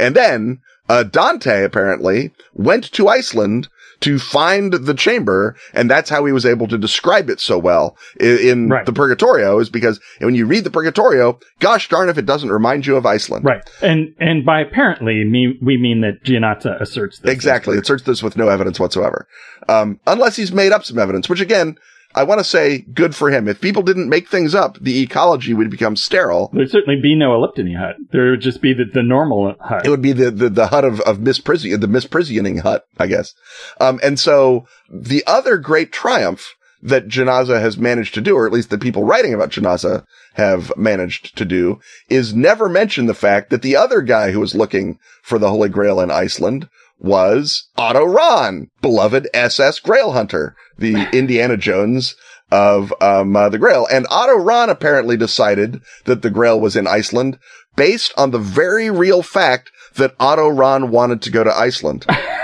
And 0.00 0.16
then 0.16 0.60
uh, 0.88 1.04
Dante 1.04 1.64
apparently 1.64 2.32
went 2.52 2.90
to 2.92 3.08
Iceland 3.08 3.68
to 4.02 4.18
find 4.18 4.72
the 4.72 4.94
chamber, 4.94 5.56
and 5.74 5.90
that's 5.90 6.10
how 6.10 6.24
he 6.24 6.32
was 6.32 6.46
able 6.46 6.68
to 6.68 6.78
describe 6.78 7.30
it 7.30 7.40
so 7.40 7.58
well 7.58 7.96
in, 8.20 8.38
in 8.38 8.68
Right. 8.68 8.86
the 8.86 8.92
Purgatorio. 8.92 9.58
Is 9.58 9.70
because 9.70 9.98
when 10.18 10.34
you 10.34 10.46
read 10.46 10.64
the 10.64 10.70
Purgatorio, 10.70 11.38
gosh 11.60 11.88
darn 11.88 12.08
if 12.08 12.18
it 12.18 12.26
doesn't 12.26 12.50
remind 12.50 12.86
you 12.86 12.96
of 12.96 13.06
Iceland. 13.06 13.44
Right. 13.44 13.62
And 13.80 14.14
and 14.20 14.44
by 14.44 14.60
apparently 14.60 15.24
me, 15.24 15.58
we 15.62 15.76
mean 15.76 16.02
that 16.02 16.22
Gianazza 16.24 16.80
asserts 16.80 17.18
this. 17.20 17.32
Exactly. 17.32 17.78
Asserts 17.78 18.04
this 18.04 18.22
with 18.22 18.36
no 18.36 18.48
evidence 18.48 18.78
whatsoever. 18.78 19.26
Um, 19.68 20.00
unless 20.06 20.36
he's 20.36 20.52
made 20.52 20.72
up 20.72 20.84
some 20.84 20.98
evidence, 20.98 21.28
which 21.28 21.40
again, 21.40 21.76
I 22.14 22.24
want 22.24 22.40
to 22.40 22.44
say 22.44 22.78
good 22.78 23.14
for 23.14 23.30
him. 23.30 23.48
If 23.48 23.60
people 23.60 23.82
didn't 23.82 24.08
make 24.08 24.28
things 24.28 24.54
up, 24.54 24.78
the 24.80 25.00
ecology 25.00 25.54
would 25.54 25.70
become 25.70 25.96
sterile. 25.96 26.50
There'd 26.52 26.70
certainly 26.70 27.00
be 27.00 27.14
no 27.14 27.30
Elliptony 27.30 27.76
hut. 27.76 27.96
There 28.10 28.30
would 28.30 28.40
just 28.40 28.60
be 28.60 28.74
the, 28.74 28.84
the 28.84 29.02
normal 29.02 29.54
hut. 29.60 29.86
It 29.86 29.90
would 29.90 30.02
be 30.02 30.12
the, 30.12 30.30
the, 30.30 30.48
the 30.48 30.66
hut 30.68 30.84
of, 30.84 31.00
of 31.00 31.18
misprision, 31.18 31.80
the 31.80 31.86
misprisioning 31.86 32.60
hut, 32.60 32.86
I 32.98 33.06
guess. 33.06 33.34
Um, 33.80 34.00
and 34.02 34.18
so 34.18 34.66
the 34.90 35.24
other 35.26 35.56
great 35.56 35.92
triumph 35.92 36.54
that 36.82 37.06
Gianazza 37.06 37.60
has 37.60 37.78
managed 37.78 38.12
to 38.14 38.20
do, 38.20 38.36
or 38.36 38.44
at 38.44 38.52
least 38.52 38.70
the 38.70 38.78
people 38.78 39.04
writing 39.04 39.32
about 39.32 39.50
Gianazza 39.50 40.04
have 40.34 40.76
managed 40.76 41.36
to 41.36 41.44
do, 41.44 41.80
is 42.08 42.34
never 42.34 42.68
mention 42.68 43.06
the 43.06 43.14
fact 43.14 43.50
that 43.50 43.62
the 43.62 43.76
other 43.76 44.02
guy 44.02 44.32
who 44.32 44.40
was 44.40 44.54
looking 44.54 44.98
for 45.22 45.38
the 45.38 45.48
Holy 45.48 45.68
Grail 45.68 46.00
in 46.00 46.10
Iceland 46.10 46.68
was 47.02 47.68
Otto 47.76 48.04
Rahn, 48.04 48.68
beloved 48.80 49.28
SS 49.34 49.80
Grail 49.80 50.12
Hunter, 50.12 50.54
the 50.78 51.08
Indiana 51.12 51.56
Jones 51.56 52.14
of 52.50 52.92
um, 53.00 53.34
uh, 53.34 53.48
the 53.48 53.58
Grail. 53.58 53.86
And 53.90 54.06
Otto 54.10 54.36
Rahn 54.36 54.70
apparently 54.70 55.16
decided 55.16 55.80
that 56.04 56.22
the 56.22 56.30
Grail 56.30 56.60
was 56.60 56.76
in 56.76 56.86
Iceland 56.86 57.38
based 57.76 58.12
on 58.16 58.30
the 58.30 58.38
very 58.38 58.90
real 58.90 59.22
fact 59.22 59.70
that 59.96 60.14
Otto 60.20 60.48
Rahn 60.48 60.90
wanted 60.90 61.22
to 61.22 61.30
go 61.30 61.42
to 61.44 61.54
Iceland. 61.54 62.06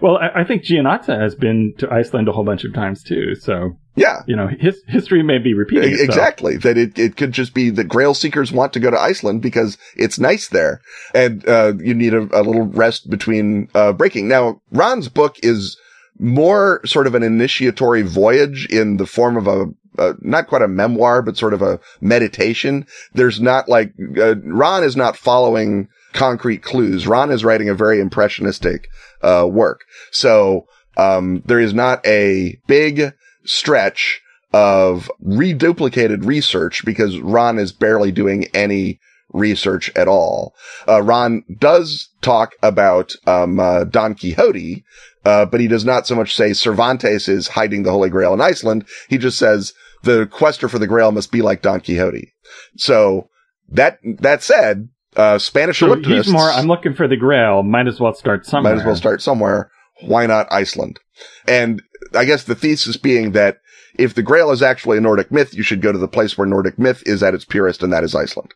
well, 0.00 0.16
I, 0.18 0.40
I 0.40 0.44
think 0.44 0.64
Gianazza 0.64 1.18
has 1.20 1.34
been 1.34 1.74
to 1.78 1.92
Iceland 1.92 2.28
a 2.28 2.32
whole 2.32 2.44
bunch 2.44 2.64
of 2.64 2.72
times 2.74 3.02
too. 3.02 3.34
So 3.34 3.76
Yeah. 3.96 4.20
you 4.26 4.36
know, 4.36 4.48
his 4.48 4.82
history 4.86 5.22
may 5.22 5.38
be 5.38 5.54
repeating 5.54 5.90
itself. 5.92 6.08
Exactly. 6.08 6.56
That 6.58 6.76
it, 6.76 6.98
it 6.98 7.16
could 7.16 7.32
just 7.32 7.54
be 7.54 7.70
that 7.70 7.84
Grail 7.88 8.14
seekers 8.14 8.52
want 8.52 8.72
to 8.74 8.80
go 8.80 8.90
to 8.90 8.98
Iceland 9.00 9.42
because 9.42 9.78
it's 9.96 10.18
nice 10.18 10.48
there 10.48 10.80
and, 11.14 11.46
uh, 11.48 11.74
you 11.78 11.94
need 11.94 12.14
a, 12.14 12.20
a 12.32 12.42
little 12.42 12.66
rest 12.66 13.10
between, 13.10 13.68
uh, 13.74 13.92
breaking. 13.92 14.28
Now, 14.28 14.60
Rahn's 14.70 15.08
book 15.08 15.36
is 15.42 15.76
more 16.18 16.80
sort 16.84 17.06
of 17.06 17.14
an 17.14 17.22
initiatory 17.22 18.02
voyage 18.02 18.66
in 18.70 18.98
the 18.98 19.06
form 19.06 19.36
of 19.36 19.46
a, 19.46 19.66
uh, 19.98 20.12
not 20.20 20.46
quite 20.46 20.62
a 20.62 20.68
memoir, 20.68 21.20
but 21.22 21.36
sort 21.36 21.52
of 21.54 21.62
a 21.62 21.80
meditation. 22.00 22.86
There's 23.14 23.40
not 23.40 23.68
like, 23.68 23.92
uh, 24.18 24.36
Rahn 24.44 24.84
is 24.84 24.96
not 24.96 25.16
following 25.16 25.88
concrete 26.12 26.62
clues. 26.62 27.06
Rahn 27.06 27.30
is 27.30 27.44
writing 27.44 27.68
a 27.68 27.74
very 27.74 28.00
impressionistic, 28.00 28.88
uh, 29.22 29.46
work. 29.50 29.80
So, 30.10 30.66
um, 30.96 31.42
there 31.46 31.60
is 31.60 31.72
not 31.72 32.04
a 32.06 32.58
big 32.66 33.14
stretch 33.44 34.20
of 34.52 35.10
reduplicated 35.24 36.26
research 36.26 36.84
because 36.84 37.18
Rahn 37.18 37.58
is 37.58 37.72
barely 37.72 38.12
doing 38.12 38.46
any 38.52 39.00
research 39.32 39.90
at 39.94 40.08
all. 40.08 40.54
Uh, 40.88 41.00
Rahn 41.02 41.44
does 41.58 42.10
talk 42.20 42.54
about, 42.62 43.12
um, 43.26 43.60
uh, 43.60 43.84
Don 43.84 44.14
Quixote, 44.14 44.84
uh, 45.24 45.46
but 45.46 45.60
he 45.60 45.68
does 45.68 45.84
not 45.84 46.06
so 46.06 46.16
much 46.16 46.34
say 46.34 46.52
Cervantes 46.52 47.28
is 47.28 47.48
hiding 47.48 47.82
the 47.82 47.92
Holy 47.92 48.10
Grail 48.10 48.34
in 48.34 48.40
Iceland. 48.40 48.86
He 49.08 49.18
just 49.18 49.38
says 49.38 49.72
the 50.02 50.26
quester 50.26 50.68
for 50.68 50.78
the 50.78 50.86
Grail 50.86 51.12
must 51.12 51.30
be 51.30 51.42
like 51.42 51.62
Don 51.62 51.80
Quixote. 51.80 52.32
So 52.76 53.28
that, 53.68 53.98
that 54.02 54.42
said, 54.42 54.88
uh, 55.16 55.38
Spanish 55.38 55.78
So 55.78 55.94
he's 55.96 56.28
more. 56.28 56.50
I'm 56.50 56.66
looking 56.66 56.94
for 56.94 57.08
the 57.08 57.16
Grail. 57.16 57.62
Might 57.62 57.88
as 57.88 58.00
well 58.00 58.14
start 58.14 58.46
somewhere. 58.46 58.74
might 58.74 58.80
as 58.80 58.86
well 58.86 58.96
start 58.96 59.22
somewhere. 59.22 59.70
Why 60.02 60.26
not 60.26 60.50
Iceland? 60.50 60.98
And 61.46 61.82
I 62.14 62.24
guess 62.24 62.44
the 62.44 62.54
thesis 62.54 62.96
being 62.96 63.32
that 63.32 63.58
if 63.98 64.14
the 64.14 64.22
Grail 64.22 64.50
is 64.50 64.62
actually 64.62 64.98
a 64.98 65.00
Nordic 65.00 65.30
myth, 65.30 65.52
you 65.52 65.62
should 65.62 65.82
go 65.82 65.92
to 65.92 65.98
the 65.98 66.08
place 66.08 66.38
where 66.38 66.46
Nordic 66.46 66.78
myth 66.78 67.02
is 67.06 67.22
at 67.22 67.34
its 67.34 67.44
purest, 67.44 67.82
and 67.82 67.92
that 67.92 68.04
is 68.04 68.14
Iceland. 68.14 68.54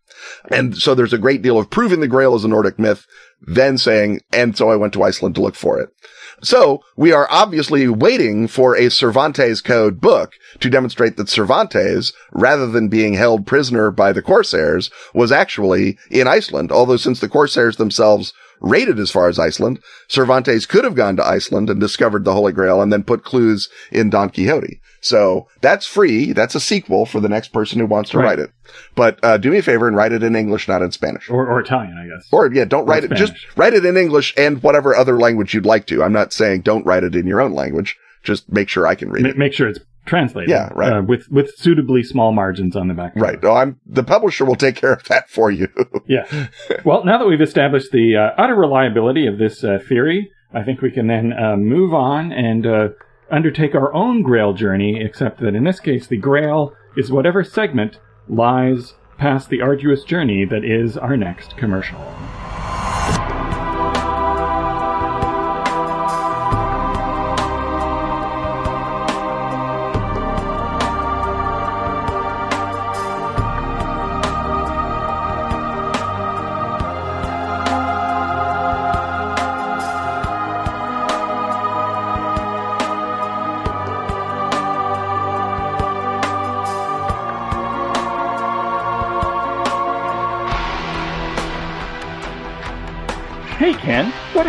And 0.51 0.77
so 0.77 0.95
there's 0.95 1.13
a 1.13 1.19
great 1.19 1.43
deal 1.43 1.59
of 1.59 1.71
proving 1.71 2.01
the 2.01 2.09
Grail 2.09 2.35
is 2.35 2.45
a 2.45 2.49
Nordic 2.49 2.79
myth, 2.79 3.07
then 3.43 3.77
saying, 3.77 4.21
and 4.33 4.57
so 4.57 4.71
I 4.71 4.77
went 4.77 4.93
to 4.95 5.03
Iceland 5.03 5.35
to 5.35 5.43
look 5.43 5.57
for 5.57 5.81
it. 5.81 5.91
So 6.43 6.83
we 6.97 7.13
are 7.13 7.29
obviously 7.31 7.89
waiting 7.89 8.49
for 8.49 8.77
a 8.77 8.91
Cervantes 8.91 9.61
code 9.61 10.01
book 10.01 10.35
to 10.61 10.71
demonstrate 10.71 11.17
that 11.17 11.29
Cervantes, 11.29 12.13
rather 12.33 12.67
than 12.67 12.89
being 12.89 13.15
held 13.15 13.47
prisoner 13.47 13.91
by 13.91 14.13
the 14.13 14.23
Corsairs, 14.23 14.91
was 15.13 15.33
actually 15.33 15.99
in 16.11 16.27
Iceland. 16.27 16.73
Although 16.73 16.97
since 16.97 17.21
the 17.21 17.29
Corsairs 17.29 17.77
themselves 17.77 18.33
raided 18.65 18.99
as 18.99 19.11
far 19.11 19.29
as 19.29 19.39
Iceland, 19.39 19.79
Cervantes 20.09 20.67
could 20.67 20.85
have 20.85 20.95
gone 20.95 21.17
to 21.17 21.27
Iceland 21.27 21.69
and 21.71 21.79
discovered 21.79 22.25
the 22.25 22.33
Holy 22.33 22.53
Grail 22.53 22.81
and 22.83 22.93
then 22.93 23.05
put 23.05 23.25
clues 23.25 23.69
in 23.93 24.11
Don 24.11 24.31
Quixote. 24.31 24.81
So 25.01 25.47
that's 25.61 25.87
free. 25.87 26.33
That's 26.33 26.55
a 26.55 26.61
sequel 26.61 27.05
for 27.05 27.21
the 27.21 27.29
next 27.29 27.49
person 27.53 27.79
who 27.79 27.87
wants 27.87 28.11
to 28.11 28.19
Right. 28.19 28.25
write 28.25 28.39
it. 28.39 28.51
But 28.95 29.19
uh, 29.23 29.37
do 29.37 29.51
me 29.51 29.59
a 29.59 29.63
favor 29.63 29.87
and 29.87 29.97
write 29.97 30.13
it 30.13 30.23
in 30.23 30.35
English, 30.35 30.67
not 30.67 30.81
in 30.81 30.93
Spanish. 30.93 31.29
or, 31.29 31.47
or 31.47 31.61
Italian, 31.61 31.99
I 31.99 32.07
guess. 32.07 32.27
Or 32.33 32.51
yeah, 32.53 32.65
don't 32.65 32.87
write 32.87 33.05
it. 33.05 33.13
Just 33.13 33.35
write 33.57 33.75
it 33.75 33.85
in 33.85 33.97
English 33.99 34.33
and 34.39 34.63
whatever 34.63 34.97
other 34.97 35.19
language 35.19 35.53
you'd 35.53 35.67
like 35.67 35.87
to. 35.89 36.03
I'm 36.03 36.13
not 36.15 36.33
saying 36.33 36.63
don't 36.63 36.87
write 36.87 37.05
it 37.05 37.15
in 37.15 37.27
your 37.27 37.43
own 37.43 37.53
language. 37.53 37.97
Just 38.23 38.51
make 38.51 38.71
sure 38.71 38.87
I 38.87 38.95
can 38.95 39.11
read 39.11 39.25
Ma- 39.25 39.29
it. 39.31 39.37
make 39.37 39.53
sure 39.53 39.69
it's 39.69 39.81
translated. 40.07 40.51
Yeah, 40.51 40.71
right. 40.75 40.93
Uh, 40.95 41.03
with 41.03 41.29
with 41.31 41.57
suitably 41.57 42.03
small 42.03 42.33
margins 42.33 42.77
on 42.77 42.89
the 42.89 42.95
back. 42.95 43.13
Right. 43.17 43.39
Oh, 43.43 43.55
I'm 43.55 43.81
the 43.87 44.03
publisher 44.03 44.45
will 44.45 44.57
take 44.57 44.77
care 44.77 44.93
of 44.93 45.05
that 45.05 45.31
for 45.31 45.51
you. 45.51 45.69
Yeah. 46.07 46.49
well, 46.85 47.03
now 47.05 47.17
that 47.17 47.27
we've 47.27 47.41
established 47.41 47.91
the 47.91 48.15
uh, 48.15 48.31
utter 48.37 48.55
reliability 48.55 49.27
of 49.27 49.39
this 49.39 49.65
uh, 49.65 49.79
theory, 49.89 50.31
I 50.53 50.63
think 50.63 50.83
we 50.83 50.91
can 50.91 51.07
then 51.07 51.33
uh, 51.33 51.57
move 51.57 51.95
on 51.95 52.31
and 52.31 52.67
uh, 52.67 52.89
undertake 53.31 53.75
our 53.75 53.93
own 53.95 54.23
Grail 54.23 54.53
journey, 54.53 55.03
except 55.03 55.41
that 55.41 55.55
in 55.55 55.65
this 55.65 55.81
case, 55.81 56.07
the 56.07 56.19
Grail 56.19 56.75
is 56.97 57.11
whatever 57.11 57.43
segment 57.43 58.01
lies 58.29 58.95
past 59.17 59.49
the 59.49 59.63
arduous 59.63 60.05
journey 60.05 60.45
that 60.45 60.65
is 60.65 60.99
our 60.99 61.17
next 61.17 61.57
commercial. 61.57 61.99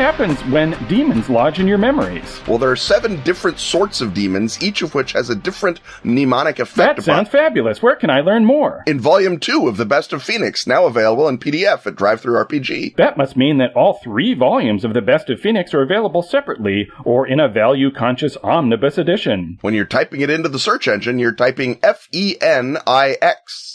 Happens 0.05 0.39
when 0.51 0.77
demons 0.87 1.31
lodge 1.31 1.57
in 1.59 1.67
your 1.67 1.79
memories? 1.79 2.39
Well, 2.47 2.59
there 2.59 2.69
are 2.69 2.75
seven 2.75 3.19
different 3.23 3.57
sorts 3.57 4.01
of 4.01 4.13
demons, 4.13 4.61
each 4.61 4.83
of 4.83 4.93
which 4.93 5.13
has 5.13 5.31
a 5.31 5.35
different 5.35 5.79
mnemonic 6.03 6.59
effect. 6.59 6.97
That 6.97 7.03
sounds 7.03 7.29
fabulous. 7.29 7.81
Where 7.81 7.95
can 7.95 8.11
I 8.11 8.21
learn 8.21 8.45
more? 8.45 8.83
In 8.85 8.99
volume 8.99 9.39
two 9.39 9.67
of 9.67 9.77
The 9.77 9.85
Best 9.85 10.13
of 10.13 10.21
Phoenix, 10.21 10.67
now 10.67 10.85
available 10.85 11.27
in 11.27 11.39
PDF 11.39 11.87
at 11.87 11.95
DriveThruRPG. 11.95 12.97
That 12.97 13.17
must 13.17 13.35
mean 13.35 13.57
that 13.57 13.73
all 13.75 13.95
three 14.03 14.35
volumes 14.35 14.85
of 14.85 14.93
The 14.93 15.01
Best 15.01 15.31
of 15.31 15.39
Phoenix 15.41 15.73
are 15.73 15.81
available 15.81 16.21
separately 16.21 16.87
or 17.03 17.25
in 17.25 17.39
a 17.39 17.49
value 17.49 17.89
conscious 17.89 18.37
omnibus 18.43 18.99
edition. 18.99 19.57
When 19.61 19.73
you're 19.73 19.85
typing 19.85 20.21
it 20.21 20.29
into 20.29 20.49
the 20.49 20.59
search 20.59 20.87
engine, 20.87 21.17
you're 21.17 21.33
typing 21.33 21.79
F 21.81 22.07
E 22.11 22.35
N 22.39 22.77
I 22.85 23.17
X. 23.23 23.74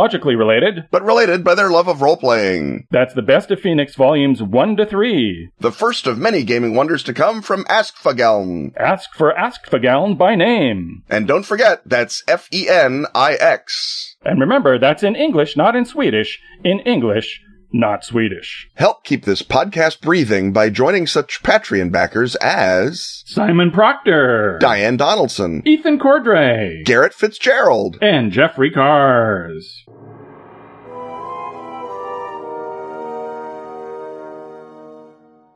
biologically 0.01 0.35
related, 0.35 0.87
but 0.89 1.03
related 1.05 1.43
by 1.43 1.53
their 1.53 1.69
love 1.69 1.87
of 1.87 2.01
role 2.01 2.17
playing. 2.17 2.87
That's 2.89 3.13
the 3.13 3.21
best 3.21 3.51
of 3.51 3.59
Phoenix 3.59 3.93
volumes 3.93 4.41
1 4.41 4.77
to 4.77 4.85
3. 4.85 5.51
The 5.59 5.71
first 5.71 6.07
of 6.07 6.17
many 6.17 6.43
gaming 6.43 6.73
wonders 6.73 7.03
to 7.03 7.13
come 7.13 7.43
from 7.43 7.65
Askfageln. 7.65 8.75
Ask 8.77 9.13
for 9.13 9.31
Askfageln 9.33 10.17
by 10.17 10.33
name. 10.33 11.03
And 11.07 11.27
don't 11.27 11.45
forget, 11.45 11.81
that's 11.85 12.23
F 12.27 12.47
E 12.51 12.67
N 12.67 13.05
I 13.13 13.33
X. 13.33 14.15
And 14.25 14.39
remember, 14.39 14.79
that's 14.79 15.03
in 15.03 15.15
English, 15.15 15.55
not 15.55 15.75
in 15.75 15.85
Swedish. 15.85 16.39
In 16.63 16.79
English, 16.79 17.39
not 17.73 18.03
Swedish. 18.03 18.69
Help 18.75 19.03
keep 19.03 19.25
this 19.25 19.41
podcast 19.41 20.01
breathing 20.01 20.51
by 20.51 20.69
joining 20.69 21.07
such 21.07 21.41
Patreon 21.43 21.91
backers 21.91 22.35
as 22.37 23.23
Simon 23.25 23.71
Proctor, 23.71 24.57
Diane 24.59 24.97
Donaldson, 24.97 25.61
Ethan 25.65 25.99
Cordray, 25.99 26.83
Garrett 26.85 27.13
Fitzgerald, 27.13 27.97
and 28.01 28.31
Jeffrey 28.31 28.71
Cars. 28.71 29.80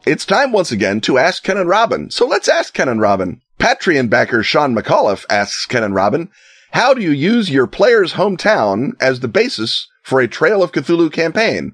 It's 0.06 0.24
time 0.24 0.52
once 0.52 0.72
again 0.72 1.02
to 1.02 1.18
ask 1.18 1.42
Ken 1.42 1.58
and 1.58 1.68
Robin. 1.68 2.12
So 2.12 2.28
let's 2.28 2.48
ask 2.48 2.76
Ken 2.76 2.88
and 2.88 3.02
Robin. 3.02 3.42
Patreon 3.60 4.08
backer 4.08 4.44
Sean 4.44 4.76
McAuliffe 4.76 5.26
asks 5.32 5.66
Ken 5.66 5.84
and 5.84 5.96
Robin, 5.96 6.30
how 6.74 6.94
do 6.94 7.02
you 7.02 7.10
use 7.10 7.50
your 7.50 7.66
player's 7.66 8.14
hometown 8.14 8.92
as 9.02 9.22
the 9.22 9.28
basis 9.28 9.88
for 10.04 10.22
a 10.22 10.28
Trail 10.28 10.62
of 10.62 10.74
Cthulhu 10.74 11.12
campaign? 11.12 11.74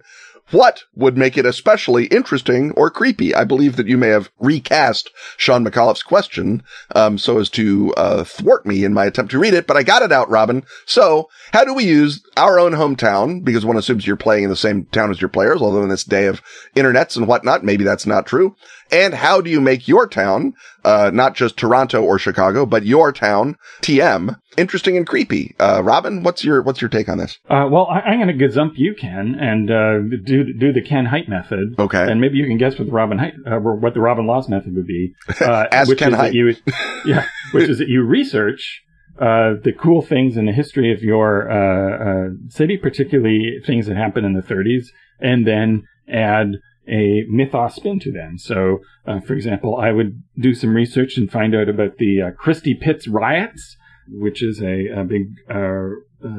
What 0.52 0.84
would 0.95 1.18
make 1.18 1.38
it 1.38 1.45
especially 1.45 2.06
interesting 2.06 2.72
or 2.72 2.89
creepy? 2.89 3.34
I 3.34 3.45
believe 3.45 3.78
that 3.78 3.88
you 3.88 3.97
may 3.97 4.10
have 4.10 4.30
recast 4.39 5.10
Sean 5.38 5.66
McAuliffe's 5.66 6.04
question, 6.04 6.64
um, 6.93 7.18
so 7.18 7.39
as 7.39 7.49
to, 7.52 7.93
uh, 7.95 8.24
thwart 8.26 8.66
me 8.66 8.84
in 8.84 8.93
my 8.93 9.06
attempt 9.06 9.32
to 9.32 9.39
read 9.39 9.54
it, 9.54 9.66
but 9.66 9.78
I 9.78 9.84
got 9.84 10.02
it 10.02 10.12
out, 10.12 10.30
Robin. 10.30 10.64
So, 10.86 11.30
how 11.54 11.64
do 11.64 11.74
we 11.74 11.86
use 11.86 12.22
our 12.36 12.60
own 12.60 12.74
hometown? 12.74 13.43
Because 13.43 13.66
one 13.66 13.78
assumes 13.78 14.06
you're 14.06 14.18
playing 14.18 14.43
in 14.43 14.49
the 14.49 14.56
same 14.56 14.86
town 14.86 15.10
as 15.10 15.22
your 15.22 15.30
players, 15.30 15.62
although 15.62 15.84
in 15.84 15.89
this 15.89 16.04
day 16.04 16.26
of 16.26 16.41
internets 16.76 17.16
and 17.16 17.28
whatnot, 17.28 17.64
maybe 17.64 17.84
that's 17.84 18.06
not 18.06 18.26
true. 18.26 18.56
And 18.92 19.14
how 19.14 19.39
do 19.39 19.50
you 19.50 19.62
make 19.62 19.88
your 19.88 20.06
town, 20.06 20.54
uh, 20.84 21.12
not 21.14 21.34
just 21.34 21.56
Toronto 21.56 22.04
or 22.04 22.20
Chicago, 22.20 22.66
but 22.66 22.86
your 22.86 23.14
town, 23.14 23.56
TM, 23.82 24.38
interesting 24.58 24.98
and 24.98 25.08
creepy? 25.08 25.56
Uh, 25.60 25.82
Robin, 25.82 26.24
what's 26.24 26.44
your, 26.44 26.62
what's 26.62 26.82
your 26.82 26.89
take 26.89 27.08
on 27.08 27.18
this? 27.18 27.39
Uh, 27.50 27.68
well, 27.72 27.88
I, 27.88 28.12
am 28.12 28.22
going 28.22 28.38
to 28.38 28.46
gazump 28.46 28.74
you, 28.76 28.94
Ken, 28.94 29.36
and, 29.39 29.72
uh, 29.72 30.18
do, 30.26 30.54
do 30.54 30.74
the 30.74 30.82
Ken 30.82 31.06
Hite 31.06 31.30
method. 31.30 31.76
Okay. 31.80 32.12
And 32.12 32.20
maybe 32.20 32.38
you 32.38 32.46
can 32.46 32.58
guess 32.58 32.78
what 32.78 32.88
the 32.88 32.94
Robin 32.94 33.18
Hite, 33.18 33.34
uh, 33.48 33.60
what 33.60 33.94
the 33.94 34.02
Robin 34.02 34.28
Laws 34.28 34.50
method 34.50 34.76
would 34.76 34.88
be. 34.88 35.14
Uh, 35.42 35.66
Ask 35.72 35.89
which 35.89 35.98
Ken 35.98 36.14
is 36.14 36.20
Hite. 36.20 36.34
That 36.34 36.36
you, 36.36 36.56
yeah, 37.06 37.26
which 37.52 37.68
is 37.68 37.80
that 37.80 37.88
you 37.88 38.04
research, 38.04 38.84
uh, 39.20 39.56
the 39.64 39.74
cool 39.78 40.02
things 40.02 40.38
in 40.38 40.46
the 40.46 40.52
history 40.52 40.94
of 40.94 41.02
your, 41.02 41.50
uh, 41.50 42.28
uh, 42.28 42.30
city, 42.50 42.78
particularly 42.78 43.60
things 43.66 43.88
that 43.88 43.98
happened 43.98 44.26
in 44.26 44.34
the 44.34 44.42
30s, 44.42 44.88
and 45.20 45.48
then 45.48 45.88
add 46.08 46.58
a 46.88 47.23
mythos 47.29 47.75
spin 47.75 47.99
to 47.99 48.11
them. 48.11 48.38
So, 48.38 48.79
uh, 49.05 49.19
for 49.21 49.34
example, 49.34 49.77
I 49.77 49.91
would 49.91 50.23
do 50.38 50.53
some 50.53 50.73
research 50.73 51.17
and 51.17 51.32
find 51.32 51.55
out 51.55 51.69
about 51.69 51.97
the 51.97 52.21
uh, 52.21 52.32
Christie 52.32 52.75
Pitts 52.75 53.07
riots, 53.07 53.77
which 54.09 54.43
is 54.43 54.61
a, 54.61 54.88
a 54.88 55.03
big 55.03 55.36
uh, 55.49 55.89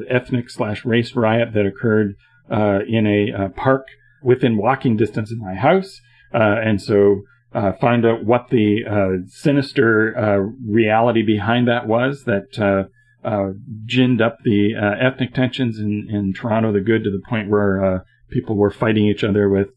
ethnic 0.08 0.50
slash 0.50 0.84
race 0.84 1.14
riot 1.14 1.52
that 1.54 1.66
occurred 1.66 2.16
uh, 2.50 2.80
in 2.86 3.06
a, 3.06 3.48
park 3.50 3.86
within 4.22 4.56
walking 4.56 4.96
distance 4.96 5.32
of 5.32 5.38
my 5.38 5.54
house. 5.54 6.00
Uh, 6.34 6.56
and 6.62 6.80
so 6.82 7.22
uh, 7.54 7.72
find 7.72 8.04
out 8.04 8.24
what 8.24 8.48
the 8.50 9.24
sinister 9.28 10.52
reality 10.66 11.22
behind 11.22 11.68
that 11.68 11.86
was 11.86 12.24
that 12.24 12.88
ginned 13.86 14.20
up 14.20 14.38
the 14.44 14.74
ethnic 14.74 15.34
tensions 15.34 15.78
in, 15.78 16.08
in 16.10 16.32
Toronto 16.32 16.72
the 16.72 16.80
good 16.80 17.04
to 17.04 17.10
the 17.10 17.22
point 17.28 17.48
where 17.48 18.04
people 18.30 18.56
were 18.56 18.70
fighting 18.70 19.06
each 19.06 19.24
other 19.24 19.48
with 19.48 19.68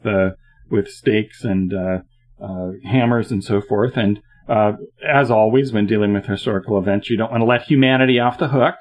with 0.69 0.87
stakes 0.87 1.43
and 1.43 1.73
uh, 1.73 1.99
uh, 2.41 2.71
hammers 2.83 3.31
and 3.31 3.43
so 3.43 3.61
forth. 3.61 3.97
And 3.97 4.21
uh, 4.47 4.73
as 5.07 5.31
always, 5.31 5.71
when 5.71 5.87
dealing 5.87 6.13
with 6.13 6.25
historical 6.25 6.77
events, 6.77 7.09
you 7.09 7.17
don't 7.17 7.31
want 7.31 7.41
to 7.41 7.45
let 7.45 7.63
humanity 7.63 8.19
off 8.19 8.37
the 8.37 8.49
hook. 8.49 8.75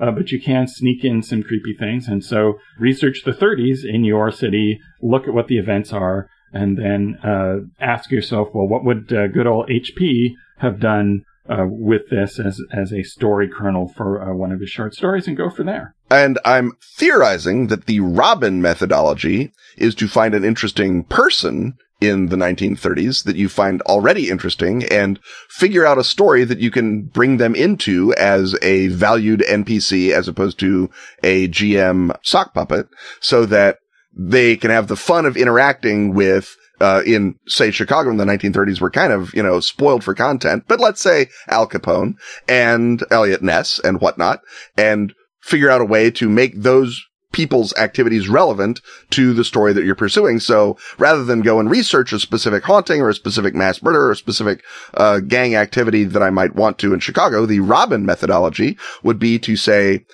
Uh, 0.00 0.12
but 0.12 0.30
you 0.30 0.40
can 0.40 0.68
sneak 0.68 1.04
in 1.04 1.22
some 1.24 1.42
creepy 1.42 1.74
things. 1.74 2.06
And 2.06 2.24
so 2.24 2.60
research 2.78 3.22
the 3.24 3.32
30s 3.32 3.84
in 3.84 4.04
your 4.04 4.30
city, 4.30 4.78
look 5.02 5.26
at 5.26 5.34
what 5.34 5.48
the 5.48 5.58
events 5.58 5.92
are, 5.92 6.28
and 6.52 6.78
then 6.78 7.18
uh, 7.24 7.56
ask 7.80 8.12
yourself, 8.12 8.48
well, 8.54 8.68
what 8.68 8.84
would 8.84 9.12
uh, 9.12 9.26
good 9.26 9.48
old 9.48 9.68
HP 9.68 10.34
have 10.58 10.78
done 10.78 11.24
uh, 11.48 11.66
with 11.66 12.08
this 12.10 12.38
as 12.38 12.60
as 12.72 12.92
a 12.92 13.02
story 13.02 13.48
kernel 13.48 13.88
for 13.88 14.22
uh, 14.22 14.34
one 14.34 14.52
of 14.52 14.60
his 14.60 14.70
short 14.70 14.94
stories 14.94 15.26
and 15.26 15.36
go 15.36 15.50
from 15.50 15.66
there. 15.66 15.94
And 16.10 16.38
I'm 16.44 16.72
theorizing 16.96 17.68
that 17.68 17.86
the 17.86 18.00
Robin 18.00 18.62
methodology 18.62 19.52
is 19.76 19.94
to 19.96 20.08
find 20.08 20.34
an 20.34 20.44
interesting 20.44 21.04
person 21.04 21.76
in 22.00 22.26
the 22.26 22.36
1930s 22.36 23.24
that 23.24 23.36
you 23.36 23.48
find 23.48 23.82
already 23.82 24.30
interesting 24.30 24.84
and 24.84 25.18
figure 25.48 25.84
out 25.84 25.98
a 25.98 26.04
story 26.04 26.44
that 26.44 26.60
you 26.60 26.70
can 26.70 27.02
bring 27.02 27.38
them 27.38 27.54
into 27.56 28.14
as 28.14 28.54
a 28.62 28.88
valued 28.88 29.40
NPC 29.40 30.12
as 30.12 30.28
opposed 30.28 30.58
to 30.60 30.88
a 31.24 31.48
GM 31.48 32.16
sock 32.22 32.54
puppet 32.54 32.88
so 33.20 33.44
that 33.46 33.78
they 34.16 34.56
can 34.56 34.70
have 34.70 34.86
the 34.86 34.96
fun 34.96 35.26
of 35.26 35.36
interacting 35.36 36.14
with 36.14 36.56
uh, 36.80 37.02
in 37.06 37.36
say 37.46 37.70
Chicago 37.70 38.10
in 38.10 38.16
the 38.16 38.24
1930s 38.24 38.80
were 38.80 38.90
kind 38.90 39.12
of, 39.12 39.34
you 39.34 39.42
know, 39.42 39.60
spoiled 39.60 40.04
for 40.04 40.14
content, 40.14 40.64
but 40.68 40.80
let's 40.80 41.00
say 41.00 41.28
Al 41.48 41.68
Capone 41.68 42.14
and 42.48 43.02
Eliot 43.10 43.42
Ness 43.42 43.78
and 43.78 44.00
whatnot 44.00 44.40
and 44.76 45.14
figure 45.40 45.70
out 45.70 45.80
a 45.80 45.84
way 45.84 46.10
to 46.10 46.28
make 46.28 46.60
those 46.60 47.04
people's 47.32 47.76
activities 47.76 48.28
relevant 48.28 48.80
to 49.10 49.32
the 49.34 49.44
story 49.44 49.72
that 49.72 49.84
you're 49.84 49.94
pursuing. 49.94 50.40
So 50.40 50.78
rather 50.98 51.24
than 51.24 51.42
go 51.42 51.60
and 51.60 51.70
research 51.70 52.12
a 52.12 52.18
specific 52.18 52.64
haunting 52.64 53.02
or 53.02 53.10
a 53.10 53.14
specific 53.14 53.54
mass 53.54 53.82
murder 53.82 54.06
or 54.06 54.12
a 54.12 54.16
specific 54.16 54.64
uh, 54.94 55.20
gang 55.20 55.54
activity 55.54 56.04
that 56.04 56.22
I 56.22 56.30
might 56.30 56.54
want 56.54 56.78
to 56.78 56.94
in 56.94 57.00
Chicago, 57.00 57.44
the 57.44 57.60
Robin 57.60 58.06
methodology 58.06 58.78
would 59.02 59.18
be 59.18 59.38
to 59.40 59.56
say, 59.56 60.06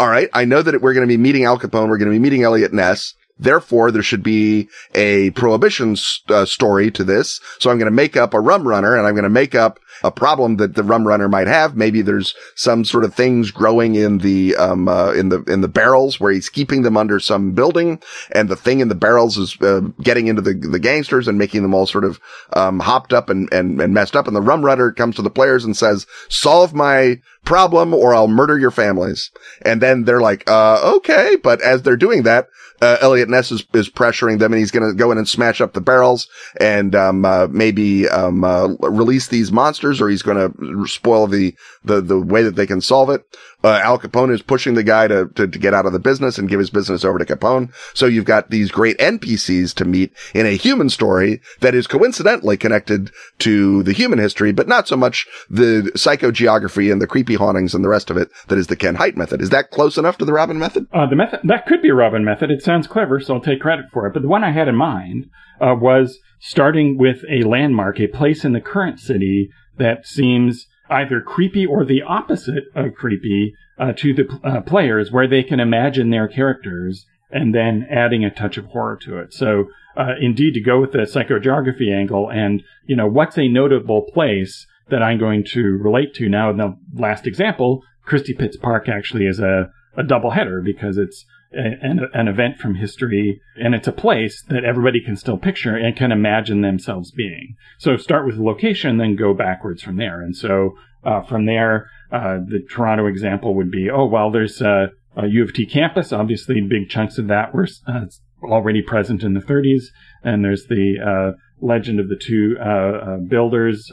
all 0.00 0.08
right, 0.08 0.30
I 0.32 0.44
know 0.44 0.62
that 0.62 0.80
we're 0.80 0.94
going 0.94 1.06
to 1.06 1.12
be 1.12 1.22
meeting 1.22 1.44
Al 1.44 1.58
Capone. 1.58 1.88
We're 1.88 1.98
going 1.98 2.10
to 2.10 2.16
be 2.16 2.18
meeting 2.18 2.42
Eliot 2.42 2.72
Ness. 2.72 3.14
Therefore, 3.42 3.90
there 3.90 4.02
should 4.02 4.22
be 4.22 4.68
a 4.94 5.30
prohibition 5.30 5.96
uh, 6.28 6.44
story 6.44 6.90
to 6.92 7.04
this. 7.04 7.40
So 7.58 7.70
I'm 7.70 7.78
going 7.78 7.90
to 7.90 7.94
make 7.94 8.16
up 8.16 8.34
a 8.34 8.40
rum 8.40 8.66
runner 8.66 8.96
and 8.96 9.06
I'm 9.06 9.14
going 9.14 9.24
to 9.24 9.30
make 9.30 9.54
up 9.54 9.80
a 10.02 10.10
problem 10.10 10.56
that 10.56 10.74
the 10.74 10.82
rum 10.82 11.06
runner 11.06 11.28
might 11.28 11.46
have. 11.46 11.76
Maybe 11.76 12.02
there's 12.02 12.34
some 12.54 12.84
sort 12.84 13.04
of 13.04 13.14
things 13.14 13.50
growing 13.50 13.94
in 13.94 14.18
the, 14.18 14.56
um, 14.56 14.88
uh, 14.88 15.12
in 15.12 15.28
the, 15.28 15.42
in 15.44 15.60
the 15.60 15.68
barrels 15.68 16.20
where 16.20 16.32
he's 16.32 16.48
keeping 16.48 16.82
them 16.82 16.96
under 16.96 17.20
some 17.20 17.52
building 17.52 18.00
and 18.32 18.48
the 18.48 18.56
thing 18.56 18.80
in 18.80 18.88
the 18.88 18.94
barrels 18.94 19.38
is, 19.38 19.60
uh, 19.60 19.80
getting 20.02 20.28
into 20.28 20.42
the, 20.42 20.54
the 20.54 20.78
gangsters 20.78 21.28
and 21.28 21.38
making 21.38 21.62
them 21.62 21.74
all 21.74 21.86
sort 21.86 22.04
of, 22.04 22.20
um, 22.54 22.80
hopped 22.80 23.12
up 23.12 23.28
and, 23.28 23.52
and, 23.52 23.80
and 23.80 23.94
messed 23.94 24.16
up. 24.16 24.26
And 24.26 24.36
the 24.36 24.42
rum 24.42 24.64
runner 24.64 24.92
comes 24.92 25.16
to 25.16 25.22
the 25.22 25.30
players 25.30 25.64
and 25.64 25.76
says, 25.76 26.06
solve 26.28 26.74
my 26.74 27.20
problem 27.44 27.92
or 27.92 28.14
I'll 28.14 28.28
murder 28.28 28.58
your 28.58 28.70
families. 28.70 29.30
And 29.62 29.80
then 29.80 30.04
they're 30.04 30.20
like, 30.20 30.48
uh, 30.48 30.92
okay. 30.96 31.36
But 31.36 31.60
as 31.60 31.82
they're 31.82 31.96
doing 31.96 32.22
that, 32.22 32.48
uh, 32.80 32.98
Eliot 33.00 33.28
Ness 33.28 33.52
is, 33.52 33.64
is 33.74 33.88
pressuring 33.88 34.38
them 34.38 34.52
and 34.52 34.58
he's 34.58 34.70
going 34.72 34.88
to 34.88 34.96
go 34.96 35.12
in 35.12 35.18
and 35.18 35.28
smash 35.28 35.60
up 35.60 35.72
the 35.72 35.80
barrels 35.80 36.28
and, 36.58 36.94
um, 36.94 37.24
uh, 37.24 37.46
maybe, 37.48 38.08
um, 38.08 38.42
uh, 38.42 38.68
release 38.80 39.28
these 39.28 39.52
monsters 39.52 39.91
or 40.00 40.08
he's 40.08 40.22
going 40.22 40.36
to 40.36 40.86
spoil 40.86 41.26
the, 41.26 41.54
the, 41.84 42.00
the 42.00 42.18
way 42.18 42.42
that 42.42 42.56
they 42.56 42.66
can 42.66 42.80
solve 42.80 43.10
it. 43.10 43.24
Uh, 43.64 43.80
Al 43.82 43.98
Capone 43.98 44.32
is 44.32 44.42
pushing 44.42 44.74
the 44.74 44.82
guy 44.82 45.08
to, 45.08 45.28
to, 45.34 45.46
to 45.46 45.58
get 45.58 45.74
out 45.74 45.86
of 45.86 45.92
the 45.92 45.98
business 45.98 46.38
and 46.38 46.48
give 46.48 46.58
his 46.58 46.70
business 46.70 47.04
over 47.04 47.18
to 47.18 47.24
Capone. 47.24 47.72
So 47.94 48.06
you've 48.06 48.24
got 48.24 48.50
these 48.50 48.70
great 48.70 48.98
NPCs 48.98 49.74
to 49.74 49.84
meet 49.84 50.12
in 50.34 50.46
a 50.46 50.56
human 50.56 50.88
story 50.88 51.40
that 51.60 51.74
is 51.74 51.86
coincidentally 51.86 52.56
connected 52.56 53.10
to 53.40 53.82
the 53.82 53.92
human 53.92 54.18
history, 54.18 54.52
but 54.52 54.68
not 54.68 54.88
so 54.88 54.96
much 54.96 55.26
the 55.48 55.90
psychogeography 55.94 56.90
and 56.90 57.00
the 57.00 57.06
creepy 57.06 57.34
hauntings 57.34 57.74
and 57.74 57.84
the 57.84 57.88
rest 57.88 58.10
of 58.10 58.16
it 58.16 58.30
that 58.48 58.58
is 58.58 58.66
the 58.66 58.76
Ken 58.76 58.96
Hite 58.96 59.16
method. 59.16 59.40
Is 59.40 59.50
that 59.50 59.70
close 59.70 59.98
enough 59.98 60.18
to 60.18 60.24
the 60.24 60.32
Robin 60.32 60.58
method? 60.58 60.86
Uh, 60.92 61.06
the 61.06 61.16
method 61.16 61.40
that 61.44 61.66
could 61.66 61.82
be 61.82 61.90
a 61.90 61.94
Robin 61.94 62.24
method. 62.24 62.50
It 62.50 62.62
sounds 62.62 62.86
clever, 62.86 63.20
so 63.20 63.34
I'll 63.34 63.40
take 63.40 63.60
credit 63.60 63.86
for 63.92 64.06
it. 64.06 64.12
But 64.12 64.22
the 64.22 64.28
one 64.28 64.44
I 64.44 64.52
had 64.52 64.68
in 64.68 64.76
mind 64.76 65.26
uh, 65.60 65.74
was 65.74 66.18
starting 66.40 66.98
with 66.98 67.24
a 67.30 67.46
landmark, 67.46 68.00
a 68.00 68.08
place 68.08 68.44
in 68.44 68.52
the 68.52 68.60
current 68.60 68.98
city 68.98 69.50
that 69.78 70.06
seems 70.06 70.66
either 70.90 71.20
creepy 71.20 71.66
or 71.66 71.84
the 71.84 72.02
opposite 72.02 72.64
of 72.74 72.94
creepy 72.94 73.54
uh, 73.78 73.92
to 73.92 74.12
the 74.12 74.40
uh, 74.44 74.60
players, 74.60 75.10
where 75.10 75.28
they 75.28 75.42
can 75.42 75.60
imagine 75.60 76.10
their 76.10 76.28
characters 76.28 77.06
and 77.30 77.54
then 77.54 77.86
adding 77.90 78.24
a 78.24 78.30
touch 78.30 78.58
of 78.58 78.66
horror 78.66 78.98
to 79.02 79.18
it. 79.18 79.32
So, 79.32 79.68
uh, 79.96 80.14
indeed, 80.20 80.54
to 80.54 80.60
go 80.60 80.80
with 80.80 80.92
the 80.92 80.98
psychogeography 80.98 81.94
angle 81.94 82.30
and, 82.30 82.62
you 82.86 82.94
know, 82.94 83.06
what's 83.06 83.38
a 83.38 83.48
notable 83.48 84.02
place 84.02 84.66
that 84.90 85.02
I'm 85.02 85.18
going 85.18 85.44
to 85.52 85.62
relate 85.62 86.14
to 86.14 86.28
now 86.28 86.50
in 86.50 86.58
the 86.58 86.76
last 86.94 87.26
example, 87.26 87.82
Christie 88.04 88.34
Pitts 88.34 88.56
Park 88.56 88.88
actually 88.88 89.26
is 89.26 89.38
a, 89.38 89.70
a 89.96 90.02
double 90.02 90.30
header 90.30 90.60
because 90.60 90.98
it's 90.98 91.24
an, 91.52 92.00
an 92.12 92.28
event 92.28 92.58
from 92.58 92.76
history 92.76 93.40
and 93.56 93.74
it's 93.74 93.88
a 93.88 93.92
place 93.92 94.42
that 94.48 94.64
everybody 94.64 95.00
can 95.00 95.16
still 95.16 95.36
picture 95.36 95.76
and 95.76 95.96
can 95.96 96.12
imagine 96.12 96.60
themselves 96.60 97.10
being. 97.10 97.56
So 97.78 97.96
start 97.96 98.26
with 98.26 98.36
the 98.36 98.42
location, 98.42 98.98
then 98.98 99.16
go 99.16 99.34
backwards 99.34 99.82
from 99.82 99.96
there. 99.96 100.20
And 100.20 100.36
so 100.36 100.76
uh, 101.04 101.22
from 101.22 101.46
there, 101.46 101.88
uh, 102.10 102.38
the 102.46 102.60
Toronto 102.70 103.06
example 103.06 103.54
would 103.54 103.70
be, 103.70 103.90
oh, 103.90 104.06
well, 104.06 104.30
there's 104.30 104.60
a, 104.60 104.90
a 105.16 105.26
U 105.26 105.42
of 105.42 105.52
T 105.52 105.66
campus. 105.66 106.12
Obviously, 106.12 106.60
big 106.60 106.88
chunks 106.88 107.18
of 107.18 107.28
that 107.28 107.54
were 107.54 107.68
uh, 107.86 108.04
already 108.44 108.82
present 108.82 109.22
in 109.22 109.34
the 109.34 109.40
30s. 109.40 109.84
And 110.22 110.44
there's 110.44 110.66
the 110.66 110.96
uh, 111.04 111.38
legend 111.60 112.00
of 112.00 112.08
the 112.08 112.16
two 112.16 112.56
uh, 112.60 112.64
uh, 112.64 113.16
builders, 113.18 113.90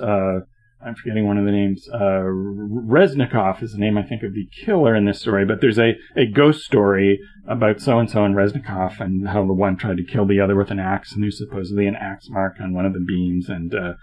I'm 0.85 0.95
forgetting 0.95 1.27
one 1.27 1.37
of 1.37 1.45
the 1.45 1.51
names. 1.51 1.89
Uh, 1.93 2.23
Reznikov 2.23 3.61
is 3.61 3.73
the 3.73 3.79
name, 3.79 3.97
I 3.97 4.03
think, 4.03 4.23
of 4.23 4.33
the 4.33 4.47
killer 4.65 4.95
in 4.95 5.05
this 5.05 5.19
story. 5.19 5.45
But 5.45 5.59
there's 5.59 5.77
a, 5.77 5.95
a 6.15 6.25
ghost 6.25 6.61
story 6.61 7.19
about 7.47 7.81
so 7.81 7.99
and 7.99 8.09
so 8.09 8.23
and 8.23 8.33
Reznikov 8.33 9.01
and 9.01 9.27
how 9.27 9.45
the 9.45 9.53
one 9.53 9.75
tried 9.75 9.97
to 9.97 10.05
kill 10.05 10.25
the 10.25 10.39
other 10.39 10.55
with 10.55 10.71
an 10.71 10.79
axe, 10.79 11.13
and 11.13 11.21
there's 11.21 11.37
supposedly 11.37 11.85
an 11.85 11.97
axe 11.97 12.29
mark 12.29 12.55
on 12.61 12.73
one 12.73 12.85
of 12.85 12.93
the 12.93 13.03
beams. 13.05 13.49
And 13.49 13.75
uh, 13.75 13.93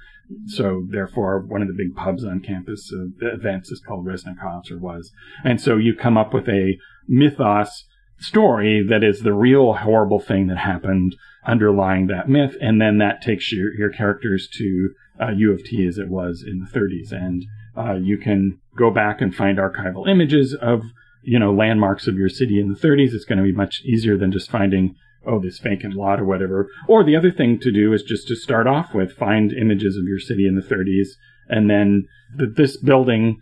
so, 0.47 0.87
therefore, 0.91 1.47
one 1.47 1.63
of 1.63 1.69
the 1.69 1.75
big 1.75 1.95
pubs 1.95 2.25
on 2.25 2.41
campus 2.41 2.93
uh, 2.93 3.27
events 3.27 3.71
is 3.71 3.81
called 3.81 4.05
Reznikov's 4.05 4.71
or 4.71 4.79
was. 4.79 5.13
And 5.45 5.61
so 5.61 5.77
you 5.77 5.95
come 5.95 6.19
up 6.19 6.35
with 6.35 6.49
a 6.49 6.77
mythos 7.09 7.85
story 8.19 8.85
that 8.87 9.03
is 9.03 9.21
the 9.21 9.35
real 9.35 9.75
horrible 9.75 10.21
thing 10.21 10.49
that 10.49 10.59
happened 10.59 11.17
underlying 11.47 12.09
that 12.09 12.29
myth, 12.29 12.57
and 12.61 12.81
then 12.81 12.99
that 12.99 13.23
takes 13.23 13.53
your, 13.53 13.73
your 13.75 13.91
characters 13.91 14.49
to 14.59 14.91
uh, 15.21 15.31
U 15.31 15.53
of 15.53 15.65
T 15.65 15.87
as 15.87 15.99
it 15.99 16.09
was 16.09 16.45
in 16.47 16.61
the 16.61 16.79
30s. 16.79 17.13
And 17.13 17.47
uh, 17.77 17.95
you 17.95 18.19
can 18.19 18.59
go 18.77 18.91
back 18.91 19.21
and 19.21 19.35
find 19.35 19.59
archival 19.59 20.09
images 20.09 20.55
of, 20.55 20.83
you 21.23 21.39
know, 21.39 21.53
landmarks 21.53 22.07
of 22.07 22.17
your 22.17 22.29
city 22.29 22.61
in 22.61 22.69
the 22.69 22.79
30s. 22.79 23.13
It's 23.13 23.25
going 23.25 23.39
to 23.39 23.45
be 23.45 23.53
much 23.53 23.83
easier 23.85 24.17
than 24.17 24.33
just 24.33 24.51
finding, 24.51 24.95
oh, 25.27 25.41
this 25.41 25.59
vacant 25.59 25.95
lot 25.95 26.21
or 26.21 26.25
whatever. 26.25 26.69
Or 26.89 27.05
the 27.05 27.17
other 27.17 27.31
thing 27.31 27.59
to 27.61 27.73
do 27.73 27.93
is 27.93 28.03
just 28.03 28.29
to 28.29 28.37
start 28.37 28.67
off 28.67 28.95
with 28.95 29.13
find 29.13 29.53
images 29.53 29.97
of 29.97 30.05
your 30.05 30.21
city 30.21 30.47
in 30.47 30.57
the 30.57 30.63
30s, 30.63 31.09
and 31.49 31.71
then 31.71 32.07
that 32.37 32.57
this 32.57 32.77
building 32.77 33.41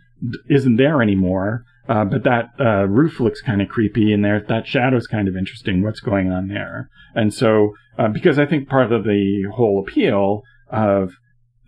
isn't 0.49 0.77
there 0.77 1.01
anymore. 1.01 1.63
Uh, 1.87 2.03
but 2.03 2.23
that 2.23 2.49
uh, 2.59 2.87
roof 2.87 3.19
looks 3.19 3.41
kind 3.41 3.61
of 3.61 3.69
creepy, 3.69 4.11
and 4.11 4.25
there 4.25 4.43
that 4.47 4.65
shadow's 4.65 5.05
kind 5.05 5.27
of 5.27 5.37
interesting. 5.37 5.83
What's 5.83 5.99
going 5.99 6.31
on 6.31 6.47
there? 6.47 6.89
And 7.13 7.31
so, 7.31 7.75
uh, 7.99 8.07
because 8.07 8.39
I 8.39 8.47
think 8.47 8.67
part 8.67 8.91
of 8.91 9.03
the 9.03 9.43
whole 9.53 9.79
appeal 9.79 10.41
of 10.69 11.11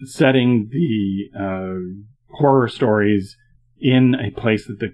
setting 0.05 0.69
the 0.71 1.29
uh, 1.37 2.37
horror 2.37 2.67
stories 2.67 3.35
in 3.79 4.15
a 4.15 4.31
place 4.31 4.65
that 4.67 4.79
the 4.79 4.91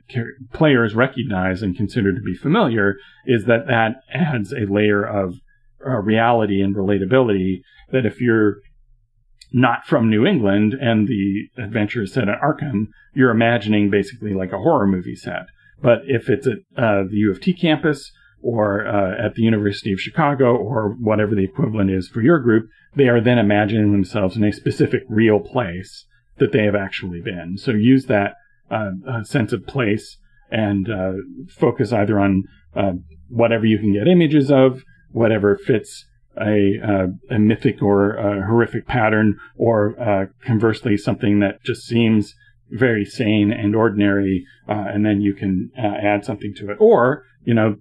players 0.51 0.93
recognize 0.93 1.61
and 1.61 1.75
consider 1.75 2.13
to 2.13 2.21
be 2.21 2.35
familiar 2.35 2.97
is 3.25 3.45
that 3.45 3.67
that 3.67 3.95
adds 4.13 4.51
a 4.51 4.71
layer 4.71 5.03
of 5.03 5.35
uh, 5.85 5.91
reality 6.01 6.61
and 6.61 6.75
relatability 6.75 7.61
that 7.91 8.05
if 8.05 8.19
you're 8.19 8.57
not 9.53 9.85
from 9.85 10.09
New 10.09 10.25
England 10.25 10.73
and 10.73 11.07
the 11.07 11.47
adventure 11.57 12.03
is 12.03 12.13
set 12.13 12.27
at 12.27 12.41
Arkham, 12.41 12.87
you're 13.13 13.31
imagining 13.31 13.89
basically 13.89 14.33
like 14.33 14.51
a 14.51 14.57
horror 14.57 14.87
movie 14.87 15.15
set. 15.15 15.45
But 15.81 15.99
if 16.07 16.29
it's 16.29 16.47
at 16.47 16.57
uh, 16.75 17.03
the 17.09 17.17
U 17.17 17.31
of 17.31 17.39
T 17.39 17.53
campus 17.53 18.11
or 18.43 18.85
uh, 18.85 19.25
at 19.25 19.35
the 19.35 19.41
University 19.41 19.93
of 19.93 20.01
Chicago 20.01 20.55
or 20.55 20.95
whatever 20.99 21.33
the 21.33 21.45
equivalent 21.45 21.89
is 21.89 22.09
for 22.09 22.21
your 22.21 22.39
group, 22.39 22.67
they 22.95 23.07
are 23.07 23.21
then 23.21 23.39
imagining 23.39 23.91
themselves 23.91 24.35
in 24.35 24.43
a 24.43 24.51
specific 24.51 25.01
real 25.09 25.39
place 25.39 26.05
that 26.37 26.51
they 26.51 26.63
have 26.63 26.75
actually 26.75 27.21
been. 27.21 27.57
So 27.57 27.71
use 27.71 28.05
that 28.07 28.35
uh, 28.69 28.91
uh, 29.07 29.23
sense 29.23 29.53
of 29.53 29.65
place 29.65 30.17
and 30.51 30.89
uh, 30.89 31.13
focus 31.47 31.91
either 31.93 32.19
on 32.19 32.43
uh, 32.75 32.93
whatever 33.29 33.65
you 33.65 33.79
can 33.79 33.93
get 33.93 34.07
images 34.07 34.51
of, 34.51 34.83
whatever 35.11 35.55
fits 35.55 36.05
a, 36.39 36.79
uh, 36.83 37.07
a 37.35 37.39
mythic 37.39 37.81
or 37.81 38.15
a 38.15 38.45
horrific 38.45 38.87
pattern, 38.87 39.37
or 39.55 40.29
conversely 40.43 40.97
something 40.97 41.39
that 41.39 41.63
just 41.63 41.83
seems 41.83 42.33
very 42.71 43.05
sane 43.05 43.51
and 43.51 43.75
ordinary, 43.75 44.45
and 44.67 45.05
then 45.05 45.21
you 45.21 45.35
can 45.35 45.69
add 45.77 46.25
something 46.25 46.53
to 46.55 46.71
it. 46.71 46.77
Or, 46.79 47.23
you 47.43 47.53
know, 47.53 47.75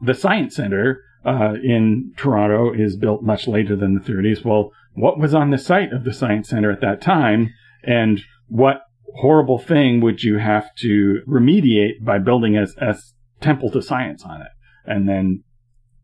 the 0.00 0.14
Science 0.14 0.56
Center 0.56 1.02
uh, 1.24 1.54
in 1.62 2.12
Toronto 2.16 2.72
is 2.72 2.96
built 2.96 3.22
much 3.22 3.46
later 3.46 3.76
than 3.76 3.94
the 3.94 4.00
30s. 4.00 4.44
Well, 4.44 4.70
what 4.94 5.18
was 5.18 5.34
on 5.34 5.50
the 5.50 5.58
site 5.58 5.92
of 5.92 6.04
the 6.04 6.12
Science 6.12 6.48
Center 6.48 6.70
at 6.70 6.80
that 6.80 7.00
time, 7.00 7.52
and 7.82 8.20
what 8.48 8.82
horrible 9.16 9.58
thing 9.58 10.00
would 10.00 10.22
you 10.22 10.38
have 10.38 10.74
to 10.76 11.20
remediate 11.28 12.02
by 12.02 12.18
building 12.18 12.56
a, 12.56 12.66
a 12.78 12.96
temple 13.40 13.70
to 13.70 13.82
science 13.82 14.24
on 14.24 14.40
it? 14.40 14.48
And 14.86 15.08
then 15.08 15.44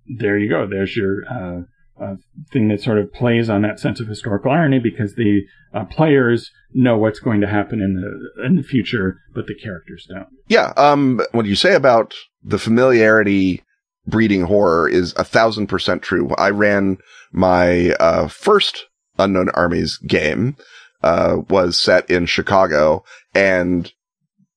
there 0.07 0.39
you 0.39 0.49
go. 0.49 0.67
There's 0.69 0.97
your 0.97 1.23
uh, 1.29 1.63
uh, 2.03 2.15
thing 2.53 2.69
that 2.69 2.83
sort 2.83 2.99
of 2.99 3.13
plays 3.13 3.49
on 3.49 3.63
that 3.63 3.81
sense 3.81 4.01
of 4.01 4.07
historical 4.07 4.51
irony 4.51 4.79
because 4.79 5.15
the 5.15 5.43
uh, 5.75 5.85
players 5.85 6.51
know 6.73 6.97
what's 6.99 7.21
going 7.21 7.41
to 7.41 7.47
happen 7.47 7.81
in 7.81 7.95
the 7.95 8.47
in 8.47 8.57
the 8.57 8.63
future, 8.63 9.19
but 9.35 9.47
the 9.47 9.55
characters 9.55 10.07
don't. 10.09 10.29
Yeah. 10.49 10.73
Um. 10.77 11.21
What 11.33 11.43
do 11.43 11.49
you 11.49 11.57
say 11.57 11.75
about 11.75 12.15
the 12.43 12.59
familiarity 12.59 13.63
breeding 14.07 14.43
horror 14.43 14.89
is 14.89 15.13
a 15.17 15.25
thousand 15.25 15.67
percent 15.67 16.03
true. 16.03 16.31
I 16.37 16.51
ran 16.51 16.99
my 17.33 17.91
uh, 18.01 18.29
first 18.29 18.87
Unknown 19.19 19.49
Armies 19.51 19.99
game 19.99 20.57
uh, 21.03 21.39
was 21.49 21.79
set 21.79 22.09
in 22.11 22.27
Chicago, 22.27 23.05
and 23.35 23.93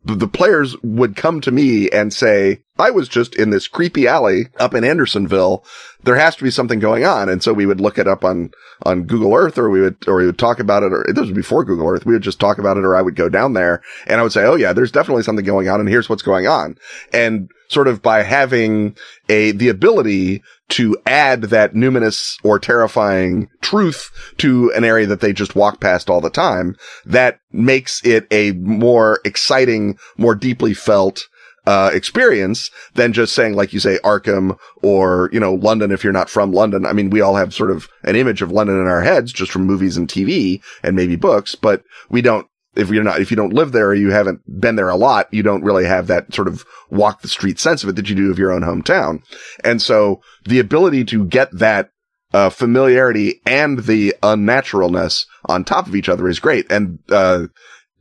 the 0.03 0.27
players 0.27 0.75
would 0.81 1.15
come 1.15 1.41
to 1.41 1.51
me 1.51 1.89
and 1.89 2.13
say, 2.13 2.63
I 2.79 2.91
was 2.91 3.07
just 3.09 3.35
in 3.35 3.49
this 3.49 3.67
creepy 3.67 4.07
alley 4.07 4.47
up 4.59 4.73
in 4.73 4.83
Andersonville. 4.83 5.63
There 6.03 6.15
has 6.15 6.35
to 6.37 6.43
be 6.43 6.51
something 6.51 6.79
going 6.79 7.05
on. 7.05 7.29
And 7.29 7.43
so 7.43 7.53
we 7.53 7.65
would 7.65 7.81
look 7.81 7.97
it 7.97 8.07
up 8.07 8.23
on, 8.23 8.51
on 8.83 9.03
Google 9.03 9.35
Earth 9.35 9.57
or 9.57 9.69
we 9.69 9.81
would, 9.81 9.97
or 10.07 10.17
we 10.17 10.25
would 10.25 10.39
talk 10.39 10.59
about 10.59 10.83
it 10.83 10.93
or 10.93 11.05
this 11.07 11.25
was 11.25 11.31
before 11.31 11.65
Google 11.65 11.89
Earth. 11.89 12.05
We 12.05 12.13
would 12.13 12.23
just 12.23 12.39
talk 12.39 12.57
about 12.57 12.77
it 12.77 12.85
or 12.85 12.95
I 12.95 13.01
would 13.01 13.15
go 13.15 13.29
down 13.29 13.53
there 13.53 13.81
and 14.07 14.19
I 14.19 14.23
would 14.23 14.31
say, 14.31 14.45
Oh 14.45 14.55
yeah, 14.55 14.73
there's 14.73 14.91
definitely 14.91 15.23
something 15.23 15.45
going 15.45 15.67
on 15.67 15.79
and 15.79 15.89
here's 15.89 16.09
what's 16.09 16.21
going 16.21 16.47
on. 16.47 16.77
And 17.11 17.49
sort 17.69 17.87
of 17.87 18.01
by 18.01 18.23
having 18.23 18.95
a, 19.29 19.51
the 19.51 19.69
ability 19.69 20.41
to 20.69 20.97
add 21.05 21.43
that 21.43 21.73
numinous 21.73 22.37
or 22.43 22.59
terrifying 22.59 23.49
truth 23.61 24.09
to 24.37 24.71
an 24.73 24.83
area 24.83 25.05
that 25.05 25.21
they 25.21 25.33
just 25.33 25.55
walk 25.55 25.79
past 25.79 26.09
all 26.09 26.21
the 26.21 26.29
time, 26.29 26.75
that 27.05 27.39
makes 27.51 28.05
it 28.05 28.27
a 28.31 28.51
more 28.53 29.19
exciting, 29.25 29.97
more 30.17 30.35
deeply 30.35 30.73
felt, 30.73 31.27
uh, 31.65 31.91
experience 31.93 32.71
than 32.93 33.13
just 33.13 33.33
saying, 33.33 33.53
like 33.53 33.73
you 33.73 33.79
say, 33.79 33.99
Arkham 34.03 34.57
or, 34.81 35.29
you 35.31 35.39
know, 35.39 35.53
London 35.53 35.91
if 35.91 36.03
you're 36.03 36.13
not 36.13 36.29
from 36.29 36.51
London. 36.51 36.85
I 36.85 36.93
mean, 36.93 37.09
we 37.09 37.21
all 37.21 37.35
have 37.35 37.53
sort 37.53 37.71
of 37.71 37.87
an 38.03 38.15
image 38.15 38.41
of 38.41 38.51
London 38.51 38.79
in 38.79 38.87
our 38.87 39.01
heads 39.01 39.31
just 39.31 39.51
from 39.51 39.65
movies 39.65 39.97
and 39.97 40.07
TV 40.07 40.61
and 40.83 40.95
maybe 40.95 41.15
books, 41.15 41.55
but 41.55 41.83
we 42.09 42.21
don't 42.21 42.47
if 42.75 42.89
you're 42.89 43.03
not, 43.03 43.19
if 43.19 43.31
you 43.31 43.37
don't 43.37 43.53
live 43.53 43.71
there 43.71 43.89
or 43.89 43.95
you 43.95 44.11
haven't 44.11 44.41
been 44.59 44.75
there 44.75 44.89
a 44.89 44.95
lot, 44.95 45.27
you 45.31 45.43
don't 45.43 45.63
really 45.63 45.85
have 45.85 46.07
that 46.07 46.33
sort 46.33 46.47
of 46.47 46.63
walk 46.89 47.21
the 47.21 47.27
street 47.27 47.59
sense 47.59 47.83
of 47.83 47.89
it 47.89 47.95
that 47.95 48.09
you 48.09 48.15
do 48.15 48.31
of 48.31 48.39
your 48.39 48.51
own 48.51 48.61
hometown. 48.61 49.21
And 49.63 49.81
so 49.81 50.21
the 50.45 50.59
ability 50.59 51.03
to 51.05 51.25
get 51.25 51.49
that 51.51 51.89
uh, 52.31 52.49
familiarity 52.49 53.41
and 53.45 53.79
the 53.79 54.15
unnaturalness 54.21 55.25
on 55.45 55.63
top 55.63 55.87
of 55.87 55.95
each 55.95 56.09
other 56.09 56.27
is 56.29 56.39
great. 56.39 56.71
And, 56.71 56.99
uh, 57.09 57.47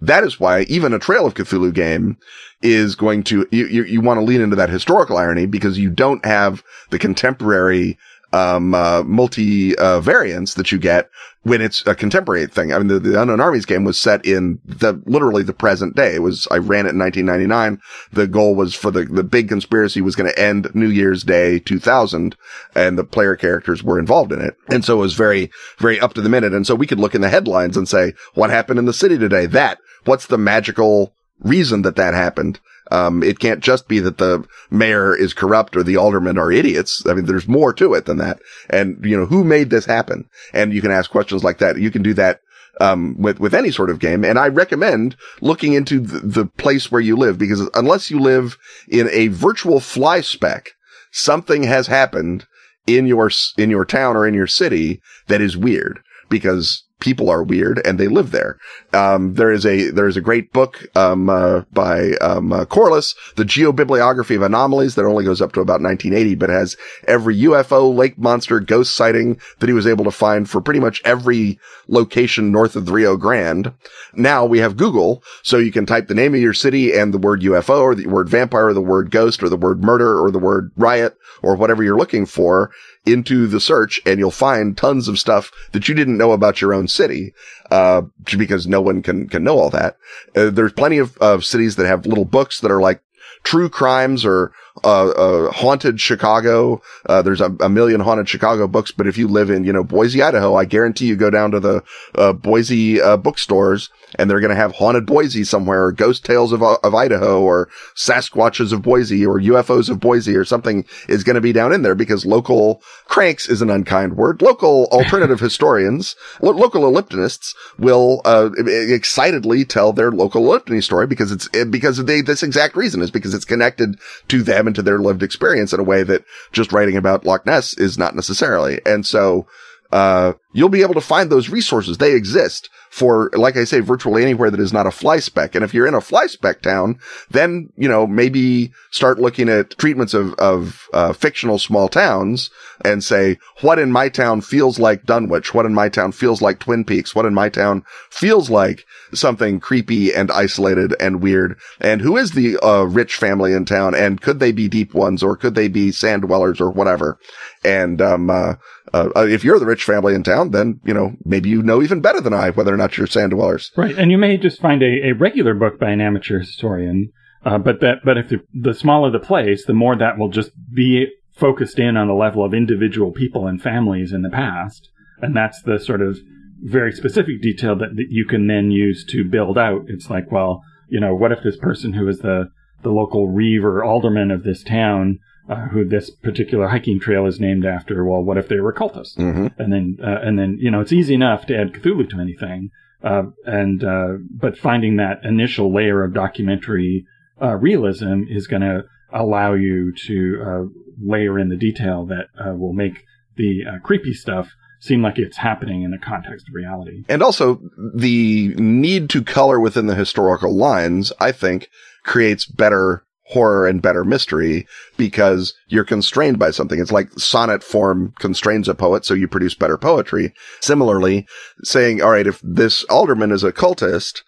that 0.00 0.24
is 0.24 0.38
why 0.38 0.62
even 0.62 0.92
a 0.92 0.98
Trail 0.98 1.26
of 1.26 1.34
Cthulhu 1.34 1.72
game 1.74 2.16
is 2.62 2.94
going 2.94 3.22
to, 3.24 3.46
you, 3.50 3.66
you, 3.66 3.84
you 3.84 4.00
want 4.00 4.18
to 4.18 4.24
lean 4.24 4.40
into 4.40 4.56
that 4.56 4.70
historical 4.70 5.16
irony 5.16 5.46
because 5.46 5.78
you 5.78 5.90
don't 5.90 6.24
have 6.24 6.62
the 6.90 6.98
contemporary 6.98 7.98
um, 8.32 8.74
uh, 8.74 9.02
multi 9.04 9.76
uh, 9.76 10.00
variants 10.00 10.54
that 10.54 10.70
you 10.70 10.78
get 10.78 11.08
when 11.44 11.62
it's 11.62 11.86
a 11.86 11.94
contemporary 11.94 12.46
thing. 12.46 12.72
I 12.72 12.78
mean, 12.78 12.88
the, 12.88 12.98
the 12.98 13.20
Unknown 13.20 13.40
Armies 13.40 13.64
game 13.64 13.84
was 13.84 13.98
set 13.98 14.24
in 14.26 14.60
the 14.66 15.00
literally 15.06 15.42
the 15.42 15.54
present 15.54 15.96
day. 15.96 16.14
It 16.14 16.22
was 16.22 16.46
I 16.50 16.58
ran 16.58 16.86
it 16.86 16.90
in 16.90 16.98
1999. 16.98 17.80
The 18.12 18.26
goal 18.26 18.54
was 18.54 18.74
for 18.74 18.90
the 18.90 19.04
the 19.04 19.24
big 19.24 19.48
conspiracy 19.48 20.02
was 20.02 20.14
going 20.14 20.30
to 20.30 20.38
end 20.38 20.70
New 20.74 20.88
Year's 20.88 21.24
Day 21.24 21.58
2000, 21.58 22.36
and 22.74 22.98
the 22.98 23.04
player 23.04 23.34
characters 23.34 23.82
were 23.82 23.98
involved 23.98 24.32
in 24.32 24.42
it, 24.42 24.56
and 24.68 24.84
so 24.84 24.98
it 24.98 25.00
was 25.00 25.14
very 25.14 25.50
very 25.78 25.98
up 25.98 26.12
to 26.14 26.20
the 26.20 26.28
minute. 26.28 26.52
And 26.52 26.66
so 26.66 26.74
we 26.74 26.86
could 26.86 27.00
look 27.00 27.14
in 27.14 27.22
the 27.22 27.30
headlines 27.30 27.76
and 27.76 27.88
say 27.88 28.12
what 28.34 28.50
happened 28.50 28.78
in 28.78 28.84
the 28.84 28.92
city 28.92 29.16
today. 29.16 29.46
That 29.46 29.78
what's 30.08 30.26
the 30.26 30.38
magical 30.38 31.14
reason 31.40 31.82
that 31.82 31.96
that 31.96 32.14
happened. 32.14 32.60
Um, 32.90 33.22
it 33.22 33.38
can't 33.38 33.60
just 33.60 33.86
be 33.86 34.00
that 34.00 34.18
the 34.18 34.46
mayor 34.70 35.14
is 35.14 35.34
corrupt 35.34 35.76
or 35.76 35.82
the 35.82 35.96
aldermen 35.96 36.38
are 36.38 36.50
idiots. 36.50 37.06
I 37.06 37.12
mean, 37.12 37.26
there's 37.26 37.46
more 37.46 37.72
to 37.74 37.94
it 37.94 38.06
than 38.06 38.16
that. 38.16 38.40
And, 38.70 38.98
you 39.04 39.16
know, 39.16 39.26
who 39.26 39.44
made 39.44 39.70
this 39.70 39.84
happen? 39.84 40.28
And 40.54 40.72
you 40.72 40.80
can 40.80 40.90
ask 40.90 41.10
questions 41.10 41.44
like 41.44 41.58
that. 41.58 41.78
You 41.78 41.90
can 41.90 42.02
do 42.02 42.14
that, 42.14 42.40
um, 42.80 43.16
with, 43.18 43.40
with 43.40 43.54
any 43.54 43.70
sort 43.70 43.90
of 43.90 43.98
game. 43.98 44.24
And 44.24 44.38
I 44.38 44.48
recommend 44.48 45.16
looking 45.42 45.74
into 45.74 46.00
the, 46.00 46.20
the 46.20 46.46
place 46.46 46.90
where 46.90 47.00
you 47.00 47.16
live 47.16 47.36
because 47.36 47.68
unless 47.74 48.10
you 48.10 48.18
live 48.18 48.56
in 48.88 49.08
a 49.10 49.28
virtual 49.28 49.80
fly 49.80 50.22
speck, 50.22 50.70
something 51.12 51.64
has 51.64 51.88
happened 51.88 52.46
in 52.86 53.06
your, 53.06 53.30
in 53.58 53.68
your 53.68 53.84
town 53.84 54.16
or 54.16 54.26
in 54.26 54.32
your 54.32 54.46
city 54.46 55.02
that 55.26 55.42
is 55.42 55.58
weird 55.58 56.00
because 56.30 56.84
people 57.00 57.30
are 57.30 57.42
weird 57.42 57.80
and 57.84 57.98
they 57.98 58.08
live 58.08 58.30
there. 58.30 58.58
Um, 58.92 59.34
there 59.34 59.52
is 59.52 59.64
a, 59.64 59.90
there 59.90 60.08
is 60.08 60.16
a 60.16 60.22
great 60.22 60.52
book, 60.52 60.86
um, 60.96 61.28
uh, 61.28 61.62
by, 61.72 62.12
um, 62.20 62.52
uh, 62.52 62.64
Corliss, 62.64 63.14
the 63.36 63.44
geobibliography 63.44 64.36
of 64.36 64.42
anomalies 64.42 64.94
that 64.94 65.04
only 65.04 65.24
goes 65.24 65.40
up 65.40 65.52
to 65.52 65.60
about 65.60 65.82
1980, 65.82 66.34
but 66.34 66.50
has 66.50 66.76
every 67.06 67.36
UFO, 67.42 67.94
lake 67.94 68.18
monster, 68.18 68.60
ghost 68.60 68.96
sighting 68.96 69.40
that 69.58 69.68
he 69.68 69.72
was 69.72 69.86
able 69.86 70.04
to 70.04 70.10
find 70.10 70.48
for 70.48 70.60
pretty 70.60 70.80
much 70.80 71.02
every 71.04 71.58
location 71.86 72.50
north 72.50 72.76
of 72.76 72.86
the 72.86 72.92
Rio 72.92 73.16
Grande. 73.16 73.72
Now 74.14 74.44
we 74.44 74.58
have 74.58 74.76
Google, 74.76 75.22
so 75.42 75.58
you 75.58 75.72
can 75.72 75.86
type 75.86 76.08
the 76.08 76.14
name 76.14 76.34
of 76.34 76.40
your 76.40 76.54
city 76.54 76.92
and 76.96 77.12
the 77.12 77.18
word 77.18 77.42
UFO 77.42 77.80
or 77.80 77.94
the 77.94 78.06
word 78.06 78.28
vampire 78.28 78.68
or 78.68 78.74
the 78.74 78.80
word 78.80 79.10
ghost 79.10 79.42
or 79.42 79.48
the 79.48 79.56
word 79.56 79.82
murder 79.82 80.20
or 80.20 80.30
the 80.30 80.38
word 80.38 80.72
riot 80.76 81.16
or 81.42 81.56
whatever 81.56 81.82
you're 81.82 81.96
looking 81.96 82.26
for 82.26 82.70
into 83.12 83.46
the 83.46 83.60
search 83.60 84.00
and 84.06 84.18
you'll 84.18 84.30
find 84.30 84.76
tons 84.76 85.08
of 85.08 85.18
stuff 85.18 85.50
that 85.72 85.88
you 85.88 85.94
didn't 85.94 86.18
know 86.18 86.32
about 86.32 86.60
your 86.60 86.74
own 86.74 86.88
city, 86.88 87.32
uh, 87.70 88.02
because 88.36 88.66
no 88.66 88.80
one 88.80 89.02
can, 89.02 89.28
can 89.28 89.44
know 89.44 89.58
all 89.58 89.70
that. 89.70 89.96
Uh, 90.36 90.50
there's 90.50 90.72
plenty 90.72 90.98
of, 90.98 91.16
of 91.18 91.44
cities 91.44 91.76
that 91.76 91.86
have 91.86 92.06
little 92.06 92.24
books 92.24 92.60
that 92.60 92.70
are 92.70 92.80
like 92.80 93.02
true 93.44 93.68
crimes 93.68 94.24
or 94.24 94.52
uh, 94.84 95.08
uh, 95.08 95.52
haunted 95.52 96.00
Chicago. 96.00 96.80
Uh, 97.06 97.22
there's 97.22 97.40
a, 97.40 97.50
a, 97.60 97.68
million 97.68 98.00
haunted 98.00 98.28
Chicago 98.28 98.66
books, 98.66 98.92
but 98.92 99.06
if 99.06 99.18
you 99.18 99.28
live 99.28 99.50
in, 99.50 99.64
you 99.64 99.72
know, 99.72 99.84
Boise, 99.84 100.22
Idaho, 100.22 100.54
I 100.54 100.64
guarantee 100.64 101.06
you 101.06 101.16
go 101.16 101.30
down 101.30 101.50
to 101.52 101.60
the 101.60 101.82
uh, 102.14 102.32
Boise 102.32 103.00
uh, 103.00 103.16
bookstores 103.16 103.90
and 104.16 104.30
they're 104.30 104.40
going 104.40 104.50
to 104.50 104.56
have 104.56 104.72
haunted 104.72 105.06
Boise 105.06 105.44
somewhere 105.44 105.84
or 105.84 105.92
ghost 105.92 106.24
tales 106.24 106.52
of, 106.52 106.62
of 106.62 106.94
Idaho 106.94 107.42
or 107.42 107.68
Sasquatches 107.94 108.72
of 108.72 108.82
Boise 108.82 109.26
or 109.26 109.40
UFOs 109.40 109.90
of 109.90 110.00
Boise 110.00 110.36
or 110.36 110.44
something 110.44 110.84
is 111.08 111.24
going 111.24 111.34
to 111.34 111.40
be 111.40 111.52
down 111.52 111.72
in 111.72 111.82
there 111.82 111.94
because 111.94 112.24
local 112.24 112.82
cranks 113.06 113.48
is 113.48 113.60
an 113.60 113.70
unkind 113.70 114.16
word. 114.16 114.40
Local 114.40 114.86
alternative 114.92 115.40
historians, 115.40 116.16
lo- 116.40 116.52
local 116.52 116.82
elliptonists 116.82 117.54
will, 117.78 118.22
uh, 118.24 118.50
excitedly 118.56 119.64
tell 119.64 119.92
their 119.92 120.10
local 120.10 120.42
elliptony 120.42 120.82
story 120.82 121.06
because 121.06 121.32
it's, 121.32 121.48
because 121.66 121.98
of 121.98 122.06
they, 122.06 122.20
this 122.20 122.42
exact 122.42 122.76
reason 122.76 123.02
is 123.02 123.10
because 123.10 123.34
it's 123.34 123.44
connected 123.44 123.98
to 124.28 124.42
them 124.42 124.67
and 124.68 124.76
to 124.76 124.82
their 124.82 125.00
lived 125.00 125.24
experience 125.24 125.72
in 125.72 125.80
a 125.80 125.84
way 125.84 126.04
that 126.04 126.24
just 126.52 126.72
writing 126.72 126.96
about 126.96 127.26
Loch 127.26 127.44
Ness 127.44 127.76
is 127.76 127.98
not 127.98 128.14
necessarily. 128.14 128.80
And 128.86 129.04
so, 129.04 129.48
uh, 129.90 130.34
you'll 130.52 130.68
be 130.68 130.82
able 130.82 130.94
to 130.94 131.00
find 131.00 131.30
those 131.30 131.48
resources. 131.48 131.98
They 131.98 132.14
exist 132.14 132.70
for, 132.90 133.30
like 133.34 133.56
I 133.56 133.64
say, 133.64 133.80
virtually 133.80 134.22
anywhere 134.22 134.50
that 134.50 134.60
is 134.60 134.72
not 134.72 134.86
a 134.86 134.90
fly 134.90 135.18
speck. 135.18 135.54
And 135.54 135.64
if 135.64 135.74
you're 135.74 135.86
in 135.86 135.94
a 135.94 136.00
fly 136.00 136.26
speck 136.26 136.62
town, 136.62 136.98
then, 137.30 137.70
you 137.76 137.88
know, 137.88 138.06
maybe 138.06 138.72
start 138.90 139.18
looking 139.18 139.48
at 139.48 139.76
treatments 139.78 140.14
of, 140.14 140.34
of, 140.34 140.88
uh, 140.92 141.12
fictional 141.12 141.58
small 141.58 141.88
towns 141.88 142.50
and 142.84 143.04
say, 143.04 143.38
what 143.60 143.78
in 143.78 143.92
my 143.92 144.08
town 144.08 144.40
feels 144.40 144.78
like 144.78 145.04
Dunwich? 145.04 145.52
What 145.54 145.66
in 145.66 145.74
my 145.74 145.88
town 145.88 146.12
feels 146.12 146.40
like 146.40 146.60
Twin 146.60 146.84
Peaks? 146.84 147.14
What 147.14 147.26
in 147.26 147.34
my 147.34 147.48
town 147.48 147.84
feels 148.10 148.50
like 148.50 148.84
something 149.12 149.60
creepy 149.60 150.14
and 150.14 150.30
isolated 150.30 150.94
and 151.00 151.22
weird? 151.22 151.58
And 151.80 152.00
who 152.00 152.16
is 152.16 152.32
the, 152.32 152.56
uh, 152.58 152.84
rich 152.84 153.16
family 153.16 153.52
in 153.52 153.64
town? 153.64 153.94
And 153.94 154.20
could 154.20 154.40
they 154.40 154.52
be 154.52 154.68
deep 154.68 154.94
ones 154.94 155.22
or 155.22 155.36
could 155.36 155.54
they 155.54 155.68
be 155.68 155.92
sand 155.92 156.22
dwellers 156.22 156.60
or 156.60 156.70
whatever? 156.70 157.18
And, 157.64 158.00
um, 158.00 158.30
uh, 158.30 158.54
uh, 158.94 159.10
if 159.16 159.44
you're 159.44 159.58
the 159.58 159.66
rich 159.66 159.84
family 159.84 160.14
in 160.14 160.22
town, 160.22 160.50
then, 160.50 160.80
you 160.84 160.94
know, 160.94 161.14
maybe 161.24 161.48
you 161.48 161.62
know 161.62 161.82
even 161.82 162.00
better 162.00 162.20
than 162.20 162.32
I 162.32 162.50
whether 162.50 162.74
not 162.78 162.96
you're 162.96 163.06
sand 163.06 163.32
dwellers. 163.32 163.70
Right. 163.76 163.96
And 163.98 164.10
you 164.10 164.18
may 164.18 164.36
just 164.38 164.60
find 164.60 164.82
a, 164.82 165.08
a 165.08 165.12
regular 165.12 165.54
book 165.54 165.78
by 165.78 165.90
an 165.90 166.00
amateur 166.00 166.38
historian. 166.38 167.12
Uh, 167.44 167.58
but 167.58 167.80
that, 167.80 167.98
but 168.04 168.18
if 168.18 168.28
the, 168.28 168.40
the 168.52 168.74
smaller 168.74 169.10
the 169.10 169.18
place, 169.18 169.64
the 169.64 169.72
more 169.72 169.96
that 169.96 170.18
will 170.18 170.28
just 170.28 170.50
be 170.74 171.06
focused 171.32 171.78
in 171.78 171.96
on 171.96 172.08
the 172.08 172.14
level 172.14 172.44
of 172.44 172.52
individual 172.52 173.12
people 173.12 173.46
and 173.46 173.62
families 173.62 174.12
in 174.12 174.22
the 174.22 174.30
past. 174.30 174.88
And 175.20 175.36
that's 175.36 175.62
the 175.62 175.78
sort 175.78 176.02
of 176.02 176.18
very 176.60 176.92
specific 176.92 177.40
detail 177.40 177.76
that, 177.76 177.94
that 177.96 178.06
you 178.10 178.24
can 178.24 178.48
then 178.48 178.70
use 178.70 179.04
to 179.06 179.24
build 179.24 179.56
out. 179.56 179.82
It's 179.86 180.10
like, 180.10 180.32
well, 180.32 180.62
you 180.88 180.98
know, 180.98 181.14
what 181.14 181.32
if 181.32 181.42
this 181.42 181.56
person 181.56 181.92
who 181.92 182.08
is 182.08 182.18
the, 182.18 182.50
the 182.82 182.90
local 182.90 183.28
reeve 183.28 183.64
or 183.64 183.84
alderman 183.84 184.30
of 184.30 184.42
this 184.42 184.64
town 184.64 185.20
uh, 185.48 185.68
who 185.68 185.84
this 185.84 186.10
particular 186.10 186.68
hiking 186.68 187.00
trail 187.00 187.26
is 187.26 187.40
named 187.40 187.64
after. 187.64 188.04
Well, 188.04 188.22
what 188.22 188.36
if 188.36 188.48
they 188.48 188.60
were 188.60 188.72
cultists? 188.72 189.16
Mm-hmm. 189.16 189.60
And 189.60 189.72
then, 189.72 189.98
uh, 190.02 190.20
and 190.22 190.38
then, 190.38 190.58
you 190.60 190.70
know, 190.70 190.80
it's 190.80 190.92
easy 190.92 191.14
enough 191.14 191.46
to 191.46 191.58
add 191.58 191.72
Cthulhu 191.72 192.08
to 192.10 192.20
anything. 192.20 192.70
Uh, 193.02 193.24
and, 193.44 193.84
uh, 193.84 194.14
but 194.30 194.58
finding 194.58 194.96
that 194.96 195.24
initial 195.24 195.72
layer 195.72 196.04
of 196.04 196.12
documentary, 196.12 197.06
uh, 197.40 197.54
realism 197.54 198.24
is 198.28 198.46
going 198.46 198.62
to 198.62 198.82
allow 199.12 199.54
you 199.54 199.94
to, 200.06 200.42
uh, 200.44 200.64
layer 201.02 201.38
in 201.38 201.48
the 201.48 201.56
detail 201.56 202.04
that, 202.06 202.26
will 202.58 202.72
make 202.72 203.04
the, 203.36 203.64
creepy 203.82 204.12
stuff 204.12 204.50
seem 204.80 205.02
like 205.02 205.18
it's 205.18 205.36
happening 205.36 205.82
in 205.82 205.90
the 205.90 205.98
context 205.98 206.46
of 206.48 206.54
reality. 206.54 207.04
And 207.08 207.22
also 207.22 207.60
the 207.94 208.54
need 208.56 209.08
to 209.10 209.22
color 209.22 209.58
within 209.60 209.86
the 209.86 209.94
historical 209.94 210.54
lines, 210.56 211.12
I 211.20 211.32
think 211.32 211.68
creates 212.04 212.46
better 212.46 213.04
horror 213.28 213.66
and 213.66 213.82
better 213.82 214.04
mystery 214.04 214.66
because 214.96 215.54
you're 215.68 215.84
constrained 215.84 216.38
by 216.38 216.50
something. 216.50 216.80
It's 216.80 216.92
like 216.92 217.10
sonnet 217.18 217.62
form 217.62 218.14
constrains 218.18 218.68
a 218.68 218.74
poet, 218.74 219.04
so 219.04 219.14
you 219.14 219.28
produce 219.28 219.54
better 219.54 219.76
poetry. 219.76 220.32
Similarly, 220.60 221.26
saying, 221.62 222.02
all 222.02 222.10
right, 222.10 222.26
if 222.26 222.40
this 222.42 222.84
alderman 222.84 223.30
is 223.30 223.44
a 223.44 223.52
cultist, 223.52 224.22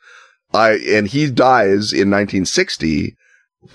I, 0.53 0.73
and 0.73 1.09
he 1.09 1.31
dies 1.31 1.93
in 1.93 2.11
1960, 2.11 3.17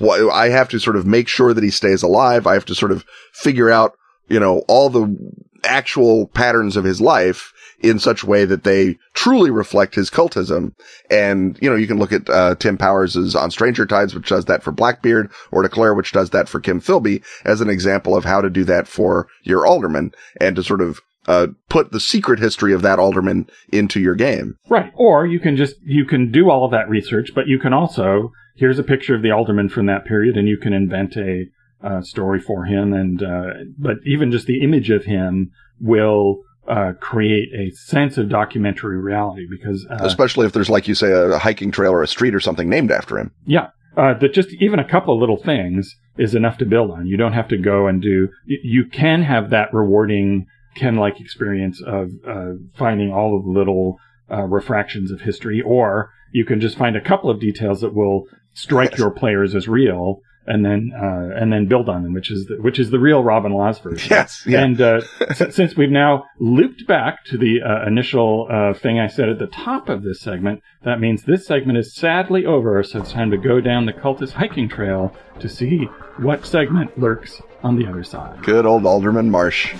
I 0.01 0.49
have 0.49 0.69
to 0.69 0.79
sort 0.79 0.95
of 0.95 1.05
make 1.05 1.27
sure 1.27 1.53
that 1.53 1.63
he 1.63 1.71
stays 1.71 2.03
alive. 2.03 2.45
I 2.45 2.53
have 2.53 2.65
to 2.65 2.75
sort 2.75 2.91
of 2.91 3.05
figure 3.33 3.71
out, 3.71 3.93
you 4.27 4.39
know, 4.39 4.59
all 4.67 4.89
the 4.89 5.15
actual 5.63 6.27
patterns 6.27 6.75
of 6.75 6.83
his 6.83 7.01
life 7.01 7.51
in 7.79 7.99
such 7.99 8.23
a 8.23 8.25
way 8.25 8.45
that 8.45 8.63
they 8.63 8.97
truly 9.13 9.51
reflect 9.51 9.95
his 9.95 10.09
cultism. 10.09 10.73
And, 11.09 11.57
you 11.61 11.69
know, 11.69 11.75
you 11.75 11.87
can 11.87 11.99
look 11.99 12.11
at, 12.11 12.29
uh, 12.29 12.55
Tim 12.55 12.77
Powers' 12.77 13.35
On 13.35 13.51
Stranger 13.51 13.85
Tides, 13.85 14.15
which 14.15 14.29
does 14.29 14.45
that 14.45 14.63
for 14.63 14.71
Blackbeard, 14.71 15.31
or 15.51 15.63
Declare, 15.63 15.93
which 15.93 16.11
does 16.11 16.29
that 16.31 16.49
for 16.49 16.59
Kim 16.59 16.81
Philby, 16.81 17.23
as 17.43 17.61
an 17.61 17.69
example 17.69 18.15
of 18.15 18.25
how 18.25 18.41
to 18.41 18.49
do 18.49 18.63
that 18.65 18.87
for 18.87 19.27
your 19.43 19.65
alderman 19.65 20.11
and 20.39 20.55
to 20.55 20.63
sort 20.63 20.81
of 20.81 20.99
uh, 21.27 21.47
put 21.69 21.91
the 21.91 21.99
secret 21.99 22.39
history 22.39 22.73
of 22.73 22.81
that 22.83 22.99
alderman 22.99 23.47
into 23.71 23.99
your 23.99 24.15
game. 24.15 24.55
Right. 24.69 24.91
Or 24.95 25.25
you 25.25 25.39
can 25.39 25.55
just, 25.55 25.75
you 25.83 26.05
can 26.05 26.31
do 26.31 26.49
all 26.49 26.65
of 26.65 26.71
that 26.71 26.89
research, 26.89 27.31
but 27.33 27.47
you 27.47 27.59
can 27.59 27.73
also, 27.73 28.31
here's 28.55 28.79
a 28.79 28.83
picture 28.83 29.15
of 29.15 29.21
the 29.21 29.31
alderman 29.31 29.69
from 29.69 29.87
that 29.87 30.05
period 30.05 30.37
and 30.37 30.47
you 30.47 30.57
can 30.57 30.73
invent 30.73 31.15
a, 31.17 31.45
uh, 31.83 32.01
story 32.01 32.39
for 32.39 32.65
him. 32.65 32.93
And, 32.93 33.23
uh, 33.23 33.53
but 33.77 33.97
even 34.05 34.31
just 34.31 34.47
the 34.47 34.61
image 34.61 34.89
of 34.89 35.05
him 35.05 35.51
will 35.79 36.41
uh, 36.67 36.93
create 36.99 37.49
a 37.53 37.71
sense 37.75 38.17
of 38.17 38.29
documentary 38.29 38.99
reality 38.99 39.45
because 39.49 39.85
uh, 39.89 39.97
especially 40.01 40.45
if 40.45 40.53
there's 40.53 40.69
like 40.69 40.87
you 40.87 40.95
say 40.95 41.11
a 41.11 41.37
hiking 41.37 41.71
trail 41.71 41.91
or 41.91 42.03
a 42.03 42.07
street 42.07 42.33
or 42.33 42.39
something 42.39 42.69
named 42.69 42.91
after 42.91 43.17
him. 43.17 43.31
Yeah. 43.45 43.69
Uh, 43.97 44.13
that 44.15 44.33
just 44.33 44.49
even 44.59 44.79
a 44.79 44.83
couple 44.87 45.13
of 45.13 45.19
little 45.21 45.41
things 45.41 45.95
is 46.17 46.35
enough 46.35 46.57
to 46.57 46.65
build 46.65 46.91
on. 46.91 47.07
You 47.07 47.17
don't 47.17 47.33
have 47.33 47.47
to 47.49 47.57
go 47.57 47.87
and 47.87 48.01
do 48.01 48.29
you 48.45 48.85
can 48.85 49.23
have 49.23 49.51
that 49.51 49.73
rewarding 49.73 50.47
ken 50.75 50.95
like 50.95 51.21
experience 51.21 51.81
of 51.81 52.09
uh, 52.27 52.53
finding 52.77 53.11
all 53.11 53.37
of 53.37 53.45
the 53.45 53.51
little 53.51 53.97
uh, 54.29 54.43
refractions 54.43 55.11
of 55.11 55.21
history 55.21 55.61
or 55.61 56.11
you 56.31 56.43
can 56.43 56.59
just 56.59 56.77
find 56.77 56.97
a 56.97 57.01
couple 57.01 57.29
of 57.29 57.39
details 57.39 57.81
that 57.81 57.93
will 57.93 58.25
strike 58.53 58.97
your 58.97 59.11
players 59.11 59.55
as 59.55 59.67
real 59.67 60.19
and 60.47 60.63
then 60.65 60.91
uh, 60.95 61.29
and 61.35 61.51
then 61.51 61.67
build 61.67 61.89
on 61.89 62.03
them, 62.03 62.13
which 62.13 62.29
is 62.31 62.45
the, 62.45 62.55
which 62.61 62.79
is 62.79 62.89
the 62.91 62.99
real 62.99 63.23
Robin 63.23 63.51
Laws 63.51 63.79
version. 63.79 64.07
Yes. 64.09 64.43
Yeah. 64.45 64.63
And 64.63 64.79
uh, 64.79 65.01
s- 65.29 65.55
since 65.55 65.75
we've 65.75 65.89
now 65.91 66.25
looped 66.39 66.85
back 66.87 67.25
to 67.25 67.37
the 67.37 67.61
uh, 67.61 67.87
initial 67.87 68.47
uh, 68.49 68.73
thing 68.73 68.99
I 68.99 69.07
said 69.07 69.29
at 69.29 69.39
the 69.39 69.47
top 69.47 69.89
of 69.89 70.03
this 70.03 70.21
segment, 70.21 70.61
that 70.83 70.99
means 70.99 71.23
this 71.23 71.45
segment 71.47 71.77
is 71.77 71.93
sadly 71.95 72.45
over. 72.45 72.81
So 72.83 72.99
it's 72.99 73.11
time 73.11 73.31
to 73.31 73.37
go 73.37 73.59
down 73.61 73.85
the 73.85 73.93
cultist 73.93 74.31
hiking 74.33 74.69
trail 74.69 75.15
to 75.39 75.49
see 75.49 75.85
what 76.17 76.45
segment 76.45 76.97
lurks 76.99 77.41
on 77.63 77.77
the 77.77 77.87
other 77.87 78.03
side. 78.03 78.41
Good 78.43 78.65
old 78.65 78.85
Alderman 78.85 79.29
Marsh. 79.29 79.73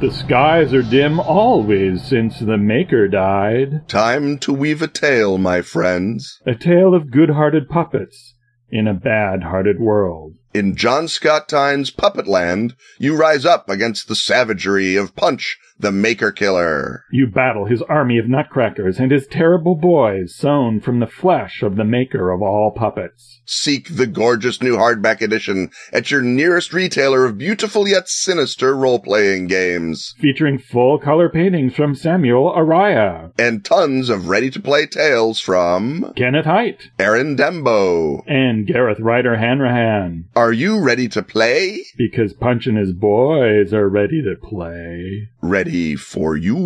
The 0.00 0.10
skies 0.10 0.72
are 0.72 0.82
dim 0.82 1.20
always 1.20 2.02
since 2.02 2.38
the 2.38 2.56
Maker 2.56 3.06
died. 3.06 3.86
Time 3.86 4.38
to 4.38 4.50
weave 4.50 4.80
a 4.80 4.88
tale, 4.88 5.36
my 5.36 5.60
friends. 5.60 6.40
A 6.46 6.54
tale 6.54 6.94
of 6.94 7.10
good-hearted 7.10 7.68
puppets 7.68 8.32
in 8.70 8.88
a 8.88 8.94
bad-hearted 8.94 9.78
world. 9.78 10.36
In 10.54 10.74
John 10.74 11.06
Scott 11.06 11.50
Tynes' 11.50 11.90
Puppetland, 11.90 12.76
you 12.98 13.14
rise 13.14 13.44
up 13.44 13.68
against 13.68 14.08
the 14.08 14.14
savagery 14.14 14.96
of 14.96 15.14
Punch, 15.14 15.58
the 15.80 15.92
Maker 15.92 16.30
Killer. 16.32 17.04
You 17.10 17.26
battle 17.26 17.66
his 17.66 17.82
army 17.82 18.18
of 18.18 18.28
nutcrackers 18.28 18.98
and 18.98 19.10
his 19.10 19.26
terrible 19.26 19.74
boys 19.74 20.34
sewn 20.34 20.80
from 20.80 21.00
the 21.00 21.06
flesh 21.06 21.62
of 21.62 21.76
the 21.76 21.84
maker 21.84 22.30
of 22.30 22.42
all 22.42 22.72
puppets. 22.76 23.40
Seek 23.44 23.96
the 23.96 24.06
gorgeous 24.06 24.62
new 24.62 24.76
hardback 24.76 25.20
edition 25.20 25.70
at 25.92 26.10
your 26.10 26.22
nearest 26.22 26.72
retailer 26.72 27.24
of 27.24 27.38
beautiful 27.38 27.88
yet 27.88 28.08
sinister 28.08 28.76
role-playing 28.76 29.46
games. 29.48 30.14
Featuring 30.20 30.58
full 30.58 30.98
color 30.98 31.28
paintings 31.28 31.74
from 31.74 31.94
Samuel 31.94 32.52
Araya, 32.56 33.32
And 33.38 33.64
tons 33.64 34.08
of 34.08 34.28
ready-to-play 34.28 34.86
tales 34.86 35.40
from 35.40 36.12
Kenneth 36.16 36.44
Hite, 36.46 36.90
Aaron 36.98 37.36
Dembo. 37.36 38.22
and 38.26 38.66
Gareth 38.66 39.00
Ryder 39.00 39.36
Hanrahan. 39.36 40.26
Are 40.36 40.52
you 40.52 40.80
ready 40.80 41.08
to 41.08 41.22
play? 41.22 41.84
Because 41.96 42.32
Punch 42.32 42.66
and 42.66 42.78
his 42.78 42.92
boys 42.92 43.72
are 43.74 43.88
ready 43.88 44.22
to 44.22 44.34
play. 44.40 45.28
Ready 45.42 45.69
for 45.96 46.36
you. 46.36 46.56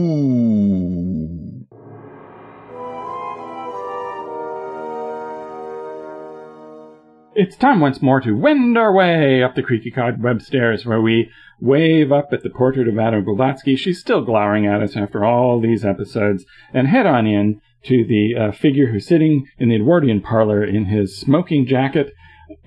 It's 7.37 7.57
time 7.57 7.81
once 7.81 8.01
more 8.01 8.21
to 8.21 8.33
wend 8.33 8.79
our 8.79 8.95
way 8.95 9.43
up 9.43 9.57
the 9.57 9.63
creaky 9.63 9.91
cobweb 9.91 10.41
stairs 10.41 10.87
where 10.87 11.01
we 11.01 11.31
wave 11.61 12.13
up 12.13 12.29
at 12.33 12.43
the 12.43 12.51
portrait 12.51 12.89
of 12.89 12.95
Madame 12.95 13.25
Blavatsky. 13.25 13.77
She's 13.77 14.01
still 14.01 14.25
glowering 14.25 14.67
at 14.67 14.81
us 14.81 14.97
after 14.97 15.25
all 15.25 15.61
these 15.61 15.85
episodes 15.85 16.47
and 16.73 16.89
head 16.89 17.07
on 17.07 17.27
in 17.27 17.61
to 17.85 18.07
the 18.07 18.35
uh, 18.35 18.53
figure 18.53 18.87
who's 18.87 19.07
sitting 19.07 19.47
in 19.59 19.69
the 19.69 19.75
Edwardian 19.75 20.23
parlor 20.23 20.65
in 20.65 20.87
his 20.87 21.19
smoking 21.19 21.67
jacket. 21.67 22.13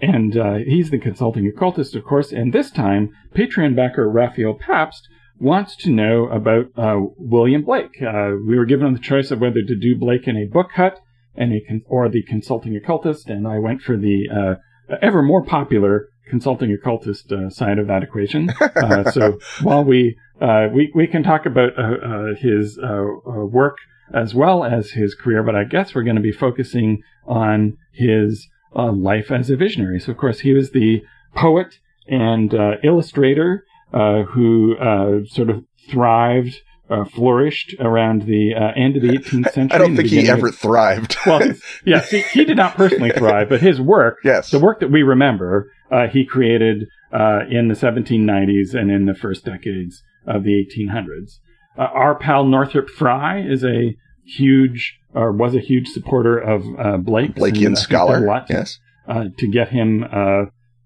And 0.01 0.37
uh, 0.37 0.55
he's 0.55 0.91
the 0.91 0.99
consulting 0.99 1.47
occultist, 1.47 1.95
of 1.95 2.03
course. 2.03 2.31
And 2.31 2.53
this 2.53 2.69
time, 2.69 3.11
Patreon 3.35 3.75
backer 3.75 4.07
Raphael 4.07 4.53
Pabst 4.53 5.07
wants 5.39 5.75
to 5.77 5.91
know 5.91 6.27
about 6.27 6.65
uh, 6.77 6.99
William 7.17 7.63
Blake. 7.63 8.01
Uh, 8.01 8.31
we 8.45 8.57
were 8.57 8.65
given 8.65 8.93
the 8.93 8.99
choice 8.99 9.31
of 9.31 9.39
whether 9.39 9.61
to 9.61 9.75
do 9.75 9.95
Blake 9.97 10.27
in 10.27 10.37
a 10.37 10.45
book 10.45 10.71
hut 10.75 10.99
and 11.35 11.53
a 11.53 11.61
con- 11.67 11.83
or 11.87 12.09
the 12.09 12.23
consulting 12.23 12.75
occultist, 12.75 13.29
and 13.29 13.47
I 13.47 13.59
went 13.59 13.81
for 13.81 13.97
the 13.97 14.27
uh, 14.33 14.95
ever 15.01 15.21
more 15.21 15.43
popular 15.43 16.09
consulting 16.29 16.71
occultist 16.73 17.31
uh, 17.31 17.49
side 17.49 17.79
of 17.79 17.87
that 17.87 18.03
equation. 18.03 18.49
Uh, 18.77 19.09
so 19.11 19.39
while 19.63 19.83
we 19.83 20.15
uh, 20.39 20.67
we 20.73 20.91
we 20.93 21.07
can 21.07 21.23
talk 21.23 21.45
about 21.45 21.71
uh, 21.77 21.81
uh, 21.81 22.35
his 22.35 22.77
uh, 22.77 22.85
uh, 22.85 23.45
work 23.45 23.77
as 24.13 24.33
well 24.33 24.63
as 24.63 24.91
his 24.91 25.15
career, 25.15 25.43
but 25.43 25.55
I 25.55 25.63
guess 25.63 25.93
we're 25.93 26.03
going 26.03 26.15
to 26.15 26.21
be 26.21 26.31
focusing 26.31 27.01
on 27.25 27.77
his 27.91 28.47
uh, 28.75 28.91
life 28.91 29.31
as 29.31 29.49
a 29.49 29.55
visionary. 29.55 29.99
So 29.99 30.11
of 30.11 30.17
course 30.17 30.39
he 30.41 30.53
was 30.53 30.71
the 30.71 31.01
poet 31.35 31.79
and 32.07 32.53
uh, 32.53 32.73
illustrator 32.83 33.65
who 33.91 34.77
uh, 34.77 35.25
sort 35.25 35.49
of 35.49 35.63
thrived. 35.89 36.55
Uh, 36.89 37.03
flourished 37.03 37.75
around 37.81 38.21
the 38.27 38.53
uh, 38.55 38.71
end 38.81 38.95
of 38.95 39.01
the 39.01 39.09
18th 39.09 39.51
century. 39.51 39.75
I 39.75 39.77
don't 39.77 39.97
think 39.97 40.07
he 40.07 40.15
beginning 40.21 40.29
of- 40.31 40.37
ever 40.37 40.51
thrived. 40.53 41.17
well, 41.25 41.41
yeah, 41.83 41.99
see, 42.11 42.21
he 42.31 42.45
did 42.45 42.55
not 42.55 42.75
personally 42.75 43.09
thrive, 43.11 43.49
but 43.49 43.59
his 43.59 43.81
work, 43.81 44.19
yes. 44.23 44.51
the 44.51 44.59
work 44.59 44.79
that 44.79 44.89
we 44.89 45.03
remember, 45.03 45.69
uh, 45.91 46.07
he 46.07 46.23
created 46.25 46.85
uh, 47.11 47.41
in 47.49 47.67
the 47.67 47.73
1790s 47.73 48.73
and 48.73 48.89
in 48.89 49.05
the 49.05 49.13
first 49.13 49.43
decades 49.43 50.01
of 50.25 50.43
the 50.45 50.65
1800s. 50.65 51.39
Uh, 51.77 51.81
our 51.93 52.15
pal 52.15 52.45
Northrop 52.45 52.87
Frye 52.89 53.41
is 53.41 53.65
a 53.65 53.93
huge, 54.25 54.97
or 55.13 55.33
was 55.33 55.55
a 55.55 55.59
huge 55.59 55.89
supporter 55.89 56.37
of 56.37 56.63
uh, 56.79 56.95
Blake. 56.95 57.35
Blakeian 57.35 57.77
scholar. 57.77 58.25
What, 58.25 58.45
Yes. 58.49 58.79
uh, 59.09 59.25
to 59.37 59.47
get 59.51 59.67
him 59.71 60.05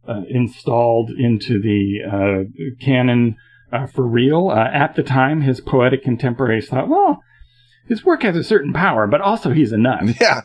uh, 0.07 0.21
installed 0.29 1.11
into 1.11 1.61
the 1.61 1.99
uh, 2.05 2.83
canon 2.83 3.35
uh, 3.71 3.87
for 3.87 4.05
real. 4.05 4.49
Uh, 4.49 4.67
at 4.73 4.95
the 4.95 5.03
time, 5.03 5.41
his 5.41 5.61
poetic 5.61 6.03
contemporaries 6.03 6.69
thought, 6.69 6.89
well, 6.89 7.21
his 7.87 8.05
work 8.05 8.23
has 8.23 8.35
a 8.35 8.43
certain 8.43 8.73
power, 8.73 9.07
but 9.07 9.21
also 9.21 9.51
he's 9.51 9.71
a 9.71 9.77
nut. 9.77 10.01
Yeah. 10.21 10.41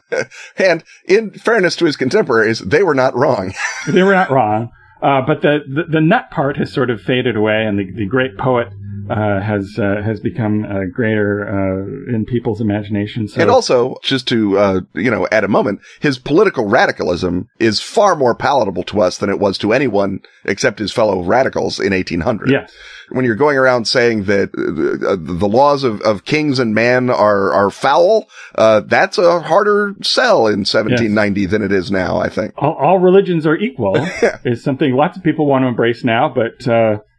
And 0.58 0.82
in 1.06 1.30
fairness 1.30 1.76
to 1.76 1.84
his 1.84 1.96
contemporaries, 1.96 2.60
they 2.60 2.82
were 2.82 2.94
not 2.94 3.14
wrong. 3.14 3.54
they 3.88 4.02
were 4.02 4.14
not 4.14 4.30
wrong. 4.30 4.70
Uh, 5.02 5.20
but 5.26 5.42
the, 5.42 5.58
the, 5.66 5.84
the 5.84 6.00
nut 6.00 6.30
part 6.30 6.56
has 6.56 6.72
sort 6.72 6.90
of 6.90 7.00
faded 7.00 7.36
away, 7.36 7.64
and 7.66 7.78
the, 7.78 7.92
the 7.92 8.06
great 8.06 8.38
poet 8.38 8.68
uh, 9.10 9.40
has 9.40 9.78
uh, 9.78 10.02
has 10.02 10.20
become 10.20 10.64
uh, 10.64 10.84
greater 10.92 11.48
uh, 11.48 12.14
in 12.14 12.24
people's 12.24 12.60
imagination. 12.60 13.28
So 13.28 13.40
And 13.40 13.50
also, 13.50 13.96
just 14.02 14.26
to, 14.28 14.58
uh, 14.58 14.80
you 14.94 15.10
know, 15.10 15.26
at 15.30 15.44
a 15.44 15.48
moment, 15.48 15.80
his 16.00 16.18
political 16.18 16.66
radicalism 16.66 17.48
is 17.58 17.80
far 17.80 18.16
more 18.16 18.34
palatable 18.34 18.82
to 18.84 19.00
us 19.00 19.18
than 19.18 19.30
it 19.30 19.38
was 19.38 19.58
to 19.58 19.72
anyone 19.72 20.20
except 20.44 20.78
his 20.78 20.92
fellow 20.92 21.22
radicals 21.22 21.78
in 21.78 21.92
1800. 21.92 22.50
yes, 22.50 22.72
When 23.10 23.24
you're 23.24 23.34
going 23.34 23.56
around 23.56 23.86
saying 23.86 24.24
that 24.24 24.50
uh, 24.54 25.16
the 25.18 25.48
laws 25.48 25.84
of, 25.84 26.00
of 26.02 26.24
kings 26.24 26.58
and 26.58 26.74
man 26.74 27.10
are, 27.10 27.52
are 27.52 27.70
foul, 27.70 28.28
uh, 28.54 28.80
that's 28.80 29.18
a 29.18 29.40
harder 29.40 29.94
sell 30.02 30.46
in 30.46 30.60
1790 30.60 31.46
than 31.46 31.62
it 31.62 31.72
is 31.72 31.90
now, 31.90 32.18
I 32.18 32.28
think. 32.28 32.54
all, 32.56 32.74
all 32.74 32.98
religions 32.98 33.46
are 33.46 33.56
equal 33.56 33.96
is 34.44 34.62
something 34.62 34.94
lots 34.94 35.16
of 35.16 35.22
people 35.22 35.46
want 35.46 35.62
to 35.62 35.68
embrace 35.68 36.04
now, 36.04 36.32
but 36.32 36.66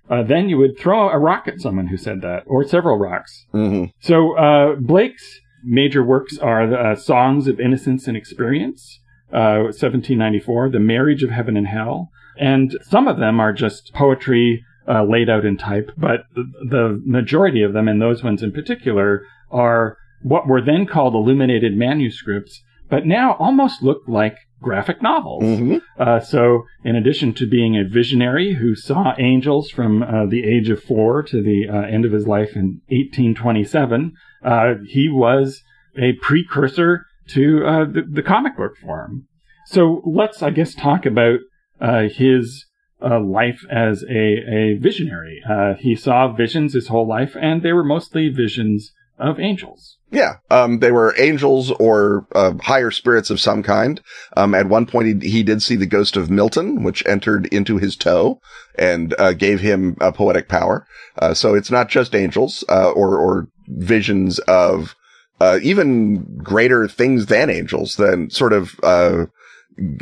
uh, 0.09 0.13
uh, 0.13 0.23
then 0.23 0.49
you 0.49 0.57
would 0.57 0.77
throw 0.77 1.09
a 1.09 1.17
rock 1.17 1.47
at 1.47 1.59
someone 1.59 1.87
who 1.87 1.97
said 1.97 2.21
that, 2.21 2.43
or 2.45 2.63
several 2.67 2.97
rocks. 2.97 3.45
hmm 3.51 3.85
So 3.99 4.37
uh, 4.37 4.75
Blake's 4.75 5.39
major 5.63 6.03
works 6.03 6.37
are 6.37 6.67
the 6.67 6.79
uh, 6.79 6.95
Songs 6.95 7.47
of 7.47 7.59
Innocence 7.59 8.07
and 8.07 8.15
Experience, 8.15 8.99
uh, 9.33 9.69
1794, 9.73 10.69
The 10.69 10.79
Marriage 10.79 11.23
of 11.23 11.29
Heaven 11.29 11.57
and 11.57 11.67
Hell, 11.67 12.09
and 12.37 12.77
some 12.83 13.07
of 13.07 13.17
them 13.17 13.39
are 13.39 13.51
just 13.53 13.93
poetry 13.93 14.63
uh, 14.87 15.03
laid 15.03 15.29
out 15.29 15.45
in 15.45 15.57
type, 15.57 15.91
but 15.97 16.21
the, 16.33 16.43
the 16.69 17.01
majority 17.05 17.61
of 17.61 17.73
them, 17.73 17.87
and 17.87 18.01
those 18.01 18.23
ones 18.23 18.41
in 18.41 18.51
particular, 18.51 19.23
are 19.51 19.97
what 20.21 20.47
were 20.47 20.61
then 20.61 20.85
called 20.85 21.13
illuminated 21.13 21.75
manuscripts, 21.75 22.61
but 22.89 23.05
now 23.05 23.33
almost 23.33 23.83
look 23.83 24.01
like 24.07 24.35
graphic 24.61 25.01
novels. 25.01 25.43
hmm 25.43 25.77
Uh, 25.97 26.19
so, 26.19 26.63
in 26.83 26.95
addition 26.95 27.33
to 27.33 27.47
being 27.47 27.75
a 27.75 27.83
visionary 27.83 28.53
who 28.53 28.75
saw 28.75 29.15
angels 29.17 29.71
from 29.71 30.03
uh, 30.03 30.27
the 30.27 30.43
age 30.43 30.69
of 30.69 30.83
four 30.83 31.23
to 31.23 31.41
the 31.41 31.67
uh, 31.67 31.81
end 31.81 32.05
of 32.05 32.11
his 32.11 32.27
life 32.27 32.55
in 32.55 32.81
1827, 32.89 34.13
uh, 34.43 34.75
he 34.85 35.09
was 35.09 35.63
a 35.97 36.13
precursor 36.21 37.05
to 37.27 37.65
uh, 37.65 37.85
the, 37.85 38.03
the 38.07 38.21
comic 38.21 38.55
book 38.55 38.77
form. 38.77 39.27
So, 39.65 40.03
let's, 40.05 40.43
I 40.43 40.51
guess, 40.51 40.75
talk 40.75 41.05
about 41.05 41.39
uh, 41.81 42.03
his 42.03 42.65
uh, 43.01 43.19
life 43.19 43.65
as 43.69 44.03
a, 44.03 44.43
a 44.47 44.77
visionary. 44.79 45.41
Uh, 45.49 45.73
he 45.73 45.95
saw 45.95 46.31
visions 46.31 46.73
his 46.73 46.87
whole 46.87 47.07
life, 47.07 47.35
and 47.39 47.61
they 47.61 47.73
were 47.73 47.83
mostly 47.83 48.29
visions 48.29 48.91
of 49.19 49.39
angels. 49.39 49.97
Yeah. 50.11 50.35
Um, 50.49 50.79
they 50.79 50.91
were 50.91 51.13
angels 51.17 51.71
or, 51.71 52.27
uh, 52.33 52.53
higher 52.61 52.91
spirits 52.91 53.29
of 53.29 53.41
some 53.41 53.61
kind. 53.61 53.99
Um, 54.37 54.55
at 54.55 54.69
one 54.69 54.85
point 54.85 55.23
he, 55.23 55.29
he 55.29 55.43
did 55.43 55.61
see 55.61 55.75
the 55.75 55.85
ghost 55.85 56.15
of 56.15 56.29
Milton, 56.29 56.83
which 56.83 57.05
entered 57.05 57.47
into 57.47 57.77
his 57.77 57.97
toe 57.97 58.39
and, 58.77 59.13
uh, 59.19 59.33
gave 59.33 59.59
him 59.59 59.97
a 59.99 60.13
poetic 60.13 60.47
power. 60.47 60.87
Uh, 61.17 61.33
so 61.33 61.55
it's 61.55 61.71
not 61.71 61.89
just 61.89 62.15
angels, 62.15 62.63
uh, 62.69 62.89
or, 62.91 63.17
or 63.17 63.49
visions 63.67 64.39
of, 64.39 64.95
uh, 65.41 65.59
even 65.61 66.23
greater 66.37 66.87
things 66.87 67.25
than 67.25 67.49
angels, 67.49 67.95
than 67.95 68.29
sort 68.29 68.53
of, 68.53 68.79
uh, 68.83 69.25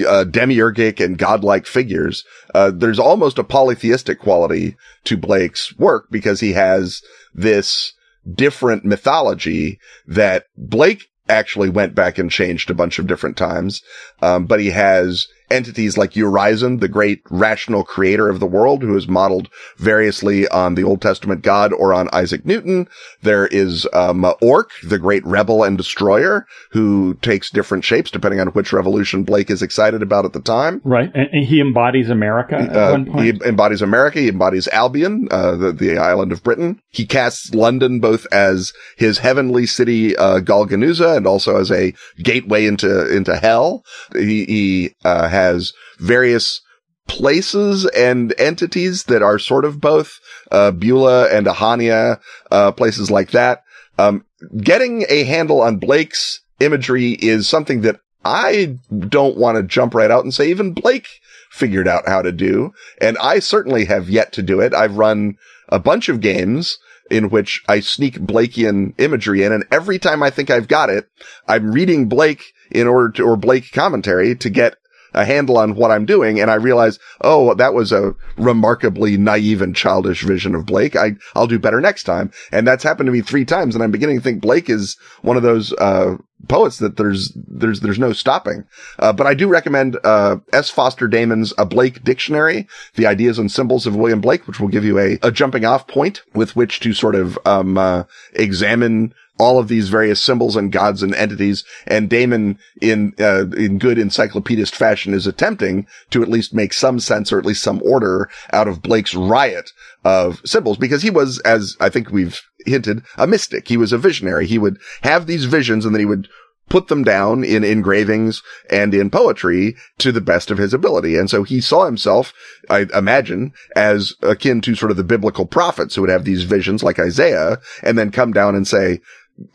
uh, 0.08 0.24
demiurgic 0.24 1.04
and 1.04 1.18
godlike 1.18 1.66
figures. 1.66 2.24
Uh, 2.54 2.72
there's 2.74 3.00
almost 3.00 3.40
a 3.40 3.44
polytheistic 3.44 4.20
quality 4.20 4.78
to 5.04 5.18
Blake's 5.18 5.76
work 5.78 6.08
because 6.12 6.40
he 6.40 6.54
has 6.54 7.02
this 7.34 7.92
different 8.34 8.86
mythology 8.86 9.80
that 10.08 10.46
Blake 10.58 11.10
actually 11.28 11.70
went 11.70 11.96
back 11.96 12.18
and 12.18 12.30
changed 12.30 12.70
a 12.70 12.76
bunch 12.76 13.00
of 13.00 13.08
different 13.08 13.38
times. 13.38 13.82
Um, 14.22 14.46
but 14.46 14.60
he 14.60 14.70
has 14.70 15.28
entities 15.50 15.98
like 15.98 16.12
Urizen, 16.12 16.80
the 16.80 16.88
great 16.88 17.22
rational 17.30 17.84
creator 17.84 18.30
of 18.30 18.40
the 18.40 18.46
world, 18.46 18.82
who 18.82 18.96
is 18.98 19.08
modeled 19.08 19.50
variously 19.78 20.48
on 20.48 20.76
the 20.76 20.84
Old 20.84 21.02
Testament 21.02 21.42
God 21.42 21.74
or 21.74 21.94
on 21.94 22.10
Isaac 22.14 22.46
Newton. 22.46 22.88
There 23.22 23.48
is 23.48 23.88
um, 23.94 24.26
Orc, 24.42 24.72
the 24.84 25.00
great 25.00 25.26
rebel 25.26 25.64
and 25.64 25.78
destroyer, 25.78 26.46
who 26.72 27.16
takes 27.22 27.50
different 27.50 27.84
shapes 27.84 28.12
depending 28.12 28.40
on 28.40 28.48
which 28.48 28.74
revolution 28.74 29.24
Blake 29.24 29.50
is 29.50 29.62
excited 29.62 30.02
about 30.02 30.26
at 30.26 30.34
the 30.34 30.42
time. 30.42 30.82
Right, 30.84 31.12
and, 31.14 31.28
and 31.32 31.46
he 31.46 31.62
embodies 31.62 32.10
America 32.10 32.56
at 32.56 32.76
Uh, 32.76 32.92
one 32.92 33.06
point. 33.06 33.24
He 33.24 33.48
embodies 33.48 33.82
America. 33.82 34.20
He 34.20 34.30
embodies 34.30 34.68
Albion, 34.70 35.28
uh, 35.32 35.56
the, 35.56 35.72
the 35.72 35.98
island 35.98 36.32
of 36.32 36.44
Britain. 36.44 36.82
He 36.90 37.06
casts 37.06 37.54
London 37.54 38.00
both 38.00 38.26
as 38.32 38.74
his 38.98 39.20
heavenly 39.20 39.66
city, 39.66 40.16
uh, 40.18 40.40
Golgonooza, 40.40 41.18
and 41.18 41.28
also 41.28 41.58
as 41.58 41.72
a 41.72 41.94
gateway 42.18 42.66
into, 42.66 43.16
into 43.16 43.36
hell. 43.36 43.84
He, 44.14 44.46
he, 44.46 44.96
uh, 45.04 45.28
has 45.36 45.74
various 46.00 46.62
places 47.08 47.86
and 47.86 48.34
entities 48.40 49.04
that 49.04 49.22
are 49.22 49.38
sort 49.38 49.66
of 49.66 49.80
both, 49.80 50.20
uh, 50.52 50.72
Beulah 50.72 51.30
and 51.30 51.46
Ahania, 51.46 52.20
uh, 52.52 52.72
places 52.72 53.12
like 53.12 53.32
that. 53.32 53.64
Um, 53.98 54.26
getting 54.58 55.06
a 55.08 55.24
handle 55.24 55.62
on 55.62 55.78
Blake's 55.78 56.42
imagery 56.60 57.12
is 57.12 57.48
something 57.48 57.82
that 57.82 58.00
I 58.24 58.78
don't 59.08 59.38
want 59.38 59.58
to 59.58 59.64
jump 59.64 59.94
right 59.94 60.10
out 60.10 60.24
and 60.24 60.34
say 60.34 60.50
even 60.50 60.74
Blake 60.74 61.08
figured 61.52 61.88
out 61.88 62.08
how 62.08 62.22
to 62.22 62.32
do. 62.32 62.74
And 63.00 63.18
I 63.20 63.40
certainly 63.40 63.86
have 63.86 64.10
yet 64.10 64.34
to 64.34 64.42
do 64.42 64.60
it. 64.60 64.74
I've 64.74 64.98
run 64.98 65.38
a 65.70 65.80
bunch 65.80 66.10
of 66.10 66.22
games 66.22 66.78
in 67.12 67.30
which 67.30 67.64
I 67.68 67.80
sneak 67.80 68.20
Blakean 68.20 68.94
imagery 68.98 69.44
in. 69.44 69.52
And 69.52 69.66
every 69.72 70.00
time 70.00 70.24
I 70.24 70.32
think 70.32 70.50
I've 70.50 70.68
got 70.68 70.90
it, 70.90 71.08
I'm 71.48 71.72
reading 71.72 72.10
Blake 72.10 72.54
in 72.72 72.88
order 72.88 73.12
to, 73.12 73.24
or 73.24 73.38
Blake 73.38 73.72
commentary 73.72 74.36
to 74.36 74.50
get 74.50 74.78
a 75.16 75.26
handle 75.26 75.58
on 75.58 75.76
what 75.76 75.92
I'm 75.92 76.06
doing. 76.06 76.40
And 76.40 76.52
I 76.52 76.56
realize, 76.56 77.00
oh, 77.22 77.56
that 77.56 77.74
was 77.74 77.92
a 77.92 78.14
remarkably 78.38 79.18
naive 79.18 79.62
and 79.62 79.76
childish 79.76 80.24
vision 80.24 80.54
of 80.54 80.66
Blake. 80.66 80.96
I, 80.96 81.16
I'll 81.34 81.48
do 81.48 81.58
better 81.58 81.82
next 81.82 82.04
time. 82.04 82.32
And 82.52 82.68
that's 82.68 82.84
happened 82.84 83.08
to 83.08 83.14
me 83.14 83.22
three 83.22 83.46
times. 83.46 83.74
And 83.74 83.84
I'm 83.84 83.92
beginning 83.92 84.18
to 84.18 84.24
think 84.24 84.42
Blake 84.42 84.70
is 84.70 84.98
one 85.22 85.38
of 85.38 85.44
those, 85.44 85.74
uh, 85.74 86.18
poets 86.48 86.78
that 86.78 86.98
there's, 86.98 87.36
there's, 87.48 87.80
there's 87.80 87.98
no 87.98 88.14
stopping. 88.14 88.66
Uh, 89.00 89.12
but 89.12 89.26
I 89.26 89.34
do 89.34 89.48
recommend, 89.48 89.98
uh, 90.04 90.38
S. 90.54 90.70
Foster 90.70 91.08
Damon's 91.08 91.54
A 91.58 91.66
Blake 91.66 92.04
Dictionary, 92.04 92.68
the 92.96 93.08
ideas 93.08 93.40
and 93.40 93.52
symbols 93.52 93.88
of 93.88 93.96
William 93.96 94.22
Blake, 94.22 94.46
which 94.46 94.60
will 94.60 94.68
give 94.68 94.84
you 94.84 95.00
a, 95.00 95.18
a 95.24 95.32
jumping 95.32 95.66
off 95.66 95.88
point 95.88 96.22
with 96.36 96.56
which 96.56 96.82
to 96.82 96.94
sort 96.94 97.16
of, 97.16 97.40
um, 97.46 97.78
uh, 97.78 98.04
examine 98.34 99.14
all 99.38 99.60
of 99.60 99.68
these 99.68 99.90
various 99.90 100.22
symbols 100.22 100.56
and 100.56 100.72
gods 100.72 101.04
and 101.04 101.14
entities. 101.16 101.64
And 101.86 102.10
Damon, 102.10 102.58
in 102.82 103.14
uh, 103.20 103.48
in 103.50 103.80
good 103.80 103.98
encyclopedist 103.98 104.76
fashion, 104.76 105.14
is 105.14 105.28
attempting 105.28 105.88
to 106.12 106.22
at 106.22 106.30
least 106.30 106.54
make 106.54 106.74
some 106.74 107.00
sense 107.00 107.32
or 107.32 107.40
at 107.40 107.46
least 107.46 107.64
some 107.64 107.82
order 107.84 108.30
out 108.54 108.68
of 108.68 108.82
Blake's 108.82 109.16
riot 109.16 109.72
of 110.04 110.42
symbols, 110.46 110.78
because 110.78 111.02
he 111.02 111.10
was, 111.10 111.40
as 111.40 111.76
I 111.80 111.90
think 111.90 112.12
we've 112.12 112.42
hinted, 112.66 113.04
a 113.18 113.28
mystic. 113.28 113.68
He 113.68 113.78
was 113.78 113.92
a 113.92 113.98
visionary. 113.98 114.48
He 114.48 114.58
would 114.58 114.78
have 115.02 115.28
these 115.28 115.46
visions, 115.46 115.86
and 115.86 115.94
then 115.94 116.00
he 116.00 116.06
would 116.06 116.28
put 116.68 116.88
them 116.88 117.04
down 117.04 117.44
in 117.44 117.64
engravings 117.64 118.42
and 118.72 118.94
in 118.94 119.10
poetry 119.12 119.76
to 120.00 120.12
the 120.12 120.22
best 120.22 120.50
of 120.50 120.58
his 120.58 120.74
ability. 120.74 121.16
And 121.16 121.30
so 121.30 121.44
he 121.44 121.62
saw 121.62 121.86
himself, 121.86 122.34
I 122.70 122.88
imagine, 122.94 123.54
as 123.76 124.14
akin 124.24 124.62
to 124.62 124.74
sort 124.74 124.90
of 124.90 124.98
the 124.98 125.04
biblical 125.04 125.46
prophets 125.46 125.94
who 125.94 126.02
would 126.02 126.10
have 126.10 126.26
these 126.26 126.44
visions 126.44 126.82
like 126.82 127.00
Isaiah 127.00 127.60
and 127.84 128.00
then 128.00 128.10
come 128.10 128.34
down 128.34 128.56
and 128.56 128.68
say, 128.68 129.00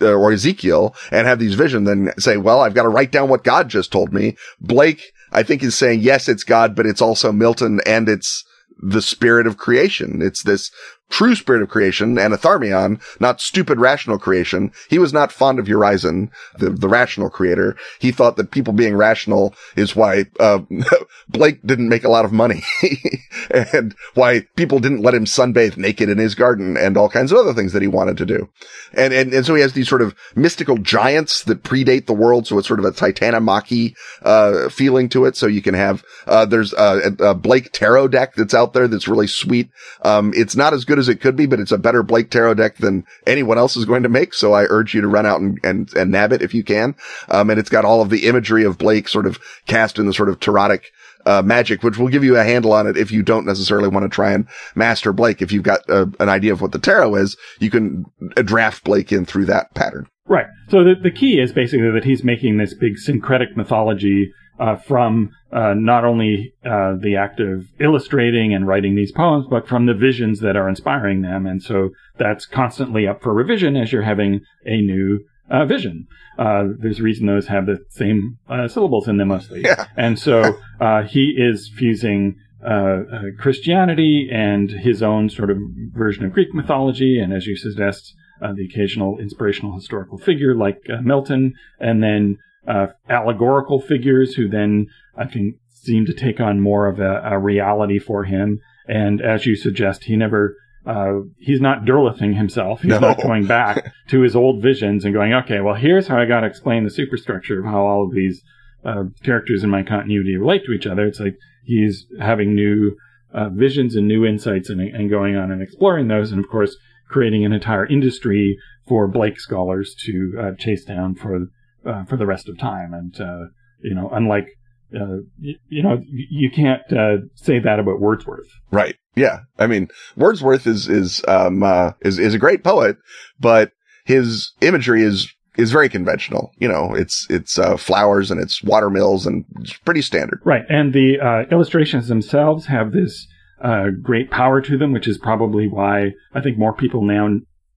Uh, 0.02 0.12
or 0.12 0.30
Ezekiel 0.30 0.94
and 1.10 1.26
have 1.26 1.38
these 1.38 1.54
visions, 1.54 1.86
then 1.86 2.12
say, 2.18 2.36
well, 2.36 2.60
I've 2.60 2.74
got 2.74 2.82
to 2.82 2.90
write 2.90 3.10
down 3.10 3.30
what 3.30 3.44
God 3.44 3.70
just 3.70 3.90
told 3.90 4.12
me. 4.12 4.36
Blake, 4.60 5.12
I 5.32 5.42
think 5.42 5.62
is 5.62 5.74
saying, 5.74 6.00
yes, 6.00 6.28
it's 6.28 6.44
God, 6.44 6.76
but 6.76 6.84
it's 6.84 7.00
also 7.00 7.32
Milton 7.32 7.80
and 7.86 8.06
it's 8.06 8.44
the 8.78 9.00
spirit 9.00 9.46
of 9.46 9.56
creation. 9.56 10.20
It's 10.20 10.42
this 10.42 10.70
true 11.10 11.34
spirit 11.34 11.60
of 11.60 11.68
creation 11.68 12.16
and 12.18 12.32
Atharmion, 12.32 13.00
not 13.20 13.40
stupid 13.40 13.78
rational 13.78 14.18
creation. 14.18 14.72
He 14.88 14.98
was 14.98 15.12
not 15.12 15.32
fond 15.32 15.58
of 15.58 15.66
Urizen, 15.66 16.30
the, 16.56 16.70
the 16.70 16.88
rational 16.88 17.28
creator. 17.28 17.76
He 17.98 18.12
thought 18.12 18.36
that 18.36 18.52
people 18.52 18.72
being 18.72 18.96
rational 18.96 19.54
is 19.76 19.94
why, 19.94 20.26
uh, 20.38 20.60
Blake 21.28 21.60
didn't 21.66 21.88
make 21.88 22.04
a 22.04 22.08
lot 22.08 22.24
of 22.24 22.32
money 22.32 22.62
and 23.50 23.94
why 24.14 24.46
people 24.56 24.78
didn't 24.78 25.02
let 25.02 25.14
him 25.14 25.24
sunbathe 25.24 25.76
naked 25.76 26.08
in 26.08 26.18
his 26.18 26.34
garden 26.34 26.76
and 26.76 26.96
all 26.96 27.08
kinds 27.08 27.32
of 27.32 27.38
other 27.38 27.54
things 27.54 27.72
that 27.72 27.82
he 27.82 27.88
wanted 27.88 28.16
to 28.16 28.26
do. 28.26 28.48
And, 28.94 29.12
and, 29.12 29.32
and 29.32 29.44
so 29.44 29.54
he 29.54 29.62
has 29.62 29.72
these 29.72 29.88
sort 29.88 30.02
of 30.02 30.14
mystical 30.34 30.78
giants 30.78 31.42
that 31.44 31.64
predate 31.64 32.06
the 32.06 32.12
world. 32.12 32.46
So 32.46 32.58
it's 32.58 32.68
sort 32.68 32.80
of 32.80 32.86
a 32.86 32.92
Titanomachy, 32.92 33.96
uh, 34.22 34.68
feeling 34.68 35.08
to 35.10 35.24
it. 35.24 35.36
So 35.36 35.46
you 35.46 35.62
can 35.62 35.74
have, 35.74 36.04
uh, 36.26 36.46
there's 36.46 36.72
a, 36.72 37.14
a 37.18 37.34
Blake 37.34 37.72
tarot 37.72 38.08
deck 38.08 38.34
that's 38.34 38.54
out 38.54 38.72
there 38.72 38.86
that's 38.86 39.08
really 39.08 39.26
sweet. 39.26 39.70
Um, 40.02 40.32
it's 40.36 40.54
not 40.54 40.72
as 40.72 40.84
good 40.84 40.99
as 41.00 41.08
it 41.08 41.20
could 41.20 41.34
be, 41.34 41.46
but 41.46 41.58
it's 41.58 41.72
a 41.72 41.78
better 41.78 42.04
Blake 42.04 42.30
tarot 42.30 42.54
deck 42.54 42.76
than 42.76 43.04
anyone 43.26 43.58
else 43.58 43.76
is 43.76 43.84
going 43.84 44.04
to 44.04 44.08
make. 44.08 44.32
So 44.34 44.52
I 44.52 44.66
urge 44.68 44.94
you 44.94 45.00
to 45.00 45.08
run 45.08 45.26
out 45.26 45.40
and, 45.40 45.58
and, 45.64 45.92
and 45.94 46.12
nab 46.12 46.32
it 46.32 46.42
if 46.42 46.54
you 46.54 46.62
can. 46.62 46.94
Um, 47.28 47.50
and 47.50 47.58
it's 47.58 47.70
got 47.70 47.84
all 47.84 48.00
of 48.00 48.10
the 48.10 48.26
imagery 48.28 48.64
of 48.64 48.78
Blake 48.78 49.08
sort 49.08 49.26
of 49.26 49.40
cast 49.66 49.98
in 49.98 50.06
the 50.06 50.14
sort 50.14 50.28
of 50.28 50.38
Tarotic, 50.38 50.84
uh, 51.26 51.42
magic, 51.42 51.82
which 51.82 51.98
will 51.98 52.08
give 52.08 52.24
you 52.24 52.36
a 52.36 52.44
handle 52.44 52.72
on 52.72 52.86
it 52.86 52.96
if 52.96 53.10
you 53.10 53.22
don't 53.22 53.46
necessarily 53.46 53.88
want 53.88 54.04
to 54.04 54.08
try 54.08 54.32
and 54.32 54.46
master 54.74 55.12
Blake. 55.12 55.42
If 55.42 55.52
you've 55.52 55.62
got 55.62 55.88
uh, 55.90 56.06
an 56.18 56.28
idea 56.28 56.52
of 56.52 56.60
what 56.60 56.72
the 56.72 56.78
tarot 56.78 57.16
is, 57.16 57.36
you 57.58 57.70
can 57.70 58.04
uh, 58.36 58.42
draft 58.42 58.84
Blake 58.84 59.12
in 59.12 59.24
through 59.24 59.46
that 59.46 59.74
pattern. 59.74 60.06
Right. 60.26 60.46
So 60.68 60.84
the, 60.84 60.94
the 60.94 61.10
key 61.10 61.40
is 61.40 61.52
basically 61.52 61.90
that 61.90 62.04
he's 62.04 62.22
making 62.22 62.58
this 62.58 62.72
big 62.72 62.98
syncretic 62.98 63.56
mythology 63.56 64.32
uh, 64.60 64.76
from 64.76 65.30
uh, 65.52 65.74
not 65.74 66.04
only 66.04 66.52
uh, 66.64 66.94
the 67.00 67.16
act 67.16 67.40
of 67.40 67.66
illustrating 67.80 68.54
and 68.54 68.66
writing 68.66 68.94
these 68.94 69.10
poems, 69.10 69.46
but 69.50 69.66
from 69.66 69.86
the 69.86 69.94
visions 69.94 70.40
that 70.40 70.56
are 70.56 70.68
inspiring 70.68 71.22
them. 71.22 71.46
And 71.46 71.62
so 71.62 71.90
that's 72.18 72.46
constantly 72.46 73.08
up 73.08 73.22
for 73.22 73.32
revision 73.32 73.76
as 73.76 73.90
you're 73.90 74.02
having 74.02 74.40
a 74.66 74.76
new 74.80 75.20
uh, 75.50 75.64
vision. 75.64 76.06
Uh, 76.38 76.64
there's 76.78 77.00
a 77.00 77.02
reason 77.02 77.26
those 77.26 77.48
have 77.48 77.66
the 77.66 77.78
same 77.88 78.38
uh, 78.48 78.68
syllables 78.68 79.08
in 79.08 79.16
them 79.16 79.28
mostly. 79.28 79.62
Yeah. 79.70 79.86
And 79.96 80.18
so 80.18 80.58
uh, 80.80 81.02
he 81.02 81.34
is 81.36 81.70
fusing 81.76 82.36
uh, 82.64 82.68
uh, 82.68 83.22
Christianity 83.38 84.28
and 84.30 84.70
his 84.70 85.02
own 85.02 85.30
sort 85.30 85.50
of 85.50 85.56
version 85.94 86.24
of 86.26 86.32
Greek 86.32 86.52
mythology, 86.52 87.18
and 87.18 87.32
as 87.32 87.46
you 87.46 87.56
suggest, 87.56 88.14
uh, 88.42 88.52
the 88.52 88.66
occasional 88.66 89.18
inspirational 89.18 89.74
historical 89.74 90.18
figure 90.18 90.54
like 90.54 90.78
uh, 90.90 91.00
Milton, 91.02 91.54
and 91.78 92.02
then 92.02 92.36
uh, 92.72 92.86
allegorical 93.08 93.80
figures 93.80 94.34
who 94.36 94.48
then 94.48 94.86
I 95.16 95.26
think 95.26 95.56
seem 95.72 96.06
to 96.06 96.14
take 96.14 96.40
on 96.40 96.60
more 96.60 96.86
of 96.86 97.00
a, 97.00 97.20
a 97.24 97.38
reality 97.38 97.98
for 97.98 98.24
him. 98.24 98.58
And 98.86 99.20
as 99.20 99.46
you 99.46 99.56
suggest, 99.56 100.04
he 100.04 100.16
never. 100.16 100.42
Uh, 100.86 101.20
he's 101.38 101.60
not 101.60 101.84
derlithing 101.84 102.34
himself. 102.36 102.80
He's 102.80 102.90
No. 102.90 103.00
not 103.00 103.22
going 103.22 103.44
back 103.46 103.92
to 104.08 104.20
his 104.22 104.34
old 104.34 104.62
visions 104.62 105.04
and 105.04 105.12
going, 105.12 105.34
okay, 105.34 105.60
well, 105.60 105.74
here's 105.74 106.06
how 106.08 106.18
I 106.18 106.24
got 106.24 106.40
to 106.40 106.46
explain 106.46 106.84
the 106.84 106.90
superstructure 106.90 107.58
of 107.60 107.66
how 107.66 107.80
all 107.86 108.02
of 108.06 108.14
these 108.14 108.42
uh, 108.82 109.04
characters 109.22 109.62
in 109.62 109.68
my 109.68 109.82
continuity 109.82 110.36
relate 110.38 110.64
to 110.64 110.72
each 110.72 110.86
other. 110.86 111.04
It's 111.06 111.20
like 111.20 111.36
he's 111.64 112.06
having 112.18 112.54
new 112.54 112.96
uh, 113.32 113.50
visions 113.50 113.94
and 113.94 114.08
new 114.08 114.24
insights 114.24 114.70
and, 114.70 114.80
and 114.80 115.10
going 115.10 115.36
on 115.36 115.52
and 115.52 115.60
exploring 115.62 116.08
those, 116.08 116.32
and 116.32 116.42
of 116.42 116.48
course, 116.50 116.74
creating 117.08 117.44
an 117.44 117.52
entire 117.52 117.86
industry 117.86 118.56
for 118.88 119.06
Blake 119.06 119.38
scholars 119.38 119.94
to 120.06 120.14
uh, 120.42 120.50
chase 120.58 120.84
down 120.86 121.14
for 121.14 121.46
uh, 121.84 122.04
for 122.04 122.16
the 122.16 122.26
rest 122.26 122.48
of 122.48 122.58
time. 122.58 122.92
And 122.94 123.20
uh, 123.20 123.46
you 123.82 123.94
know, 123.94 124.10
unlike 124.12 124.48
uh, 124.94 125.18
you, 125.38 125.56
you 125.68 125.82
know, 125.82 126.02
you 126.08 126.50
can't 126.50 126.82
uh, 126.92 127.18
say 127.34 127.58
that 127.58 127.78
about 127.78 128.00
Wordsworth. 128.00 128.48
Right. 128.70 128.96
Yeah. 129.14 129.40
I 129.58 129.66
mean, 129.66 129.88
Wordsworth 130.16 130.66
is, 130.66 130.88
is, 130.88 131.22
um, 131.28 131.62
uh, 131.62 131.92
is, 132.00 132.18
is 132.18 132.34
a 132.34 132.38
great 132.38 132.64
poet, 132.64 132.96
but 133.38 133.72
his 134.04 134.52
imagery 134.60 135.02
is, 135.02 135.32
is 135.56 135.72
very 135.72 135.88
conventional. 135.88 136.52
You 136.58 136.68
know, 136.68 136.94
it's, 136.94 137.26
it's, 137.30 137.58
uh, 137.58 137.76
flowers 137.76 138.30
and 138.30 138.40
it's 138.40 138.62
watermills 138.62 139.26
and 139.26 139.44
it's 139.60 139.76
pretty 139.78 140.02
standard. 140.02 140.40
Right, 140.44 140.64
and 140.68 140.92
the 140.92 141.20
uh, 141.20 141.42
illustrations 141.52 142.08
themselves 142.08 142.66
have 142.66 142.92
this 142.92 143.26
uh, 143.62 143.88
great 144.02 144.30
power 144.30 144.60
to 144.62 144.78
them, 144.78 144.92
which 144.92 145.08
is 145.08 145.18
probably 145.18 145.68
why 145.68 146.12
I 146.34 146.40
think 146.40 146.58
more 146.58 146.72
people 146.72 147.04
now 147.04 147.28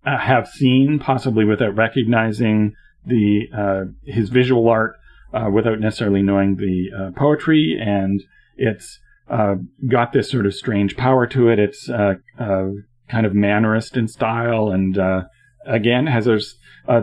uh, 0.05 0.17
have 0.17 0.47
seen, 0.47 0.99
possibly 0.99 1.45
without 1.45 1.75
recognizing 1.75 2.73
the 3.05 3.47
uh, 3.55 3.83
his 4.05 4.29
visual 4.29 4.69
art, 4.69 4.95
uh, 5.33 5.49
without 5.51 5.79
necessarily 5.79 6.21
knowing 6.21 6.57
the 6.57 6.89
uh, 6.97 7.11
poetry, 7.17 7.77
and 7.79 8.23
it's 8.57 8.99
uh, 9.29 9.55
got 9.89 10.13
this 10.13 10.29
sort 10.29 10.45
of 10.45 10.53
strange 10.53 10.95
power 10.95 11.27
to 11.27 11.49
it. 11.49 11.59
It's 11.59 11.89
uh, 11.89 12.15
uh, 12.39 12.69
kind 13.09 13.25
of 13.25 13.33
mannerist 13.33 13.97
in 13.97 14.07
style, 14.07 14.69
and 14.69 14.97
uh, 14.97 15.23
again 15.65 16.07
has 16.07 16.27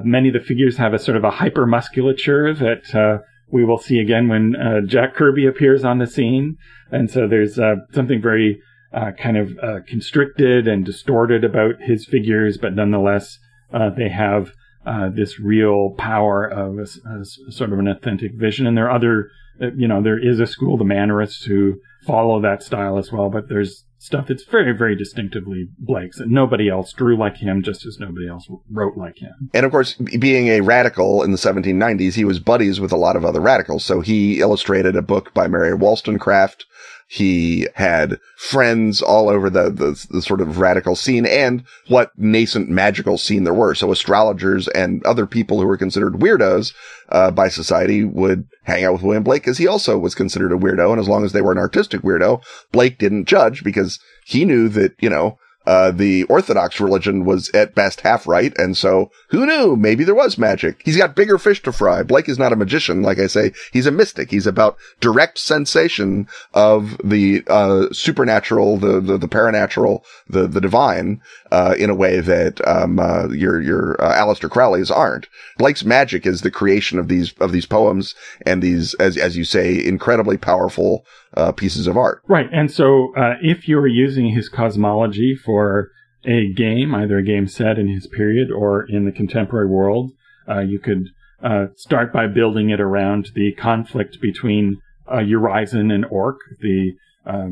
many 0.04 0.28
of 0.28 0.34
the 0.34 0.40
figures 0.40 0.76
have 0.76 0.94
a 0.94 0.98
sort 0.98 1.16
of 1.16 1.24
a 1.24 1.30
hyper 1.30 1.66
musculature 1.66 2.54
that 2.54 2.94
uh, 2.94 3.22
we 3.50 3.64
will 3.64 3.78
see 3.78 3.98
again 3.98 4.28
when 4.28 4.54
uh, 4.56 4.80
Jack 4.86 5.14
Kirby 5.14 5.46
appears 5.46 5.84
on 5.84 5.98
the 5.98 6.06
scene. 6.06 6.56
And 6.90 7.10
so 7.10 7.26
there's 7.26 7.58
uh, 7.58 7.76
something 7.92 8.20
very 8.20 8.60
uh, 8.92 9.12
kind 9.12 9.36
of 9.36 9.58
uh, 9.62 9.80
constricted 9.86 10.66
and 10.66 10.84
distorted 10.84 11.44
about 11.44 11.80
his 11.80 12.06
figures, 12.06 12.58
but 12.58 12.74
nonetheless, 12.74 13.38
uh, 13.72 13.90
they 13.90 14.08
have 14.08 14.52
uh, 14.86 15.10
this 15.10 15.38
real 15.38 15.90
power 15.98 16.46
of 16.46 16.78
a, 16.78 16.82
a 16.82 17.24
sort 17.52 17.72
of 17.72 17.78
an 17.78 17.88
authentic 17.88 18.34
vision. 18.34 18.66
And 18.66 18.76
there 18.76 18.86
are 18.88 18.96
other 18.96 19.30
uh, 19.60 19.72
you 19.76 19.86
know, 19.86 20.02
there 20.02 20.18
is 20.18 20.40
a 20.40 20.46
school, 20.46 20.78
the 20.78 20.84
Mannerists, 20.84 21.44
who 21.44 21.80
follow 22.06 22.40
that 22.40 22.62
style 22.62 22.96
as 22.96 23.12
well, 23.12 23.28
but 23.28 23.48
there's 23.48 23.84
stuff 23.98 24.26
that's 24.28 24.44
very, 24.44 24.72
very 24.72 24.96
distinctively 24.96 25.68
Blake's 25.78 26.18
and 26.18 26.30
nobody 26.30 26.70
else 26.70 26.92
drew 26.94 27.16
like 27.18 27.36
him, 27.36 27.62
just 27.62 27.84
as 27.84 27.98
nobody 27.98 28.26
else 28.26 28.48
wrote 28.70 28.96
like 28.96 29.18
him. 29.18 29.50
And 29.52 29.66
of 29.66 29.72
course, 29.72 29.94
being 29.94 30.48
a 30.48 30.62
radical 30.62 31.22
in 31.22 31.32
the 31.32 31.36
1790s, 31.36 32.14
he 32.14 32.24
was 32.24 32.40
buddies 32.40 32.80
with 32.80 32.92
a 32.92 32.96
lot 32.96 33.16
of 33.16 33.24
other 33.24 33.40
radicals. 33.40 33.84
So 33.84 34.00
he 34.00 34.40
illustrated 34.40 34.96
a 34.96 35.02
book 35.02 35.34
by 35.34 35.46
Mary 35.46 35.74
Wollstonecraft 35.74 36.64
he 37.12 37.66
had 37.74 38.20
friends 38.36 39.02
all 39.02 39.28
over 39.28 39.50
the, 39.50 39.64
the, 39.64 40.06
the, 40.10 40.22
sort 40.22 40.40
of 40.40 40.58
radical 40.58 40.94
scene 40.94 41.26
and 41.26 41.64
what 41.88 42.12
nascent 42.16 42.68
magical 42.68 43.18
scene 43.18 43.42
there 43.42 43.52
were. 43.52 43.74
So 43.74 43.90
astrologers 43.90 44.68
and 44.68 45.04
other 45.04 45.26
people 45.26 45.60
who 45.60 45.66
were 45.66 45.76
considered 45.76 46.20
weirdos, 46.20 46.72
uh, 47.08 47.32
by 47.32 47.48
society 47.48 48.04
would 48.04 48.46
hang 48.62 48.84
out 48.84 48.92
with 48.92 49.02
William 49.02 49.24
Blake 49.24 49.42
because 49.42 49.58
he 49.58 49.66
also 49.66 49.98
was 49.98 50.14
considered 50.14 50.52
a 50.52 50.56
weirdo. 50.56 50.92
And 50.92 51.00
as 51.00 51.08
long 51.08 51.24
as 51.24 51.32
they 51.32 51.42
were 51.42 51.50
an 51.50 51.58
artistic 51.58 52.02
weirdo, 52.02 52.44
Blake 52.70 52.96
didn't 52.98 53.24
judge 53.24 53.64
because 53.64 53.98
he 54.24 54.44
knew 54.44 54.68
that, 54.68 54.94
you 55.00 55.10
know, 55.10 55.36
uh, 55.66 55.90
the 55.90 56.24
Orthodox 56.24 56.80
religion 56.80 57.24
was 57.24 57.50
at 57.50 57.74
best 57.74 58.00
half 58.00 58.26
right. 58.26 58.56
And 58.56 58.76
so 58.76 59.10
who 59.28 59.46
knew? 59.46 59.76
Maybe 59.76 60.04
there 60.04 60.14
was 60.14 60.38
magic. 60.38 60.82
He's 60.84 60.96
got 60.96 61.14
bigger 61.14 61.38
fish 61.38 61.62
to 61.62 61.72
fry. 61.72 62.02
Blake 62.02 62.28
is 62.28 62.38
not 62.38 62.52
a 62.52 62.56
magician. 62.56 63.02
Like 63.02 63.18
I 63.18 63.26
say, 63.26 63.52
he's 63.72 63.86
a 63.86 63.90
mystic. 63.90 64.30
He's 64.30 64.46
about 64.46 64.76
direct 65.00 65.38
sensation 65.38 66.28
of 66.54 66.96
the, 67.04 67.42
uh, 67.46 67.86
supernatural, 67.92 68.78
the, 68.78 69.00
the, 69.00 69.18
the 69.18 69.28
paranatural, 69.28 70.02
the, 70.28 70.46
the 70.46 70.60
divine, 70.60 71.20
uh, 71.50 71.74
in 71.78 71.90
a 71.90 71.94
way 71.94 72.20
that, 72.20 72.66
um, 72.66 72.98
uh, 72.98 73.28
your, 73.28 73.60
your, 73.60 74.00
uh, 74.00 74.14
Aleister 74.14 74.48
Crowley's 74.48 74.90
aren't. 74.90 75.28
Blake's 75.58 75.84
magic 75.84 76.26
is 76.26 76.42
the 76.42 76.50
creation 76.50 76.98
of 76.98 77.08
these, 77.08 77.32
of 77.40 77.52
these 77.52 77.66
poems 77.66 78.14
and 78.46 78.62
these, 78.62 78.94
as, 78.94 79.16
as 79.16 79.36
you 79.36 79.44
say, 79.44 79.84
incredibly 79.84 80.36
powerful, 80.36 81.04
uh, 81.36 81.52
pieces 81.52 81.86
of 81.86 81.96
art. 81.96 82.22
Right. 82.28 82.48
And 82.52 82.70
so, 82.70 83.14
uh, 83.16 83.34
if 83.42 83.68
you're 83.68 83.86
using 83.86 84.30
his 84.34 84.48
cosmology 84.48 85.34
for 85.34 85.90
a 86.24 86.52
game, 86.52 86.94
either 86.94 87.18
a 87.18 87.24
game 87.24 87.48
set 87.48 87.78
in 87.78 87.88
his 87.88 88.06
period 88.06 88.50
or 88.50 88.84
in 88.88 89.04
the 89.04 89.12
contemporary 89.12 89.68
world, 89.68 90.12
uh, 90.48 90.60
you 90.60 90.78
could 90.78 91.08
uh, 91.42 91.66
start 91.76 92.12
by 92.12 92.26
building 92.26 92.70
it 92.70 92.80
around 92.80 93.30
the 93.34 93.52
conflict 93.52 94.20
between 94.20 94.76
uh, 95.08 95.16
Urizen 95.16 95.92
and 95.92 96.04
Orc, 96.10 96.38
the 96.60 96.92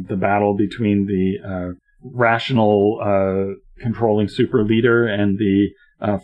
the 0.09 0.17
battle 0.17 0.57
between 0.57 1.07
the 1.07 1.77
rational 2.03 2.99
controlling 3.81 4.29
super 4.29 4.65
leader 4.65 5.07
and 5.07 5.39
the 5.39 5.69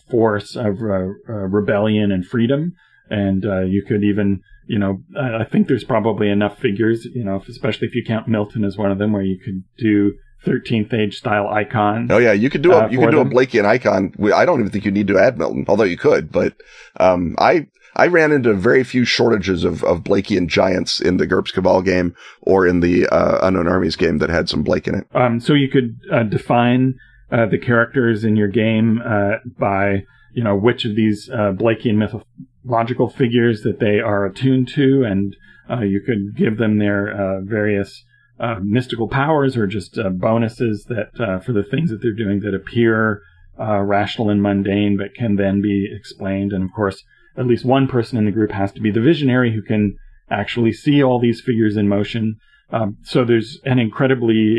force 0.09 0.57
of 0.57 0.81
rebellion 0.81 2.13
and 2.13 2.27
freedom. 2.27 2.73
And 3.11 3.45
you 3.45 3.85
could 3.87 4.05
even 4.05 4.43
you 4.67 4.79
know, 4.79 5.03
I 5.19 5.45
think 5.45 5.69
there's 5.69 5.85
probably 5.85 6.31
enough 6.31 6.59
figures, 6.59 7.05
you 7.05 7.25
know, 7.25 7.43
especially 7.49 7.89
if 7.89 7.95
you 7.95 8.05
count 8.05 8.29
Milton 8.29 8.65
as 8.65 8.77
one 8.77 8.91
of 8.91 8.99
them, 8.99 9.13
where 9.13 9.23
you 9.23 9.39
could 9.39 9.63
do 9.77 10.15
13th 10.45 10.93
age 10.93 11.17
style 11.17 11.49
icon. 11.49 12.09
Oh 12.11 12.19
yeah, 12.19 12.33
you 12.33 12.51
could 12.51 12.63
do 12.63 12.73
a 12.73 12.85
uh, 12.85 12.89
you 12.89 12.99
could 12.99 13.11
do 13.11 13.19
them. 13.19 13.29
a 13.29 13.31
Blakean 13.31 13.65
icon. 13.65 14.15
I 14.35 14.45
don't 14.45 14.61
even 14.61 14.71
think 14.71 14.85
you 14.85 14.91
need 14.91 15.09
to 15.09 15.19
add 15.19 15.39
Milton, 15.39 15.65
although 15.69 15.85
you 15.85 15.97
could. 15.97 16.31
But 16.31 16.55
um, 16.99 17.35
I 17.39 17.67
I 17.97 18.09
ran 18.09 18.33
into 18.33 18.53
very 18.55 18.85
few 18.85 19.05
shortages 19.05 19.65
of 19.65 19.83
of 19.85 20.03
Blakean 20.03 20.49
giants 20.49 21.01
in 21.01 21.17
the 21.17 21.27
GURPS 21.27 21.53
Cabal 21.53 21.83
game 21.83 22.15
or 22.43 22.67
in 22.67 22.81
the 22.81 23.07
uh, 23.07 23.39
Unknown 23.43 23.69
Armies 23.69 23.97
game 23.97 24.19
that 24.19 24.31
had 24.31 24.49
some 24.49 24.63
Blake 24.63 24.87
in 24.87 24.97
it. 24.97 25.07
Um, 25.15 25.41
so 25.41 25.55
you 25.55 25.69
could 25.69 25.99
uh, 26.13 26.25
define 26.25 26.95
uh, 27.35 27.47
the 27.47 27.59
characters 27.59 28.22
in 28.22 28.37
your 28.37 28.49
game 28.49 29.03
uh, 29.05 29.39
by 29.59 30.05
you 30.35 30.45
know 30.45 30.55
which 30.55 30.85
of 30.85 30.95
these 30.95 31.28
uh, 31.32 31.51
Blakean 31.53 31.97
mythological 31.97 33.09
figures 33.09 33.62
that 33.62 33.80
they 33.80 33.99
are 33.99 34.24
attuned 34.24 34.68
to, 34.68 35.03
and 35.03 35.37
uh, 35.68 35.80
you 35.80 36.01
could 36.01 36.37
give 36.37 36.59
them 36.59 36.78
their 36.78 37.11
uh, 37.11 37.41
various 37.41 38.05
uh, 38.39 38.61
mystical 38.62 39.09
powers 39.09 39.57
or 39.57 39.66
just 39.66 39.99
bonuses 40.12 40.85
that 40.85 41.43
for 41.45 41.53
the 41.53 41.64
things 41.64 41.91
that 41.91 42.01
they're 42.03 42.12
doing 42.12 42.41
that 42.41 42.55
appear 42.55 43.20
rational 43.59 44.30
and 44.30 44.41
mundane, 44.41 44.97
but 44.97 45.14
can 45.14 45.35
then 45.35 45.61
be 45.61 45.89
explained. 45.93 46.53
And 46.53 46.64
of 46.64 46.72
course, 46.72 47.03
at 47.37 47.47
least 47.47 47.64
one 47.64 47.89
person 47.89 48.16
in 48.16 48.26
the 48.26 48.32
group 48.32 48.53
has 48.53 48.70
to 48.72 48.80
be 48.80 48.93
the 48.93 49.01
visionary 49.01 49.53
who 49.53 49.62
can 49.62 49.97
actually 50.30 50.72
see 50.72 51.03
all 51.03 51.20
these 51.20 51.41
figures 51.41 51.76
in 51.76 51.89
motion. 51.89 52.37
Um, 52.70 52.99
so 53.03 53.24
there's 53.24 53.61
an 53.64 53.80
incredibly 53.80 54.59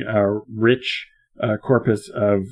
rich 0.54 1.08
corpus 1.62 2.10
of 2.14 2.44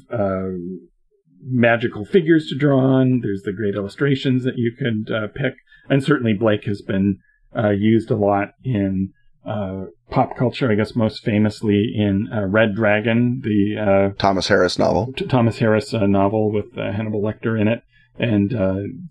magical 1.45 2.05
figures 2.05 2.47
to 2.47 2.57
draw 2.57 2.79
on. 2.79 3.19
There's 3.21 3.43
the 3.43 3.53
great 3.53 3.75
illustrations 3.75 4.43
that 4.43 4.57
you 4.57 4.73
could 4.77 5.13
uh, 5.13 5.27
pick, 5.27 5.53
and 5.89 6.03
certainly 6.03 6.33
Blake 6.33 6.65
has 6.65 6.81
been 6.81 7.19
uh, 7.55 7.69
used 7.71 8.09
a 8.11 8.15
lot 8.15 8.49
in 8.63 9.13
uh, 9.45 9.85
pop 10.09 10.37
culture. 10.37 10.71
I 10.71 10.75
guess 10.75 10.95
most 10.95 11.23
famously 11.23 11.91
in 11.95 12.29
uh, 12.33 12.45
Red 12.45 12.75
Dragon, 12.75 13.41
the 13.43 13.77
uh, 13.77 14.13
Thomas 14.17 14.47
Harris 14.47 14.79
novel. 14.79 15.13
T- 15.15 15.25
Thomas 15.25 15.59
Harris 15.59 15.93
uh, 15.93 16.07
novel 16.07 16.51
with 16.51 16.73
Hannibal 16.75 17.21
Lecter 17.21 17.59
in 17.59 17.67
it, 17.67 17.83
and 18.17 18.53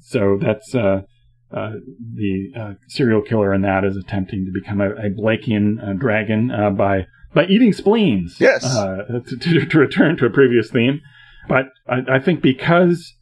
so 0.01 0.39
that's. 0.41 0.73
the 0.73 1.07
serial 2.89 3.20
killer 3.20 3.53
in 3.53 3.61
that 3.62 3.85
is 3.85 3.97
attempting 3.97 4.47
to 4.47 4.53
become 4.53 4.81
a, 4.81 4.91
a 4.93 5.11
Blakean 5.11 5.99
dragon 5.99 6.49
by 6.77 7.07
by 7.35 7.47
eating 7.47 7.72
spleens. 7.72 8.37
Yes. 8.41 8.62
To, 8.62 9.22
to, 9.41 9.66
to, 9.66 9.78
return 9.78 10.16
to 10.18 10.26
a 10.26 10.30
previous 10.30 10.70
theme. 10.70 11.01
But 11.49 11.66
I, 11.89 12.16
I 12.16 12.18
think 12.20 12.43
because 12.43 13.14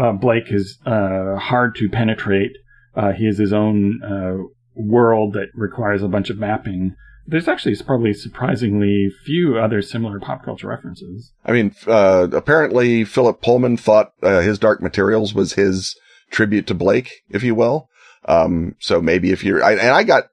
uh, 0.00 0.12
Blake 0.12 0.50
is 0.50 0.78
uh, 0.86 1.36
hard 1.36 1.74
to 1.76 1.88
penetrate, 1.88 2.52
uh, 2.96 3.12
he 3.12 3.26
has 3.26 3.38
his 3.38 3.52
own 3.52 4.00
uh, 4.02 4.42
world 4.74 5.34
that 5.34 5.48
requires 5.54 6.02
a 6.02 6.08
bunch 6.08 6.30
of 6.30 6.38
mapping. 6.38 6.94
There's 7.26 7.48
actually 7.48 7.76
probably 7.76 8.12
surprisingly 8.14 9.08
few 9.24 9.58
other 9.58 9.80
similar 9.80 10.18
pop 10.18 10.44
culture 10.44 10.68
references. 10.68 11.32
I 11.44 11.52
mean, 11.52 11.74
uh, 11.86 12.28
apparently 12.32 13.04
Philip 13.04 13.40
Pullman 13.42 13.76
thought 13.76 14.12
uh, 14.22 14.40
his 14.40 14.58
Dark 14.58 14.82
Materials 14.82 15.32
was 15.34 15.52
his 15.52 15.96
tribute 16.30 16.66
to 16.66 16.74
Blake, 16.74 17.22
if 17.28 17.42
you 17.42 17.54
will. 17.54 17.88
Um, 18.24 18.76
so 18.80 19.00
maybe 19.00 19.30
if 19.30 19.44
you're, 19.44 19.62
I, 19.62 19.72
and 19.72 19.90
I 19.90 20.02
got 20.04 20.24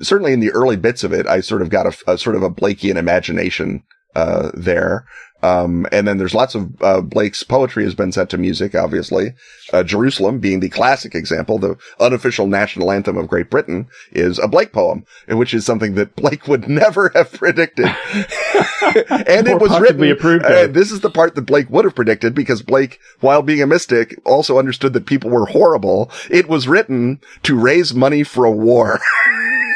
certainly 0.00 0.32
in 0.32 0.40
the 0.40 0.50
early 0.52 0.76
bits 0.76 1.04
of 1.04 1.12
it, 1.12 1.26
I 1.26 1.40
sort 1.40 1.62
of 1.62 1.70
got 1.70 1.86
a, 1.86 2.12
a 2.12 2.18
sort 2.18 2.36
of 2.36 2.42
a 2.42 2.50
Blakean 2.50 2.96
imagination 2.96 3.82
uh, 4.14 4.50
there. 4.54 5.06
Um, 5.44 5.86
and 5.92 6.08
then 6.08 6.16
there's 6.16 6.34
lots 6.34 6.54
of, 6.54 6.82
uh, 6.82 7.02
Blake's 7.02 7.42
poetry 7.42 7.84
has 7.84 7.94
been 7.94 8.12
set 8.12 8.30
to 8.30 8.38
music, 8.38 8.74
obviously. 8.74 9.34
Uh, 9.74 9.82
Jerusalem 9.82 10.38
being 10.38 10.60
the 10.60 10.70
classic 10.70 11.14
example, 11.14 11.58
the 11.58 11.76
unofficial 12.00 12.46
national 12.46 12.90
anthem 12.90 13.18
of 13.18 13.28
Great 13.28 13.50
Britain 13.50 13.86
is 14.10 14.38
a 14.38 14.48
Blake 14.48 14.72
poem, 14.72 15.04
which 15.28 15.52
is 15.52 15.66
something 15.66 15.96
that 15.96 16.16
Blake 16.16 16.48
would 16.48 16.66
never 16.66 17.10
have 17.14 17.30
predicted. 17.30 17.84
and 17.84 19.46
it 19.46 19.60
was 19.60 19.78
written, 19.78 20.10
approved 20.10 20.46
uh, 20.46 20.66
this 20.66 20.90
is 20.90 21.00
the 21.00 21.10
part 21.10 21.34
that 21.34 21.42
Blake 21.42 21.68
would 21.68 21.84
have 21.84 21.94
predicted 21.94 22.34
because 22.34 22.62
Blake, 22.62 22.98
while 23.20 23.42
being 23.42 23.60
a 23.60 23.66
mystic, 23.66 24.18
also 24.24 24.58
understood 24.58 24.94
that 24.94 25.04
people 25.04 25.28
were 25.28 25.46
horrible. 25.46 26.10
It 26.30 26.48
was 26.48 26.66
written 26.66 27.20
to 27.42 27.58
raise 27.58 27.92
money 27.92 28.22
for 28.22 28.46
a 28.46 28.50
war. 28.50 28.98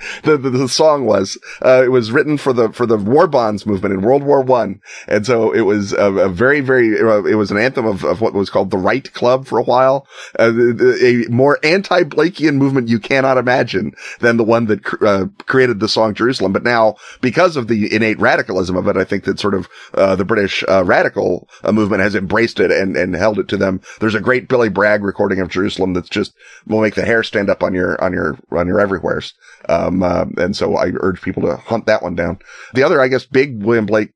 the, 0.24 0.36
the, 0.36 0.50
the 0.50 0.68
song 0.68 1.04
was. 1.04 1.38
Uh, 1.62 1.82
it 1.84 1.88
was 1.88 2.12
written 2.12 2.38
for 2.38 2.52
the 2.52 2.72
for 2.72 2.86
the 2.86 2.96
war 2.96 3.26
bonds 3.26 3.66
movement 3.66 3.94
in 3.94 4.02
World 4.02 4.22
War 4.22 4.42
One, 4.42 4.80
and 5.06 5.26
so 5.26 5.52
it 5.52 5.62
was 5.62 5.92
a, 5.92 6.12
a 6.12 6.28
very 6.28 6.60
very 6.60 7.00
uh, 7.00 7.22
it 7.24 7.34
was 7.34 7.50
an 7.50 7.58
anthem 7.58 7.86
of, 7.86 8.04
of 8.04 8.20
what 8.20 8.34
was 8.34 8.50
called 8.50 8.70
the 8.70 8.78
Right 8.78 9.12
Club 9.12 9.46
for 9.46 9.58
a 9.58 9.62
while, 9.62 10.06
uh, 10.38 10.52
a 11.02 11.24
more 11.28 11.58
anti-Blakean 11.62 12.54
movement 12.54 12.88
you 12.88 12.98
cannot 12.98 13.38
imagine 13.38 13.92
than 14.20 14.36
the 14.36 14.44
one 14.44 14.66
that 14.66 14.84
cr- 14.84 15.06
uh, 15.06 15.26
created 15.46 15.80
the 15.80 15.88
song 15.88 16.14
Jerusalem. 16.14 16.52
But 16.52 16.64
now, 16.64 16.96
because 17.20 17.56
of 17.56 17.68
the 17.68 17.94
innate 17.94 18.18
radicalism 18.18 18.76
of 18.76 18.88
it, 18.88 18.96
I 18.96 19.04
think 19.04 19.24
that 19.24 19.40
sort 19.40 19.54
of 19.54 19.68
uh, 19.94 20.16
the 20.16 20.24
British 20.24 20.64
radical 20.68 21.48
movement 21.72 22.02
has 22.02 22.14
embraced 22.14 22.60
it 22.60 22.70
and 22.70 22.96
and 22.96 23.14
held 23.14 23.38
it 23.38 23.48
to 23.48 23.56
them. 23.56 23.80
There's 24.00 24.14
a 24.14 24.20
great 24.20 24.48
Billy 24.48 24.68
Bragg 24.68 25.02
recording 25.02 25.40
of 25.40 25.48
Jerusalem 25.48 25.94
that's 25.94 26.08
just 26.08 26.34
will 26.66 26.80
make 26.80 26.94
the 26.94 27.04
hair 27.04 27.22
stand 27.22 27.50
up 27.50 27.62
on 27.62 27.74
your 27.74 28.02
on 28.02 28.12
your 28.12 28.38
on 28.50 28.66
your 28.66 28.80
everywheres. 28.80 29.34
Um, 29.68 30.02
uh, 30.02 30.26
and 30.36 30.56
so 30.56 30.76
I 30.76 30.92
urge 31.00 31.20
people 31.20 31.42
to 31.42 31.56
hunt 31.56 31.86
that 31.86 32.02
one 32.02 32.14
down. 32.14 32.38
The 32.74 32.82
other, 32.82 33.00
I 33.00 33.08
guess, 33.08 33.26
big 33.26 33.62
William 33.62 33.86
Blake 33.86 34.12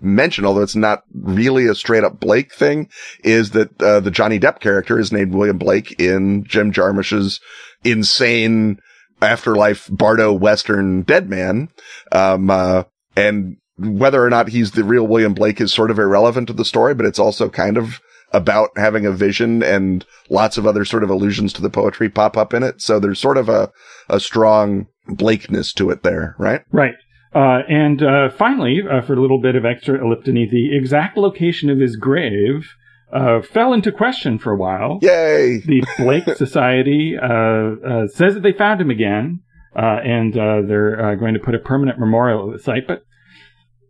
mention, 0.00 0.44
although 0.44 0.62
it's 0.62 0.76
not 0.76 1.02
really 1.12 1.66
a 1.66 1.74
straight 1.74 2.04
up 2.04 2.20
Blake 2.20 2.52
thing, 2.52 2.88
is 3.22 3.50
that 3.50 3.80
uh, 3.82 4.00
the 4.00 4.10
Johnny 4.10 4.38
Depp 4.38 4.60
character 4.60 4.98
is 4.98 5.12
named 5.12 5.34
William 5.34 5.58
Blake 5.58 6.00
in 6.00 6.44
Jim 6.44 6.72
Jarmusch's 6.72 7.40
insane 7.84 8.78
afterlife 9.20 9.88
Bardo 9.90 10.32
Western 10.32 11.02
Dead 11.02 11.28
Man. 11.28 11.68
Um, 12.12 12.50
uh, 12.50 12.84
and 13.16 13.56
whether 13.76 14.24
or 14.24 14.30
not 14.30 14.48
he's 14.48 14.72
the 14.72 14.84
real 14.84 15.06
William 15.06 15.34
Blake 15.34 15.60
is 15.60 15.72
sort 15.72 15.90
of 15.90 15.98
irrelevant 15.98 16.48
to 16.48 16.52
the 16.52 16.64
story, 16.64 16.94
but 16.94 17.06
it's 17.06 17.18
also 17.18 17.48
kind 17.48 17.76
of 17.76 18.00
about 18.32 18.70
having 18.76 19.06
a 19.06 19.12
vision 19.12 19.62
and 19.62 20.04
lots 20.28 20.58
of 20.58 20.66
other 20.66 20.84
sort 20.84 21.04
of 21.04 21.10
allusions 21.10 21.52
to 21.52 21.62
the 21.62 21.70
poetry 21.70 22.08
pop 22.08 22.36
up 22.36 22.52
in 22.52 22.62
it. 22.62 22.80
So 22.80 22.98
there's 22.98 23.20
sort 23.20 23.38
of 23.38 23.48
a, 23.48 23.70
a 24.08 24.18
strong 24.18 24.88
Blakeness 25.06 25.72
to 25.74 25.90
it 25.90 26.02
there, 26.02 26.34
right? 26.38 26.62
Right. 26.72 26.94
Uh, 27.34 27.62
and 27.68 28.02
uh, 28.02 28.30
finally, 28.30 28.80
uh, 28.88 29.02
for 29.02 29.14
a 29.14 29.20
little 29.20 29.40
bit 29.40 29.56
of 29.56 29.64
extra 29.64 29.98
elliptony, 29.98 30.48
the 30.48 30.76
exact 30.76 31.16
location 31.16 31.68
of 31.68 31.80
his 31.80 31.96
grave 31.96 32.74
uh, 33.12 33.40
fell 33.42 33.72
into 33.72 33.92
question 33.92 34.38
for 34.38 34.52
a 34.52 34.56
while. 34.56 34.98
Yay! 35.02 35.58
The 35.58 35.84
Blake 35.98 36.28
Society 36.36 37.16
uh, 37.20 37.26
uh, 37.26 38.06
says 38.08 38.34
that 38.34 38.42
they 38.42 38.52
found 38.52 38.80
him 38.80 38.90
again, 38.90 39.40
uh, 39.76 40.00
and 40.04 40.36
uh, 40.36 40.62
they're 40.66 41.12
uh, 41.12 41.14
going 41.16 41.34
to 41.34 41.40
put 41.40 41.54
a 41.54 41.58
permanent 41.58 41.98
memorial 41.98 42.50
at 42.50 42.56
the 42.56 42.62
site. 42.62 42.86
But 42.86 43.04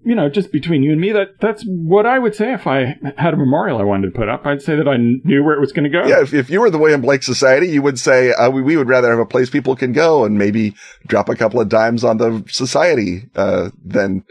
you 0.05 0.14
know, 0.14 0.28
just 0.28 0.52
between 0.52 0.82
you 0.82 0.92
and 0.92 1.00
me, 1.00 1.12
that 1.12 1.40
that's 1.40 1.64
what 1.66 2.07
I 2.07 2.18
would 2.18 2.34
say 2.34 2.52
if 2.52 2.66
I 2.66 2.98
had 3.16 3.34
a 3.34 3.36
memorial 3.36 3.78
I 3.78 3.84
wanted 3.84 4.12
to 4.12 4.18
put 4.18 4.28
up. 4.28 4.46
I'd 4.46 4.62
say 4.62 4.76
that 4.76 4.86
I 4.86 4.96
knew 4.96 5.42
where 5.42 5.55
it 5.55 5.61
was 5.61 5.72
going 5.72 5.84
to 5.84 5.90
go. 5.90 6.07
Yeah, 6.07 6.22
if, 6.22 6.34
if 6.34 6.50
you 6.50 6.61
were 6.61 6.70
the 6.70 6.78
William 6.78 7.00
Blake 7.00 7.22
Society, 7.22 7.68
you 7.68 7.82
would 7.82 7.98
say 7.98 8.32
uh, 8.32 8.50
we, 8.50 8.62
we 8.62 8.76
would 8.76 8.88
rather 8.88 9.11
have 9.11 9.18
a 9.18 9.26
place 9.26 9.48
people 9.48 9.74
can 9.76 9.92
go 9.92 10.24
and 10.24 10.38
maybe 10.38 10.74
drop 11.07 11.28
a 11.28 11.36
couple 11.36 11.61
of 11.61 11.68
dimes 11.68 12.05
on 12.05 12.18
the 12.18 12.44
society 12.48 13.30
uh, 13.34 13.70
than 13.82 14.24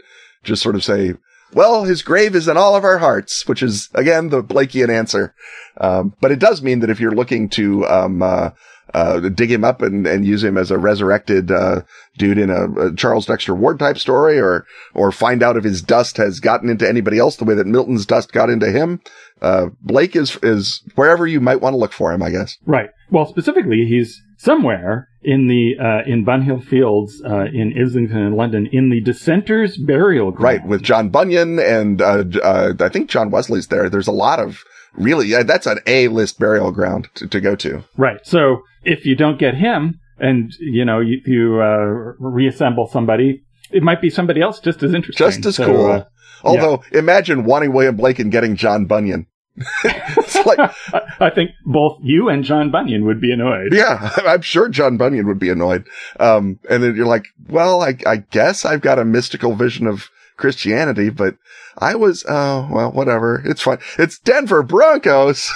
just 0.44 0.62
sort 0.62 0.76
of 0.76 0.84
say, 0.84 1.14
well, 1.52 1.84
his 1.84 2.02
grave 2.02 2.34
is 2.34 2.48
in 2.48 2.56
all 2.56 2.76
of 2.76 2.84
our 2.84 2.98
hearts, 2.98 3.46
which 3.46 3.62
is 3.62 3.88
again 3.94 4.28
the 4.28 4.42
Blakean 4.42 4.88
answer. 4.88 5.34
Um, 5.78 6.14
but 6.20 6.30
it 6.30 6.38
does 6.38 6.62
mean 6.62 6.80
that 6.80 6.90
if 6.90 7.00
you're 7.00 7.14
looking 7.14 7.48
to 7.50 7.86
um, 7.86 8.22
uh, 8.22 8.50
uh, 8.94 9.18
dig 9.28 9.50
him 9.50 9.64
up 9.64 9.82
and, 9.82 10.06
and 10.06 10.24
use 10.24 10.42
him 10.42 10.56
as 10.56 10.70
a 10.70 10.78
resurrected 10.78 11.50
uh, 11.50 11.82
dude 12.16 12.38
in 12.38 12.48
a, 12.48 12.70
a, 12.80 12.94
Charles 12.94 13.26
Dexter 13.26 13.54
Ward 13.54 13.78
type 13.78 13.98
story, 13.98 14.38
or 14.38 14.64
or 14.94 15.10
find 15.10 15.42
out 15.42 15.56
if 15.56 15.64
his 15.64 15.82
dust 15.82 16.16
has 16.16 16.40
gotten 16.40 16.70
into 16.70 16.88
anybody 16.88 17.18
else 17.18 17.36
the 17.36 17.44
way 17.44 17.54
that 17.54 17.66
Milton's 17.66 18.06
dust 18.06 18.32
got 18.32 18.50
into 18.50 18.70
him. 18.70 19.00
Uh, 19.42 19.66
Blake 19.82 20.14
is 20.14 20.38
is 20.42 20.82
wherever 20.94 21.26
you 21.26 21.40
might 21.40 21.60
want 21.60 21.74
to 21.74 21.78
look 21.78 21.92
for 21.92 22.12
him, 22.12 22.22
I 22.22 22.30
guess. 22.30 22.56
Right. 22.66 22.90
Well, 23.10 23.26
specifically, 23.26 23.84
he's 23.84 24.22
somewhere 24.38 25.08
in 25.22 25.48
the 25.48 25.74
uh, 25.78 26.08
in 26.08 26.24
Bunhill 26.24 26.62
Fields 26.64 27.20
uh, 27.24 27.46
in 27.52 27.74
Islington 27.76 28.18
in 28.18 28.36
London 28.36 28.68
in 28.70 28.90
the 28.90 29.00
Dissenters 29.00 29.76
Burial 29.76 30.30
Ground. 30.30 30.44
Right, 30.44 30.66
with 30.66 30.82
John 30.82 31.08
Bunyan 31.08 31.58
and 31.58 32.00
uh, 32.00 32.24
uh, 32.42 32.74
I 32.78 32.88
think 32.88 33.10
John 33.10 33.30
Wesley's 33.30 33.66
there. 33.66 33.88
There's 33.88 34.06
a 34.06 34.12
lot 34.12 34.38
of 34.38 34.62
really 34.94 35.30
that's 35.42 35.66
an 35.66 35.78
A 35.86 36.08
list 36.08 36.38
burial 36.38 36.70
ground 36.70 37.08
to, 37.14 37.26
to 37.26 37.40
go 37.40 37.56
to. 37.56 37.84
Right. 37.96 38.24
So 38.24 38.62
if 38.84 39.06
you 39.06 39.16
don't 39.16 39.38
get 39.38 39.54
him, 39.54 40.00
and 40.18 40.52
you 40.58 40.84
know 40.84 41.00
you, 41.00 41.20
you 41.26 41.60
uh, 41.60 42.14
reassemble 42.18 42.86
somebody, 42.86 43.44
it 43.70 43.82
might 43.82 44.00
be 44.00 44.10
somebody 44.10 44.40
else 44.40 44.60
just 44.60 44.82
as 44.82 44.94
interesting, 44.94 45.26
just 45.26 45.46
as 45.46 45.56
so, 45.56 45.66
cool. 45.66 45.86
Uh, 45.86 46.04
Although, 46.42 46.82
yeah. 46.92 46.98
imagine 46.98 47.44
wanting 47.44 47.72
William 47.72 47.96
Blake 47.96 48.18
and 48.18 48.30
getting 48.30 48.54
John 48.56 48.84
Bunyan. 48.84 49.26
it's 49.84 50.46
like 50.46 50.58
I 51.20 51.30
think 51.30 51.50
both 51.64 51.98
you 52.02 52.28
and 52.28 52.42
John 52.44 52.70
Bunyan 52.70 53.04
would 53.06 53.20
be 53.20 53.32
annoyed. 53.32 53.72
Yeah, 53.72 54.10
I'm 54.16 54.42
sure 54.42 54.68
John 54.68 54.96
Bunyan 54.96 55.26
would 55.26 55.38
be 55.38 55.48
annoyed. 55.48 55.86
Um, 56.18 56.58
and 56.68 56.82
then 56.82 56.96
you're 56.96 57.06
like, 57.06 57.26
well, 57.48 57.82
I, 57.82 57.96
I 58.06 58.16
guess 58.16 58.64
I've 58.64 58.80
got 58.80 58.98
a 58.98 59.04
mystical 59.04 59.54
vision 59.54 59.86
of 59.86 60.10
Christianity, 60.36 61.10
but 61.10 61.36
I 61.78 61.94
was, 61.94 62.24
oh, 62.28 62.68
well, 62.70 62.92
whatever. 62.92 63.42
It's 63.44 63.62
fine. 63.62 63.78
It's 63.98 64.18
Denver 64.18 64.62
Broncos. 64.62 65.50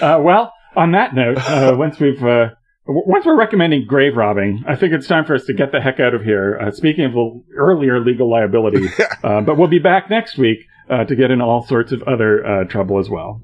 Uh, 0.00 0.20
well, 0.20 0.52
on 0.76 0.92
that 0.92 1.14
note, 1.14 1.38
uh, 1.38 1.74
once 1.78 1.98
we've, 1.98 2.22
uh, 2.22 2.50
once 2.86 3.24
we're 3.24 3.38
recommending 3.38 3.86
grave 3.86 4.16
robbing, 4.16 4.64
I 4.66 4.76
think 4.76 4.92
it's 4.92 5.06
time 5.06 5.24
for 5.24 5.34
us 5.34 5.44
to 5.44 5.54
get 5.54 5.72
the 5.72 5.80
heck 5.80 6.00
out 6.00 6.14
of 6.14 6.22
here. 6.22 6.58
Uh, 6.60 6.70
speaking 6.70 7.04
of 7.04 7.14
earlier 7.56 8.00
legal 8.00 8.30
liability, 8.30 8.88
uh, 9.24 9.40
but 9.42 9.56
we'll 9.56 9.68
be 9.68 9.78
back 9.78 10.10
next 10.10 10.38
week 10.38 10.66
uh, 10.88 11.04
to 11.04 11.14
get 11.14 11.30
in 11.30 11.40
all 11.40 11.64
sorts 11.66 11.92
of 11.92 12.02
other 12.02 12.66
trouble 12.68 12.98
as 12.98 13.08
well. 13.08 13.42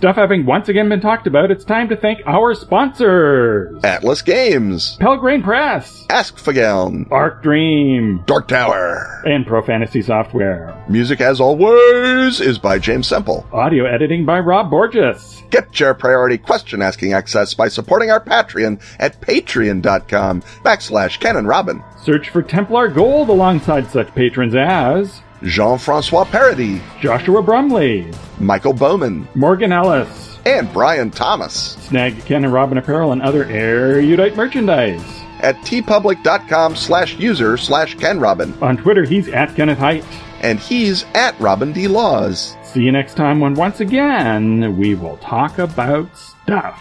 Stuff 0.00 0.16
having 0.16 0.46
once 0.46 0.70
again 0.70 0.88
been 0.88 1.02
talked 1.02 1.26
about, 1.26 1.50
it's 1.50 1.62
time 1.62 1.86
to 1.90 1.94
thank 1.94 2.20
our 2.26 2.54
sponsors 2.54 3.84
Atlas 3.84 4.22
Games, 4.22 4.96
Pelgrane 4.98 5.42
Press, 5.42 6.06
Ask 6.08 6.36
Askfageln, 6.36 7.06
Arc 7.12 7.42
Dream, 7.42 8.22
Dark 8.24 8.48
Tower, 8.48 9.20
and 9.26 9.46
Pro 9.46 9.60
Fantasy 9.60 10.00
Software. 10.00 10.82
Music, 10.88 11.20
as 11.20 11.38
always, 11.38 12.40
is 12.40 12.58
by 12.58 12.78
James 12.78 13.08
Semple. 13.08 13.46
Audio 13.52 13.84
editing 13.84 14.24
by 14.24 14.40
Rob 14.40 14.70
Borges. 14.70 15.42
Get 15.50 15.78
your 15.78 15.92
priority 15.92 16.38
question 16.38 16.80
asking 16.80 17.12
access 17.12 17.52
by 17.52 17.68
supporting 17.68 18.10
our 18.10 18.24
Patreon 18.24 18.80
at 18.98 19.20
patreon.com 19.20 20.40
backslash 20.64 21.20
Ken 21.20 21.36
and 21.36 21.46
Robin. 21.46 21.84
Search 22.02 22.30
for 22.30 22.42
Templar 22.42 22.88
Gold 22.88 23.28
alongside 23.28 23.90
such 23.90 24.14
patrons 24.14 24.54
as 24.54 25.20
Jean-Francois 25.42 26.24
Paradis, 26.24 26.80
Joshua 27.00 27.42
Brumley, 27.42 28.10
Michael 28.38 28.72
Bowman, 28.72 29.26
Morgan 29.34 29.72
Ellis, 29.72 30.38
and 30.44 30.72
Brian 30.72 31.10
Thomas. 31.10 31.76
Snag 31.88 32.24
Ken 32.24 32.44
and 32.44 32.52
Robin 32.52 32.78
apparel 32.78 33.12
and 33.12 33.22
other 33.22 33.44
Air 33.44 33.94
erudite 33.94 34.36
merchandise 34.36 35.02
at 35.42 35.56
teepublic.com 35.56 36.76
slash 36.76 37.16
user 37.18 37.56
slash 37.56 37.96
Ken 37.96 38.20
Robin. 38.20 38.54
On 38.62 38.76
Twitter, 38.76 39.04
he's 39.04 39.28
at 39.28 39.54
Kenneth 39.56 39.78
Hite. 39.78 40.04
And 40.42 40.58
he's 40.58 41.04
at 41.14 41.38
Robin 41.38 41.70
D. 41.72 41.86
Laws. 41.86 42.56
See 42.62 42.82
you 42.82 42.92
next 42.92 43.14
time 43.14 43.40
when 43.40 43.54
once 43.54 43.80
again 43.80 44.78
we 44.78 44.94
will 44.94 45.18
talk 45.18 45.58
about 45.58 46.08
stuff. 46.16 46.80